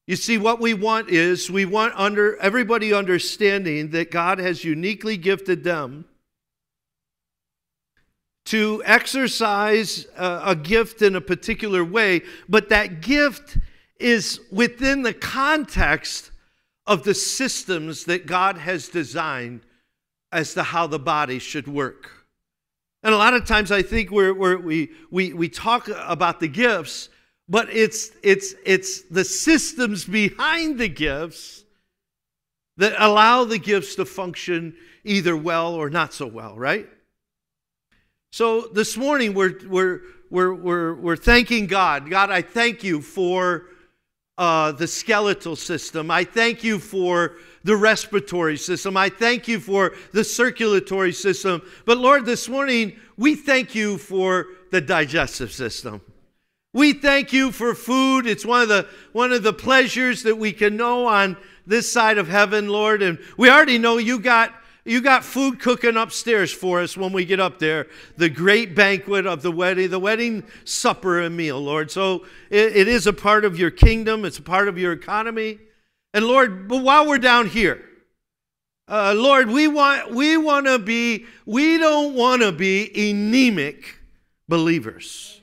You 0.07 0.15
see, 0.15 0.37
what 0.37 0.59
we 0.59 0.73
want 0.73 1.09
is 1.09 1.49
we 1.49 1.65
want 1.65 1.93
under 1.95 2.37
everybody 2.37 2.93
understanding 2.93 3.89
that 3.91 4.11
God 4.11 4.37
has 4.39 4.63
uniquely 4.63 5.17
gifted 5.17 5.63
them 5.63 6.05
to 8.45 8.83
exercise 8.85 10.05
a, 10.15 10.41
a 10.47 10.55
gift 10.55 11.01
in 11.01 11.15
a 11.15 11.21
particular 11.21 11.83
way, 11.83 12.21
but 12.47 12.69
that 12.69 13.01
gift 13.01 13.57
is 13.99 14.39
within 14.51 15.01
the 15.01 15.13
context 15.13 16.29
of 16.85 17.03
the 17.03 17.15
systems 17.15 18.05
that 18.05 18.27
God 18.27 18.57
has 18.57 18.87
designed 18.89 19.61
as 20.31 20.53
to 20.53 20.61
how 20.61 20.85
the 20.85 20.99
body 20.99 21.39
should 21.39 21.67
work. 21.67 22.11
And 23.05 23.13
a 23.13 23.17
lot 23.17 23.35
of 23.35 23.45
times 23.45 23.71
I 23.71 23.83
think 23.83 24.09
we're, 24.09 24.33
we're, 24.33 24.57
we 24.57 24.89
we, 25.11 25.31
we 25.31 25.47
talk 25.47 25.87
about 25.89 26.39
the 26.39 26.47
gifts, 26.47 27.09
but 27.47 27.69
it's, 27.69 28.09
it's, 28.23 28.55
it's 28.65 29.03
the 29.03 29.23
systems 29.23 30.05
behind 30.05 30.79
the 30.79 30.89
gifts 30.89 31.65
that 32.77 32.95
allow 32.97 33.43
the 33.43 33.59
gifts 33.59 33.93
to 33.97 34.05
function 34.05 34.75
either 35.03 35.37
well 35.37 35.75
or 35.75 35.91
not 35.91 36.15
so 36.15 36.25
well, 36.25 36.57
right? 36.57 36.89
So 38.31 38.69
this 38.73 38.97
morning 38.97 39.35
we're, 39.35 39.59
we're, 39.67 40.01
we're, 40.31 40.55
we're, 40.55 40.95
we're 40.95 41.15
thanking 41.15 41.67
God. 41.67 42.09
God, 42.09 42.31
I 42.31 42.41
thank 42.41 42.83
you 42.83 43.01
for 43.01 43.67
uh, 44.37 44.71
the 44.71 44.87
skeletal 44.87 45.55
system. 45.55 46.11
I 46.11 46.23
thank 46.23 46.63
you 46.63 46.79
for 46.79 47.35
the 47.63 47.75
respiratory 47.75 48.57
system. 48.57 48.97
I 48.97 49.09
thank 49.09 49.47
you 49.47 49.59
for 49.59 49.95
the 50.11 50.23
circulatory 50.23 51.13
system. 51.13 51.61
But 51.85 51.97
Lord, 51.97 52.25
this 52.25 52.47
morning, 52.47 52.99
we 53.17 53.35
thank 53.35 53.73
you 53.73 53.97
for 53.97 54.47
the 54.71 54.81
digestive 54.81 55.51
system. 55.51 56.01
We 56.73 56.91
thank 56.91 57.31
you 57.31 57.53
for 57.53 57.73
food. 57.73 58.27
It's 58.27 58.45
one 58.45 58.61
of 58.61 58.67
the 58.67 58.87
one 59.13 59.31
of 59.31 59.43
the 59.43 59.53
pleasures 59.53 60.23
that 60.23 60.37
we 60.37 60.51
can 60.51 60.75
know 60.75 61.07
on 61.07 61.37
this 61.65 61.89
side 61.91 62.17
of 62.17 62.27
heaven, 62.27 62.67
Lord. 62.67 63.01
And 63.01 63.17
we 63.37 63.49
already 63.49 63.77
know 63.77 63.97
you 63.97 64.19
got 64.19 64.53
you 64.85 65.01
got 65.01 65.25
food 65.25 65.59
cooking 65.59 65.97
upstairs 65.97 66.53
for 66.53 66.79
us 66.79 66.95
when 66.95 67.11
we 67.11 67.25
get 67.25 67.39
up 67.39 67.57
there. 67.57 67.87
The 68.17 68.29
great 68.29 68.75
banquet 68.75 69.25
of 69.25 69.41
the 69.41 69.51
wedding, 69.51 69.89
the 69.89 69.99
wedding 69.99 70.43
supper 70.63 71.19
and 71.19 71.35
meal, 71.35 71.59
Lord. 71.59 71.89
So 71.89 72.25
it, 72.51 72.75
it 72.75 72.87
is 72.87 73.07
a 73.07 73.13
part 73.13 73.45
of 73.45 73.57
your 73.57 73.71
kingdom. 73.71 74.25
It's 74.25 74.37
a 74.37 74.43
part 74.43 74.67
of 74.67 74.77
your 74.77 74.93
economy. 74.93 75.57
And 76.13 76.25
Lord, 76.25 76.67
but 76.67 76.83
while 76.83 77.07
we're 77.07 77.17
down 77.17 77.47
here, 77.47 77.83
uh, 78.87 79.15
Lord, 79.17 79.49
we 79.49 79.67
want 79.67 80.11
we 80.11 80.37
want 80.37 80.67
to 80.67 80.77
be 80.77 81.25
we 81.47 81.79
don't 81.79 82.13
want 82.13 82.43
to 82.43 82.51
be 82.51 83.09
anemic 83.09 83.97
believers. 84.47 85.41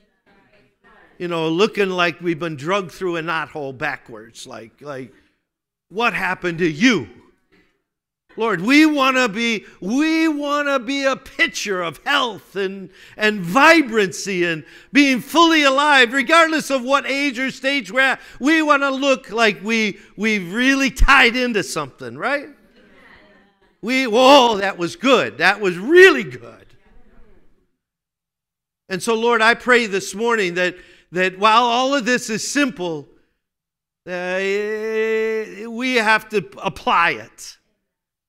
You 1.17 1.27
know, 1.27 1.49
looking 1.49 1.89
like 1.89 2.21
we've 2.21 2.39
been 2.39 2.55
drugged 2.55 2.91
through 2.91 3.17
a 3.17 3.21
knothole 3.21 3.77
backwards. 3.77 4.47
Like 4.47 4.81
like, 4.81 5.13
what 5.89 6.13
happened 6.13 6.59
to 6.59 6.71
you? 6.71 7.09
Lord, 8.35 8.61
we 8.61 8.85
want 8.85 9.17
to 9.17 9.29
be 9.29 9.65
we 9.79 10.27
want 10.27 10.67
to 10.67 10.79
be 10.79 11.03
a 11.03 11.15
picture 11.15 11.81
of 11.81 11.99
health 12.03 12.55
and 12.55 12.89
and 13.15 13.41
vibrancy 13.41 14.43
and 14.43 14.63
being 14.91 15.19
fully 15.19 15.63
alive 15.63 16.13
regardless 16.13 16.71
of 16.71 16.83
what 16.83 17.05
age 17.05 17.37
or 17.37 17.51
stage 17.51 17.91
we're 17.91 17.99
at. 17.99 18.21
We 18.39 18.61
want 18.61 18.81
to 18.83 18.89
look 18.89 19.31
like 19.31 19.63
we 19.63 19.99
we've 20.17 20.51
really 20.53 20.89
tied 20.89 21.35
into 21.35 21.63
something, 21.63 22.17
right? 22.17 22.49
We 23.81 24.07
whoa, 24.07 24.57
that 24.57 24.77
was 24.77 24.95
good. 24.95 25.37
That 25.37 25.61
was 25.61 25.77
really 25.77 26.23
good. 26.23 26.67
And 28.89 29.01
so 29.01 29.15
Lord, 29.15 29.41
I 29.41 29.53
pray 29.53 29.85
this 29.85 30.15
morning 30.15 30.55
that 30.55 30.75
that 31.11 31.37
while 31.37 31.63
all 31.63 31.93
of 31.93 32.05
this 32.05 32.29
is 32.31 32.49
simple, 32.49 33.07
uh, 34.07 34.37
we 35.69 35.95
have 35.95 36.27
to 36.29 36.43
apply 36.57 37.11
it. 37.11 37.57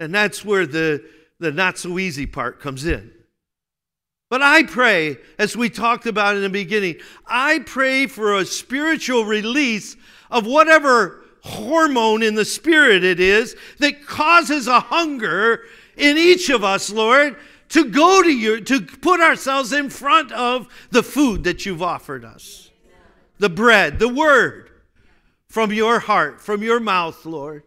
And 0.00 0.14
that's 0.14 0.44
where 0.44 0.66
the, 0.66 1.04
the 1.38 1.52
not 1.52 1.78
so 1.78 1.98
easy 1.98 2.26
part 2.26 2.60
comes 2.60 2.84
in. 2.86 3.12
But 4.30 4.42
I 4.42 4.64
pray, 4.64 5.18
as 5.38 5.56
we 5.56 5.70
talked 5.70 6.06
about 6.06 6.34
in 6.34 6.42
the 6.42 6.48
beginning, 6.48 6.96
I 7.26 7.60
pray 7.60 8.06
for 8.06 8.36
a 8.36 8.44
spiritual 8.44 9.24
release 9.24 9.96
of 10.30 10.46
whatever 10.46 11.22
hormone 11.42 12.22
in 12.22 12.34
the 12.34 12.44
spirit 12.44 13.04
it 13.04 13.20
is 13.20 13.54
that 13.78 14.06
causes 14.06 14.66
a 14.66 14.80
hunger 14.80 15.60
in 15.96 16.16
each 16.16 16.50
of 16.50 16.64
us, 16.64 16.90
Lord, 16.90 17.36
to 17.68 17.84
go 17.84 18.22
to 18.22 18.32
you, 18.32 18.60
to 18.62 18.80
put 18.80 19.20
ourselves 19.20 19.72
in 19.72 19.90
front 19.90 20.32
of 20.32 20.68
the 20.90 21.02
food 21.02 21.44
that 21.44 21.66
you've 21.66 21.82
offered 21.82 22.24
us. 22.24 22.70
The 23.38 23.50
bread, 23.50 23.98
the 23.98 24.08
word 24.08 24.70
from 25.48 25.72
your 25.72 26.00
heart, 26.00 26.40
from 26.40 26.62
your 26.62 26.80
mouth, 26.80 27.24
Lord. 27.26 27.64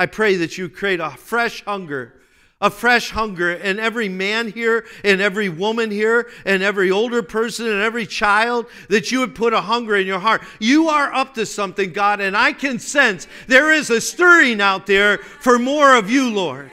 I 0.00 0.06
pray 0.06 0.36
that 0.36 0.56
you 0.56 0.70
create 0.70 0.98
a 0.98 1.10
fresh 1.10 1.62
hunger, 1.62 2.14
a 2.58 2.70
fresh 2.70 3.10
hunger 3.10 3.52
in 3.52 3.78
every 3.78 4.08
man 4.08 4.50
here, 4.50 4.86
in 5.04 5.20
every 5.20 5.50
woman 5.50 5.90
here, 5.90 6.30
and 6.46 6.62
every 6.62 6.90
older 6.90 7.22
person, 7.22 7.66
and 7.66 7.82
every 7.82 8.06
child, 8.06 8.64
that 8.88 9.12
you 9.12 9.20
would 9.20 9.34
put 9.34 9.52
a 9.52 9.60
hunger 9.60 9.94
in 9.94 10.06
your 10.06 10.18
heart. 10.18 10.40
You 10.58 10.88
are 10.88 11.12
up 11.12 11.34
to 11.34 11.44
something, 11.44 11.92
God, 11.92 12.22
and 12.22 12.34
I 12.34 12.54
can 12.54 12.78
sense 12.78 13.28
there 13.46 13.70
is 13.70 13.90
a 13.90 14.00
stirring 14.00 14.62
out 14.62 14.86
there 14.86 15.18
for 15.18 15.58
more 15.58 15.94
of 15.94 16.10
you, 16.10 16.30
Lord. 16.30 16.70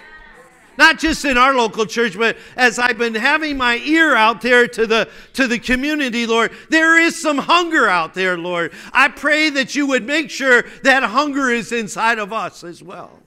Not 0.77 0.99
just 0.99 1.25
in 1.25 1.37
our 1.37 1.53
local 1.53 1.85
church, 1.85 2.17
but 2.17 2.37
as 2.55 2.79
I've 2.79 2.97
been 2.97 3.15
having 3.15 3.57
my 3.57 3.77
ear 3.77 4.15
out 4.15 4.41
there 4.41 4.67
to 4.67 4.85
the, 4.85 5.09
to 5.33 5.47
the 5.47 5.59
community, 5.59 6.25
Lord, 6.25 6.51
there 6.69 6.99
is 6.99 7.19
some 7.19 7.37
hunger 7.37 7.87
out 7.87 8.13
there, 8.13 8.37
Lord. 8.37 8.73
I 8.93 9.09
pray 9.09 9.49
that 9.51 9.75
you 9.75 9.87
would 9.87 10.05
make 10.05 10.29
sure 10.29 10.63
that 10.83 11.03
hunger 11.03 11.49
is 11.49 11.71
inside 11.71 12.19
of 12.19 12.31
us 12.31 12.63
as 12.63 12.83
well. 12.83 13.19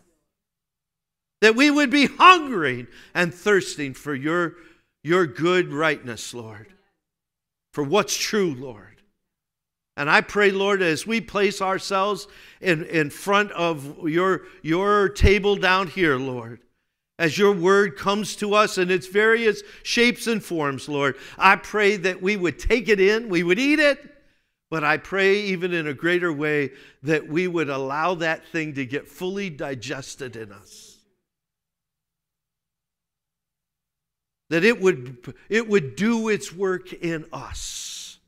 That 1.41 1.57
we 1.57 1.71
would 1.71 1.91
be 1.91 2.07
hungering 2.07 2.87
and 3.15 3.33
thirsting 3.35 3.95
for 3.95 4.15
your, 4.15 4.55
your 5.03 5.27
good 5.27 5.73
rightness, 5.73 6.35
Lord, 6.35 6.69
for 7.73 7.83
what's 7.83 8.17
true, 8.17 8.55
Lord. 8.55 8.87
And 9.97 10.09
I 10.09 10.21
pray, 10.21 10.51
Lord, 10.51 10.83
as 10.83 11.07
we 11.07 11.21
place 11.21 11.61
ourselves 11.61 12.27
in, 12.61 12.85
in 12.85 13.11
front 13.11 13.51
of 13.53 14.09
your, 14.09 14.43
your 14.63 15.09
table 15.09 15.57
down 15.57 15.89
here, 15.89 16.17
Lord, 16.17 16.61
as 17.21 17.37
your 17.37 17.53
word 17.53 17.99
comes 17.99 18.35
to 18.35 18.55
us 18.55 18.79
in 18.79 18.91
its 18.91 19.07
various 19.07 19.63
shapes 19.83 20.27
and 20.27 20.43
forms, 20.43 20.89
Lord, 20.89 21.17
I 21.37 21.57
pray 21.57 21.97
that 21.99 22.23
we 22.23 22.39
would 22.39 22.59
take 22.59 22.89
it 22.89 22.99
in, 22.99 23.29
we 23.29 23.43
would 23.43 23.59
eat 23.59 23.79
it, 23.79 24.03
but 24.71 24.85
I 24.85 24.97
pray 24.97 25.43
even 25.43 25.75
in 25.75 25.87
a 25.87 25.93
greater 25.93 26.33
way 26.33 26.71
that 27.03 27.29
we 27.29 27.47
would 27.47 27.69
allow 27.69 28.15
that 28.15 28.47
thing 28.47 28.73
to 28.75 28.87
get 28.87 29.07
fully 29.07 29.51
digested 29.51 30.35
in 30.35 30.51
us. 30.51 30.97
That 34.49 34.65
it 34.65 34.81
would, 34.81 35.35
it 35.51 35.69
would 35.69 35.97
do 35.97 36.31
its 36.31 36.51
work 36.55 36.91
in 36.91 37.27
us 37.35 38.19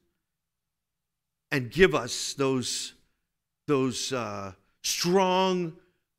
and 1.51 1.71
give 1.71 1.95
us 1.95 2.35
those, 2.35 2.93
those 3.67 4.13
uh, 4.13 4.53
strong 4.83 5.73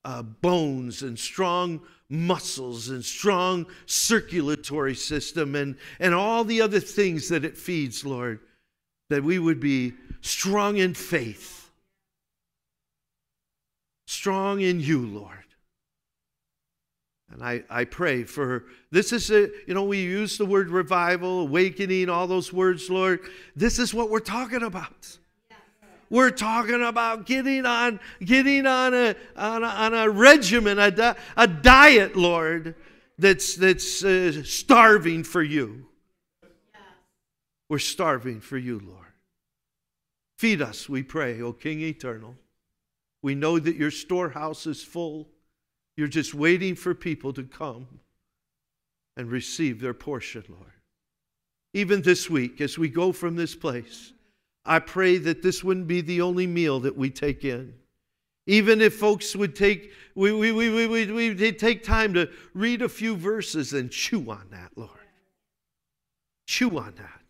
uh, 0.04 0.24
bones 0.24 1.04
and 1.04 1.20
strong 1.20 1.82
muscles 2.14 2.90
and 2.90 3.04
strong 3.04 3.66
circulatory 3.88 4.94
system 4.94 5.56
and, 5.56 5.76
and 6.00 6.14
all 6.14 6.44
the 6.44 6.62
other 6.62 6.80
things 6.80 7.28
that 7.30 7.44
it 7.44 7.58
feeds, 7.58 8.06
Lord, 8.06 8.40
that 9.10 9.24
we 9.24 9.40
would 9.40 9.60
be 9.60 9.94
strong 10.22 10.78
in 10.78 10.94
faith, 10.94 11.72
strong 14.06 14.62
in 14.62 14.80
you, 14.80 15.06
Lord. 15.06 15.40
And 17.32 17.42
I, 17.44 17.64
I 17.68 17.86
pray 17.86 18.24
for 18.24 18.66
this 18.92 19.12
is 19.12 19.32
a, 19.32 19.50
you 19.68 19.74
know, 19.74 19.86
we 19.86 20.04
use 20.04 20.38
the 20.38 20.46
word 20.46 20.70
revival, 20.70 21.42
awakening, 21.42 22.10
all 22.10 22.28
those 22.28 22.54
words, 22.54 22.92
Lord. 22.92 23.22
This 23.56 23.80
is 23.80 23.92
what 23.92 24.12
we're 24.12 24.20
talking 24.20 24.62
about. 24.62 25.18
We're 26.14 26.30
talking 26.30 26.84
about 26.84 27.26
getting 27.26 27.66
on, 27.66 28.00
getting 28.24 28.68
on 28.68 28.94
a, 28.94 29.16
on 29.36 29.64
a, 29.64 29.68
on 29.68 29.94
a 29.96 30.08
regimen, 30.12 30.78
a, 30.78 30.92
di- 30.92 31.16
a 31.36 31.48
diet, 31.48 32.16
Lord, 32.16 32.76
that's, 33.18 33.56
that's 33.56 34.04
uh, 34.04 34.44
starving 34.44 35.24
for 35.24 35.42
you. 35.42 35.88
We're 37.68 37.80
starving 37.80 38.42
for 38.42 38.60
you, 38.60 38.80
Lord. 38.86 39.08
Feed 40.38 40.62
us, 40.62 40.88
we 40.88 41.02
pray, 41.02 41.42
O 41.42 41.52
King 41.52 41.82
Eternal. 41.82 42.36
We 43.24 43.34
know 43.34 43.58
that 43.58 43.76
your 43.76 43.90
storehouse 43.90 44.68
is 44.68 44.84
full. 44.84 45.30
You're 45.98 46.08
just 46.08 46.36
waiting 46.36 46.76
for 46.76 46.94
people 46.94 47.34
to 47.34 47.42
come 47.42 47.88
and 49.18 49.32
receive 49.32 49.82
their 49.82 49.96
portion, 49.96 50.44
Lord. 50.48 50.74
Even 51.74 52.04
this 52.04 52.30
week, 52.30 52.62
as 52.62 52.78
we 52.78 52.88
go 52.88 53.12
from 53.12 53.36
this 53.36 53.56
place, 53.56 54.14
I 54.66 54.80
pray 54.80 55.18
that 55.18 55.42
this 55.42 55.64
wouldn't 55.64 55.88
be 55.88 56.02
the 56.02 56.22
only 56.22 56.48
meal 56.48 56.80
that 56.82 56.98
we 56.98 57.10
take 57.10 57.44
in. 57.44 57.74
Even 58.46 58.82
if 58.82 58.96
folks 58.96 59.36
would 59.36 59.56
take, 59.56 59.92
we, 60.16 60.32
we, 60.32 60.52
we, 60.52 60.70
we, 60.70 60.88
we, 60.88 61.12
we 61.12 61.52
take 61.54 61.84
time 61.84 62.14
to 62.14 62.30
read 62.54 62.82
a 62.82 62.90
few 62.90 63.16
verses 63.16 63.74
and 63.74 63.90
chew 63.90 64.30
on 64.30 64.48
that, 64.52 64.72
Lord. 64.76 64.92
Chew 66.46 66.78
on 66.78 66.94
that. 66.98 67.22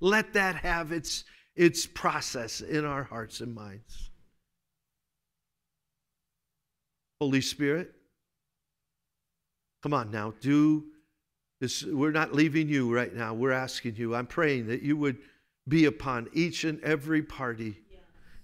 Let 0.00 0.32
that 0.34 0.56
have 0.56 0.92
its, 0.92 1.24
its 1.56 1.86
process 1.86 2.60
in 2.60 2.84
our 2.84 3.02
hearts 3.02 3.40
and 3.40 3.54
minds. 3.54 4.10
Holy 7.20 7.40
Spirit, 7.40 7.92
come 9.82 9.92
on 9.92 10.12
now, 10.12 10.34
do 10.40 10.84
this. 11.60 11.82
We're 11.82 12.12
not 12.12 12.32
leaving 12.32 12.68
you 12.68 12.94
right 12.94 13.12
now. 13.12 13.34
We're 13.34 13.50
asking 13.50 13.96
you. 13.96 14.14
I'm 14.14 14.28
praying 14.28 14.68
that 14.68 14.82
you 14.82 14.96
would 14.96 15.18
be 15.68 15.84
upon 15.84 16.28
each 16.32 16.64
and 16.64 16.82
every 16.82 17.22
party, 17.22 17.80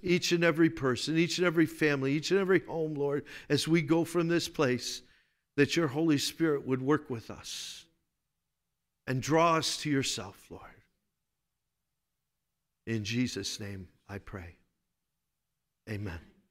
each 0.03 0.33
and 0.33 0.45
every 0.45 0.70
person, 0.70 1.16
each 1.16 1.39
and 1.39 1.47
every 1.47 1.66
family, 1.66 2.12
each 2.12 2.31
and 2.31 2.41
every 2.41 2.61
home, 2.61 2.95
Lord, 2.95 3.25
as 3.49 3.66
we 3.66 3.83
go 3.83 4.05
from 4.05 4.29
this 4.29 4.49
place, 4.49 5.03
that 5.57 5.77
your 5.77 5.89
Holy 5.89 6.18
Spirit 6.18 6.66
would 6.66 6.83
work 6.83 7.09
with 7.09 7.31
us 7.31 7.87
and 9.07 9.22
draw 9.22 9.57
us 9.57 9.77
to 9.79 9.91
yourself, 9.91 10.47
Lord. 10.51 10.62
In 12.87 13.05
Jesus' 13.05 13.61
name 13.61 13.89
I 14.09 14.18
pray. 14.18 14.57
Amen. 15.89 16.20